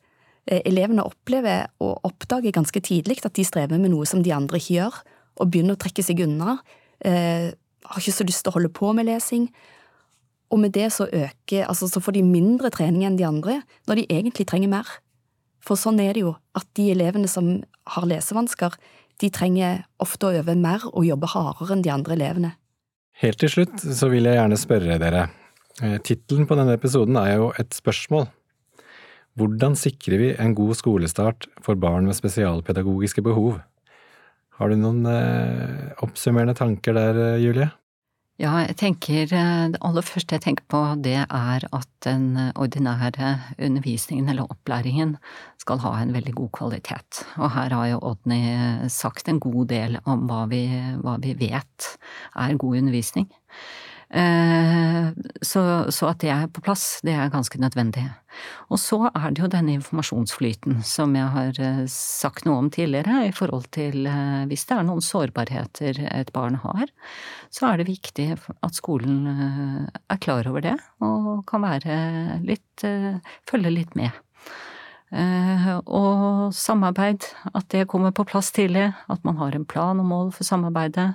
Eh, 0.51 0.65
elevene 0.67 1.05
opplever 1.07 1.69
og 1.79 2.01
oppdager 2.09 2.55
ganske 2.55 2.83
tidlig 2.83 3.21
at 3.23 3.37
de 3.39 3.47
strever 3.47 3.79
med 3.79 3.93
noe 3.93 4.07
som 4.09 4.23
de 4.25 4.33
andre 4.35 4.59
ikke 4.59 4.81
gjør, 4.81 4.97
og 5.41 5.51
begynner 5.51 5.77
å 5.77 5.81
trekke 5.81 6.03
seg 6.03 6.25
unna. 6.25 6.59
Eh, 7.07 7.53
har 7.87 8.03
ikke 8.03 8.17
så 8.17 8.27
lyst 8.27 8.43
til 8.45 8.51
å 8.51 8.57
holde 8.59 8.73
på 8.75 8.91
med 8.97 9.07
lesing. 9.07 9.47
Og 10.51 10.59
med 10.59 10.75
det 10.75 10.91
så 10.93 11.07
øker 11.07 11.69
Altså, 11.69 11.87
så 11.87 12.03
får 12.03 12.19
de 12.19 12.23
mindre 12.27 12.71
trening 12.71 13.07
enn 13.07 13.17
de 13.17 13.25
andre, 13.25 13.63
når 13.87 14.03
de 14.03 14.07
egentlig 14.11 14.47
trenger 14.51 14.69
mer. 14.69 14.89
For 15.63 15.79
sånn 15.79 16.01
er 16.01 16.15
det 16.15 16.25
jo, 16.25 16.35
at 16.57 16.67
de 16.75 16.91
elevene 16.91 17.29
som 17.29 17.63
har 17.87 18.07
lesevansker, 18.07 18.75
de 19.21 19.31
trenger 19.31 19.85
ofte 20.01 20.27
å 20.27 20.35
øve 20.41 20.57
mer 20.57 20.83
og 20.91 21.05
jobbe 21.05 21.29
hardere 21.31 21.77
enn 21.77 21.85
de 21.85 21.93
andre 21.93 22.17
elevene. 22.17 22.53
Helt 23.21 23.39
til 23.39 23.53
slutt 23.53 23.79
så 23.79 24.09
vil 24.09 24.27
jeg 24.27 24.39
gjerne 24.39 24.59
spørre 24.59 24.99
dere. 24.99 25.29
Eh, 25.83 25.99
tittelen 26.03 26.49
på 26.49 26.57
denne 26.57 26.75
episoden 26.75 27.19
er 27.21 27.37
jo 27.37 27.51
et 27.61 27.77
spørsmål. 27.77 28.27
Hvordan 29.41 29.73
sikrer 29.79 30.21
vi 30.21 30.31
en 30.37 30.53
god 30.53 30.77
skolestart 30.77 31.47
for 31.65 31.79
barn 31.81 32.05
med 32.05 32.19
spesialpedagogiske 32.19 33.23
behov? 33.25 33.63
Har 34.61 34.69
du 34.69 34.77
noen 34.77 35.07
eh, 35.09 35.95
oppsummerende 36.05 36.53
tanker 36.59 36.93
der, 36.93 37.17
eh, 37.17 37.39
Julie? 37.41 37.71
Ja, 38.41 38.59
jeg 38.67 38.77
tenker 38.81 39.33
eh, 39.33 39.63
Det 39.73 39.81
aller 39.81 40.05
første 40.05 40.37
jeg 40.37 40.45
tenker 40.45 40.67
på, 40.69 40.83
det 41.01 41.23
er 41.23 41.65
at 41.65 41.89
den 42.05 42.53
ordinære 42.53 43.33
undervisningen 43.57 44.29
eller 44.29 44.53
opplæringen 44.53 45.17
skal 45.61 45.81
ha 45.87 45.95
en 46.03 46.13
veldig 46.13 46.37
god 46.37 46.53
kvalitet. 46.61 47.23
Og 47.41 47.55
her 47.57 47.73
har 47.73 47.93
jo 47.95 48.05
Odny 48.13 48.43
sagt 48.93 49.33
en 49.33 49.41
god 49.41 49.73
del 49.73 49.97
om 50.05 50.29
hva 50.29 50.45
vi, 50.53 50.67
hva 51.01 51.17
vi 51.25 51.33
vet 51.41 51.95
er 52.37 52.61
god 52.61 52.83
undervisning. 52.83 53.31
Eh, 54.11 55.09
så, 55.43 55.61
så, 55.91 56.09
at 56.11 56.19
det 56.25 56.31
er 56.35 56.49
på 56.51 56.63
plass, 56.65 56.99
det 57.07 57.15
er 57.15 57.31
ganske 57.31 57.61
nødvendig. 57.63 58.09
Og 58.73 58.81
så 58.83 59.05
er 59.07 59.29
det 59.31 59.43
jo 59.43 59.51
denne 59.51 59.77
informasjonsflyten 59.79 60.81
som 60.87 61.15
jeg 61.15 61.29
har 61.31 61.61
eh, 61.63 61.85
sagt 61.91 62.47
noe 62.47 62.59
om 62.65 62.71
tidligere, 62.75 63.29
i 63.29 63.35
forhold 63.35 63.69
til 63.75 64.09
eh, 64.11 64.49
hvis 64.51 64.67
det 64.67 64.79
er 64.79 64.89
noen 64.89 65.05
sårbarheter 65.05 66.03
et 66.11 66.33
barn 66.35 66.59
har, 66.65 66.91
så 67.55 67.71
er 67.71 67.79
det 67.81 67.91
viktig 67.91 68.33
at 68.35 68.75
skolen 68.75 69.23
er 69.31 70.19
klar 70.23 70.49
over 70.51 70.65
det 70.65 70.77
og 71.05 71.45
kan 71.51 71.63
være 71.63 72.41
litt 72.47 72.85
følge 73.49 73.73
litt 73.75 73.97
med. 73.99 74.15
Og 75.11 76.55
samarbeid, 76.55 77.27
at 77.51 77.67
det 77.75 77.89
kommer 77.91 78.15
på 78.15 78.25
plass 78.31 78.53
tidlig, 78.55 78.93
at 79.11 79.27
man 79.27 79.41
har 79.43 79.57
en 79.57 79.67
plan 79.67 79.99
og 79.99 80.07
mål 80.07 80.31
for 80.37 80.47
samarbeidet. 80.47 81.11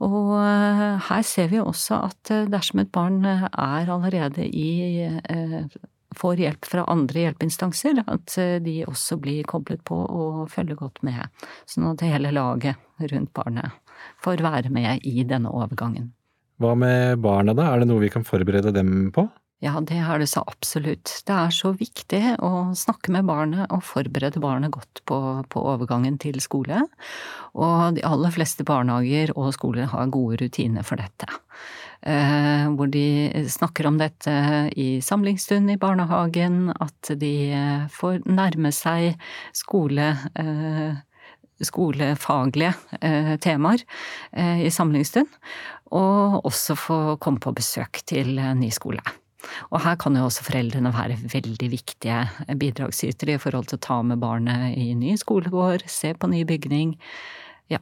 Og 0.00 0.32
eh, 0.40 1.08
her 1.10 1.24
ser 1.26 1.50
vi 1.52 1.60
også 1.60 1.98
at 2.08 2.32
eh, 2.32 2.46
dersom 2.50 2.80
et 2.82 2.92
barn 2.92 3.20
eh, 3.28 3.44
er 3.50 3.90
allerede 3.92 4.46
i 4.48 4.70
får 6.20 6.40
hjelp 6.42 6.66
fra 6.66 6.84
andre 6.90 7.22
hjelpeinstanser, 7.22 8.00
at 8.10 8.34
de 8.64 8.72
også 8.82 9.14
blir 9.22 9.46
koblet 9.48 9.84
på 9.86 9.94
og 9.94 10.40
følger 10.50 10.74
godt 10.74 10.98
med. 11.06 11.20
Sånn 11.70 11.86
at 11.92 12.02
hele 12.02 12.32
laget 12.34 12.80
rundt 13.12 13.30
barnet 13.36 13.76
får 14.24 14.42
være 14.42 14.72
med 14.74 15.06
i 15.06 15.22
denne 15.22 15.52
overgangen. 15.54 16.10
Hva 16.60 16.74
med 16.76 17.22
barna 17.22 17.54
da, 17.56 17.70
er 17.70 17.80
det 17.80 17.88
noe 17.92 18.02
vi 18.02 18.10
kan 18.12 18.26
forberede 18.26 18.74
dem 18.74 19.12
på? 19.14 19.28
Ja, 19.60 19.74
det 19.84 19.98
er 20.00 20.22
det 20.22 20.30
så 20.30 20.40
absolutt. 20.48 21.10
Det 21.28 21.34
er 21.36 21.50
så 21.52 21.74
viktig 21.76 22.22
å 22.40 22.70
snakke 22.76 23.12
med 23.12 23.26
barnet 23.28 23.68
og 23.68 23.82
forberede 23.84 24.40
barnet 24.40 24.72
godt 24.72 25.02
på, 25.04 25.18
på, 25.52 25.64
overgangen 25.74 26.16
til 26.22 26.40
skole. 26.40 26.80
Og 27.52 27.98
de 27.98 28.04
aller 28.08 28.32
fleste 28.32 28.64
barnehager 28.64 29.34
og 29.36 29.52
skoler 29.52 29.90
har 29.92 30.08
gode 30.16 30.40
rutiner 30.40 30.86
for 30.86 30.96
dette. 30.96 31.28
Eh, 32.00 32.72
hvor 32.72 32.88
de 32.88 33.04
snakker 33.52 33.90
om 33.90 34.00
dette 34.00 34.32
i 34.80 34.88
samlingsstund 35.04 35.76
i 35.76 35.78
barnehagen, 35.80 36.72
at 36.80 37.12
de 37.20 37.34
får 37.92 38.24
nærme 38.24 38.72
seg 38.72 39.12
skole. 39.52 40.14
Eh, 40.40 41.04
skolefaglige 41.60 42.72
eh, 43.04 43.34
temaer 43.44 43.82
eh, 44.32 44.64
i 44.64 44.70
samlingsstund, 44.72 45.28
og 45.92 46.46
også 46.48 46.76
få 46.80 47.00
komme 47.20 47.44
på 47.44 47.52
besøk 47.52 48.00
til 48.08 48.40
ny 48.56 48.70
skole. 48.72 49.04
Og 49.70 49.80
her 49.84 49.96
kan 50.00 50.16
jo 50.16 50.26
også 50.26 50.44
foreldrene 50.46 50.92
være 50.94 51.18
veldig 51.32 51.70
viktige 51.72 52.18
bidragsytere 52.60 53.36
i 53.36 53.42
forhold 53.42 53.70
til 53.70 53.78
å 53.78 53.84
ta 53.86 54.00
med 54.06 54.20
barnet 54.22 54.76
i 54.78 54.92
ny 54.98 55.16
skolegård, 55.20 55.86
se 55.90 56.12
på 56.14 56.30
ny 56.30 56.44
bygning. 56.48 56.96
Ja. 57.72 57.80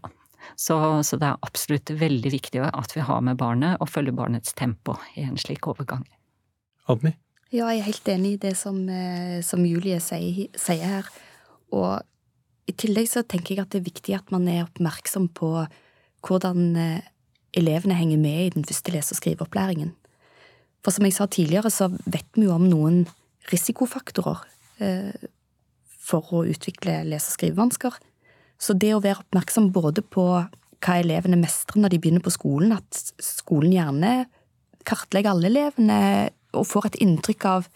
Så, 0.56 0.78
så, 1.04 1.18
det 1.20 1.28
er 1.28 1.40
absolutt 1.44 1.90
veldig 2.00 2.30
viktig 2.32 2.62
at 2.64 2.94
vi 2.96 3.04
har 3.04 3.24
med 3.24 3.38
barnet 3.40 3.80
og 3.82 3.90
følger 3.90 4.16
barnets 4.16 4.54
tempo 4.56 4.96
i 5.18 5.26
en 5.26 5.36
slik 5.40 5.66
overgang. 5.68 6.06
Admi? 6.88 7.12
Ja, 7.52 7.68
jeg 7.72 7.80
er 7.80 7.88
helt 7.88 8.09
enig 8.12 8.32
i 8.36 8.40
det 8.42 8.54
som, 8.61 8.80
eh, 8.92 9.40
som 9.44 9.64
Julie 9.64 9.98
sier, 10.04 10.48
sier 10.56 10.84
her. 10.84 11.11
Og 11.72 12.00
i 12.68 12.74
tillegg 12.76 13.09
så 13.09 13.24
tenker 13.24 13.56
jeg 13.56 13.64
at 13.64 13.72
det 13.72 13.80
er 13.80 13.88
viktig 13.88 14.16
at 14.16 14.32
man 14.32 14.48
er 14.48 14.66
oppmerksom 14.66 15.30
på 15.36 15.52
hvordan 16.26 16.76
eh, 16.76 17.06
elevene 17.56 17.96
henger 17.96 18.20
med 18.20 18.40
i 18.42 18.52
den 18.56 18.66
første 18.68 18.92
lese- 18.92 19.16
og 19.16 19.20
skriveopplæringen. 19.22 19.94
For 20.84 20.94
som 20.94 21.06
jeg 21.06 21.16
sa 21.16 21.26
tidligere, 21.26 21.70
så 21.74 21.90
vet 22.06 22.28
vi 22.36 22.46
jo 22.46 22.54
om 22.54 22.68
noen 22.68 23.02
risikofaktorer 23.50 24.44
eh, 24.84 25.26
for 26.08 26.32
å 26.34 26.44
utvikle 26.48 27.02
lese- 27.08 27.32
og 27.32 27.38
skrivevansker. 27.38 27.98
Så 28.58 28.74
det 28.74 28.94
å 28.94 29.02
være 29.02 29.22
oppmerksom 29.22 29.70
både 29.74 30.02
på 30.02 30.24
hva 30.78 30.96
elevene 31.00 31.38
mestrer 31.40 31.80
når 31.82 31.94
de 31.94 32.00
begynner 32.02 32.24
på 32.24 32.34
skolen, 32.34 32.74
at 32.74 33.02
skolen 33.22 33.74
gjerne 33.74 34.12
kartlegger 34.88 35.34
alle 35.34 35.50
elevene 35.50 36.00
og 36.56 36.66
får 36.66 36.90
et 36.90 37.00
inntrykk 37.04 37.46
av 37.50 37.68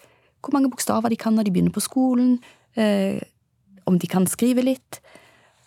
hvor 0.43 0.55
mange 0.55 0.71
bokstaver 0.71 1.13
de 1.13 1.19
kan 1.19 1.35
når 1.35 1.47
de 1.47 1.53
begynner 1.55 1.75
på 1.75 1.83
skolen, 1.83 2.37
eh, 2.75 3.21
om 3.87 3.99
de 3.99 4.07
kan 4.11 4.25
skrive 4.27 4.63
litt, 4.63 4.99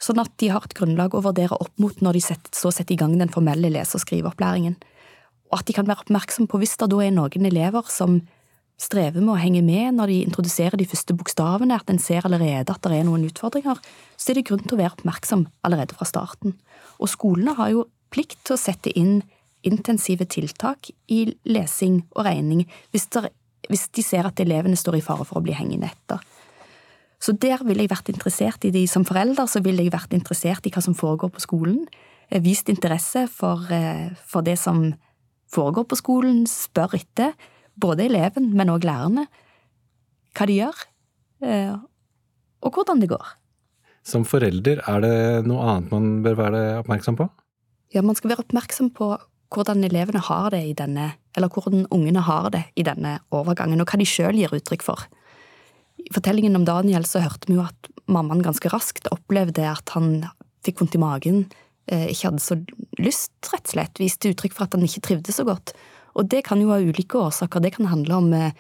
sånn 0.01 0.21
at 0.21 0.33
de 0.41 0.51
har 0.53 0.65
et 0.65 0.77
grunnlag 0.77 1.15
å 1.17 1.23
vurdere 1.25 1.57
opp 1.57 1.73
mot 1.81 2.03
når 2.05 2.19
de 2.19 2.23
så 2.27 2.73
setter 2.73 2.93
i 2.93 3.01
gang 3.01 3.17
den 3.17 3.33
formelle 3.33 3.71
lese- 3.73 3.97
og 3.97 4.05
skriveopplæringen. 4.05 4.77
Og 5.51 5.61
at 5.61 5.69
de 5.69 5.77
kan 5.77 5.87
være 5.87 6.05
oppmerksom 6.05 6.49
på 6.51 6.61
hvis 6.63 6.77
det 6.81 6.91
da 6.93 7.03
er 7.05 7.15
noen 7.15 7.49
elever 7.49 7.87
som 7.93 8.21
strever 8.81 9.23
med 9.23 9.33
å 9.33 9.41
henge 9.41 9.63
med 9.65 9.97
når 9.97 10.13
de 10.13 10.17
introduserer 10.27 10.77
de 10.77 10.89
første 10.89 11.15
bokstavene, 11.17 11.79
at 11.79 11.89
en 11.91 12.01
ser 12.03 12.27
allerede 12.29 12.73
at 12.73 12.83
det 12.85 12.93
er 12.93 13.07
noen 13.09 13.25
utfordringer, 13.29 13.81
så 14.17 14.33
er 14.33 14.39
det 14.39 14.47
grunn 14.51 14.65
til 14.67 14.77
å 14.77 14.83
være 14.83 14.99
oppmerksom 14.99 15.47
allerede 15.65 15.97
fra 15.97 16.09
starten. 16.09 16.57
Og 17.01 17.09
skolene 17.13 17.57
har 17.57 17.73
jo 17.73 17.87
plikt 18.13 18.43
til 18.45 18.57
å 18.57 18.61
sette 18.61 18.93
inn 18.93 19.23
intensive 19.67 20.29
tiltak 20.31 20.93
i 21.11 21.25
lesing 21.49 22.03
og 22.15 22.27
regning 22.29 22.67
hvis, 22.93 23.09
der, 23.15 23.31
hvis 23.71 23.89
de 23.97 24.05
ser 24.05 24.29
at 24.29 24.41
elevene 24.45 24.79
står 24.79 25.01
i 25.01 25.05
fare 25.05 25.25
for 25.27 25.41
å 25.41 25.45
bli 25.47 25.57
hengende 25.57 25.89
etter. 25.89 26.21
Så 27.23 27.33
der 27.33 27.65
ville 27.65 27.87
jeg 27.87 27.91
vært 27.91 28.13
interessert 28.13 28.67
i 28.69 28.75
de 28.75 28.85
som 28.91 29.07
forelder, 29.09 29.49
så 29.49 29.63
ville 29.65 29.83
jeg 29.83 29.95
vært 29.95 30.13
interessert 30.15 30.69
i 30.69 30.73
hva 30.75 30.85
som 30.85 30.95
foregår 30.95 31.33
på 31.33 31.43
skolen. 31.43 31.87
Vist 32.45 32.69
interesse 32.69 33.25
for, 33.33 33.65
eh, 33.73 34.13
for 34.29 34.45
det 34.45 34.59
som 34.61 34.93
foregår 35.57 35.89
på 35.89 35.99
skolen, 35.99 36.45
spør 36.51 36.99
etter, 37.01 37.35
både 37.77 38.07
eleven, 38.07 38.53
men 38.57 38.73
òg 38.73 38.87
lærerne, 38.89 39.27
hva 40.37 40.47
de 40.49 40.61
gjør, 40.61 40.85
eh, 41.45 41.75
og 42.65 42.77
hvordan 42.77 43.03
det 43.03 43.11
går. 43.13 43.35
Som 44.07 44.25
forelder, 44.29 44.83
er 44.87 45.03
det 45.03 45.17
noe 45.49 45.65
annet 45.67 45.93
man 45.93 46.21
bør 46.25 46.39
være 46.45 46.63
oppmerksom 46.83 47.19
på? 47.19 47.27
Ja, 47.95 48.03
man 48.07 48.19
skal 48.19 48.33
være 48.33 48.45
oppmerksom 48.45 48.93
på 48.95 49.15
hvordan 49.55 49.85
elevene 49.87 50.21
har 50.27 50.51
det 50.55 50.63
i 50.67 50.75
denne, 50.77 51.13
eller 51.37 51.51
hvordan 51.53 51.87
ungene 51.95 52.23
har 52.27 52.51
det 52.55 52.65
i 52.79 52.85
denne 52.87 53.19
overgangen, 53.35 53.81
og 53.83 53.91
hva 53.91 54.01
de 54.01 54.09
sjøl 54.09 54.39
gir 54.39 54.55
uttrykk 54.55 54.85
for. 54.87 55.07
I 56.03 56.11
fortellingen 56.15 56.59
om 56.59 56.67
Daniel 56.67 57.07
så 57.09 57.23
hørte 57.25 57.49
vi 57.49 57.57
jo 57.59 57.65
at 57.65 57.91
mammaen 58.11 58.45
ganske 58.45 58.71
raskt 58.73 59.09
opplevde 59.15 59.65
at 59.67 59.95
han 59.95 60.27
fikk 60.67 60.83
vondt 60.83 60.99
i 60.99 61.03
magen, 61.03 61.47
ikke 61.87 62.31
hadde 62.33 62.43
så 62.43 62.57
lyst, 62.99 63.31
rett 63.53 63.69
og 63.69 63.73
slett, 63.77 64.01
viste 64.03 64.33
uttrykk 64.33 64.57
for 64.57 64.67
at 64.67 64.73
han 64.75 64.83
ikke 64.83 65.05
trivdes 65.07 65.37
så 65.39 65.45
godt. 65.47 65.75
Og 66.17 66.29
det 66.33 66.45
kan 66.49 66.61
jo 66.63 66.73
ha 66.73 66.81
ulike 66.81 67.19
årsaker. 67.21 67.63
Det 67.63 67.75
kan 67.77 67.91
handle 67.91 68.21
om 68.21 68.31
eh, 68.35 68.57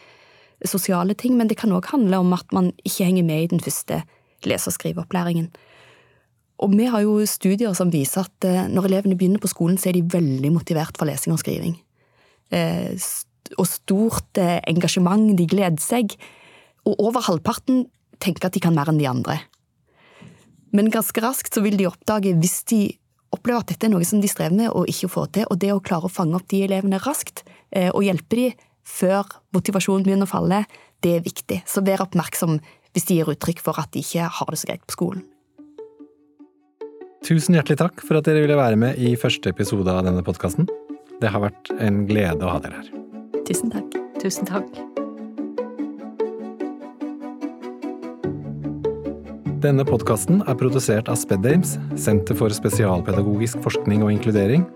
sosiale 0.68 1.16
ting, 1.16 1.36
men 1.38 1.48
det 1.48 1.58
kan 1.60 1.72
òg 1.72 1.88
handle 1.92 2.20
om 2.20 2.34
at 2.36 2.52
man 2.52 2.72
ikke 2.84 3.08
henger 3.08 3.24
med 3.26 3.44
i 3.44 3.52
den 3.54 3.62
første 3.64 4.02
lese- 4.46 4.70
og 4.70 4.76
skriveopplæringen. 4.76 5.48
Og 6.64 6.72
vi 6.72 6.88
har 6.88 7.02
jo 7.04 7.18
studier 7.28 7.74
som 7.76 7.92
viser 7.92 8.28
at 8.28 8.48
eh, 8.48 8.68
når 8.68 8.90
elevene 8.90 9.16
begynner 9.16 9.42
på 9.42 9.52
skolen, 9.52 9.80
så 9.80 9.90
er 9.90 9.98
de 9.98 10.04
veldig 10.16 10.52
motivert 10.52 11.00
for 11.00 11.08
lesing 11.08 11.34
og 11.36 11.40
skriving. 11.44 11.78
Eh, 12.52 12.92
og 13.56 13.68
stort 13.70 14.40
engasjement, 14.66 15.30
de 15.38 15.46
gleder 15.48 15.80
seg. 15.80 16.16
Og 16.84 16.98
over 17.08 17.22
halvparten 17.24 17.84
tenker 18.20 18.48
at 18.48 18.56
de 18.56 18.62
kan 18.64 18.74
mer 18.74 18.90
enn 18.90 18.98
de 19.00 19.06
andre. 19.08 19.38
Men 20.74 20.90
ganske 20.92 21.22
raskt 21.22 21.54
så 21.54 21.62
vil 21.64 21.78
de 21.78 21.86
oppdage 21.88 22.34
hvis 22.36 22.58
de 22.68 22.80
opplever 23.36 23.62
at 23.62 23.70
dette 23.70 23.86
er 23.88 23.92
noe 23.92 24.06
som 24.08 24.22
de 24.22 24.30
strever 24.30 24.56
med 24.56 24.72
og 24.72 24.90
ikke 24.90 25.10
får 25.12 25.30
til, 25.36 25.46
og 25.50 25.60
det 25.62 25.72
å 25.74 25.82
klare 25.84 26.08
å 26.08 26.12
fange 26.12 26.38
opp 26.38 26.48
de 26.52 26.64
elevene 26.66 27.00
raskt 27.04 27.44
eh, 27.70 27.90
og 27.92 28.04
hjelpe 28.06 28.40
de 28.40 28.48
før 28.86 29.30
motivasjonen 29.56 30.06
begynner 30.06 30.28
å 30.28 30.30
falle, 30.30 30.64
det 31.04 31.16
er 31.18 31.24
viktig. 31.24 31.62
Så 31.68 31.82
vær 31.86 32.04
oppmerksom 32.06 32.58
hvis 32.96 33.08
de 33.08 33.18
gir 33.18 33.30
uttrykk 33.32 33.62
for 33.64 33.78
at 33.82 33.92
de 33.92 34.02
ikke 34.04 34.28
har 34.38 34.52
det 34.52 34.60
så 34.60 34.70
greit 34.70 34.84
på 34.86 34.96
skolen. 34.96 35.24
Tusen 37.26 37.56
hjertelig 37.58 37.80
takk 37.80 38.04
for 38.06 38.18
at 38.18 38.28
dere 38.28 38.44
ville 38.44 38.58
være 38.58 38.78
med 38.78 39.00
i 39.02 39.16
første 39.18 39.50
episode 39.50 39.90
av 39.90 40.06
denne 40.06 40.22
podkasten. 40.26 40.68
Det 41.20 41.32
har 41.32 41.42
vært 41.42 41.72
en 41.80 42.04
glede 42.06 42.46
å 42.46 42.54
ha 42.54 42.62
dere 42.62 42.84
her. 42.84 42.92
Tusen 43.48 43.72
takk. 43.74 43.98
Tusen 44.22 44.48
takk. 44.48 44.70
Denne 49.64 49.86
podkasten 49.88 50.42
er 50.44 50.56
produsert 50.60 51.08
av 51.08 51.16
SpedAmes, 51.16 51.78
Senter 51.96 52.36
for 52.36 52.52
spesialpedagogisk 52.52 53.62
forskning 53.64 54.04
og 54.04 54.12
inkludering. 54.12 54.66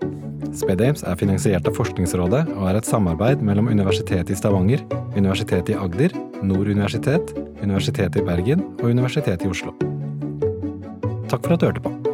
SpedAmes 0.57 1.05
er 1.05 1.19
finansiert 1.21 1.69
av 1.69 1.77
Forskningsrådet 1.77 2.41
og 2.55 2.65
er 2.65 2.79
et 2.79 2.89
samarbeid 2.89 3.45
mellom 3.45 3.69
Universitetet 3.69 4.33
i 4.33 4.39
Stavanger, 4.39 4.81
Universitetet 5.13 5.75
i 5.75 5.77
Agder, 5.77 6.17
Nord 6.41 6.73
universitet, 6.73 7.35
Universitetet 7.61 8.23
i 8.23 8.25
Bergen 8.25 8.65
og 8.81 8.89
Universitetet 8.89 9.45
i 9.45 9.53
Oslo. 9.53 9.77
Takk 11.29 11.45
for 11.45 11.53
at 11.53 11.61
du 11.61 11.69
hørte 11.69 11.85
på. 11.85 12.10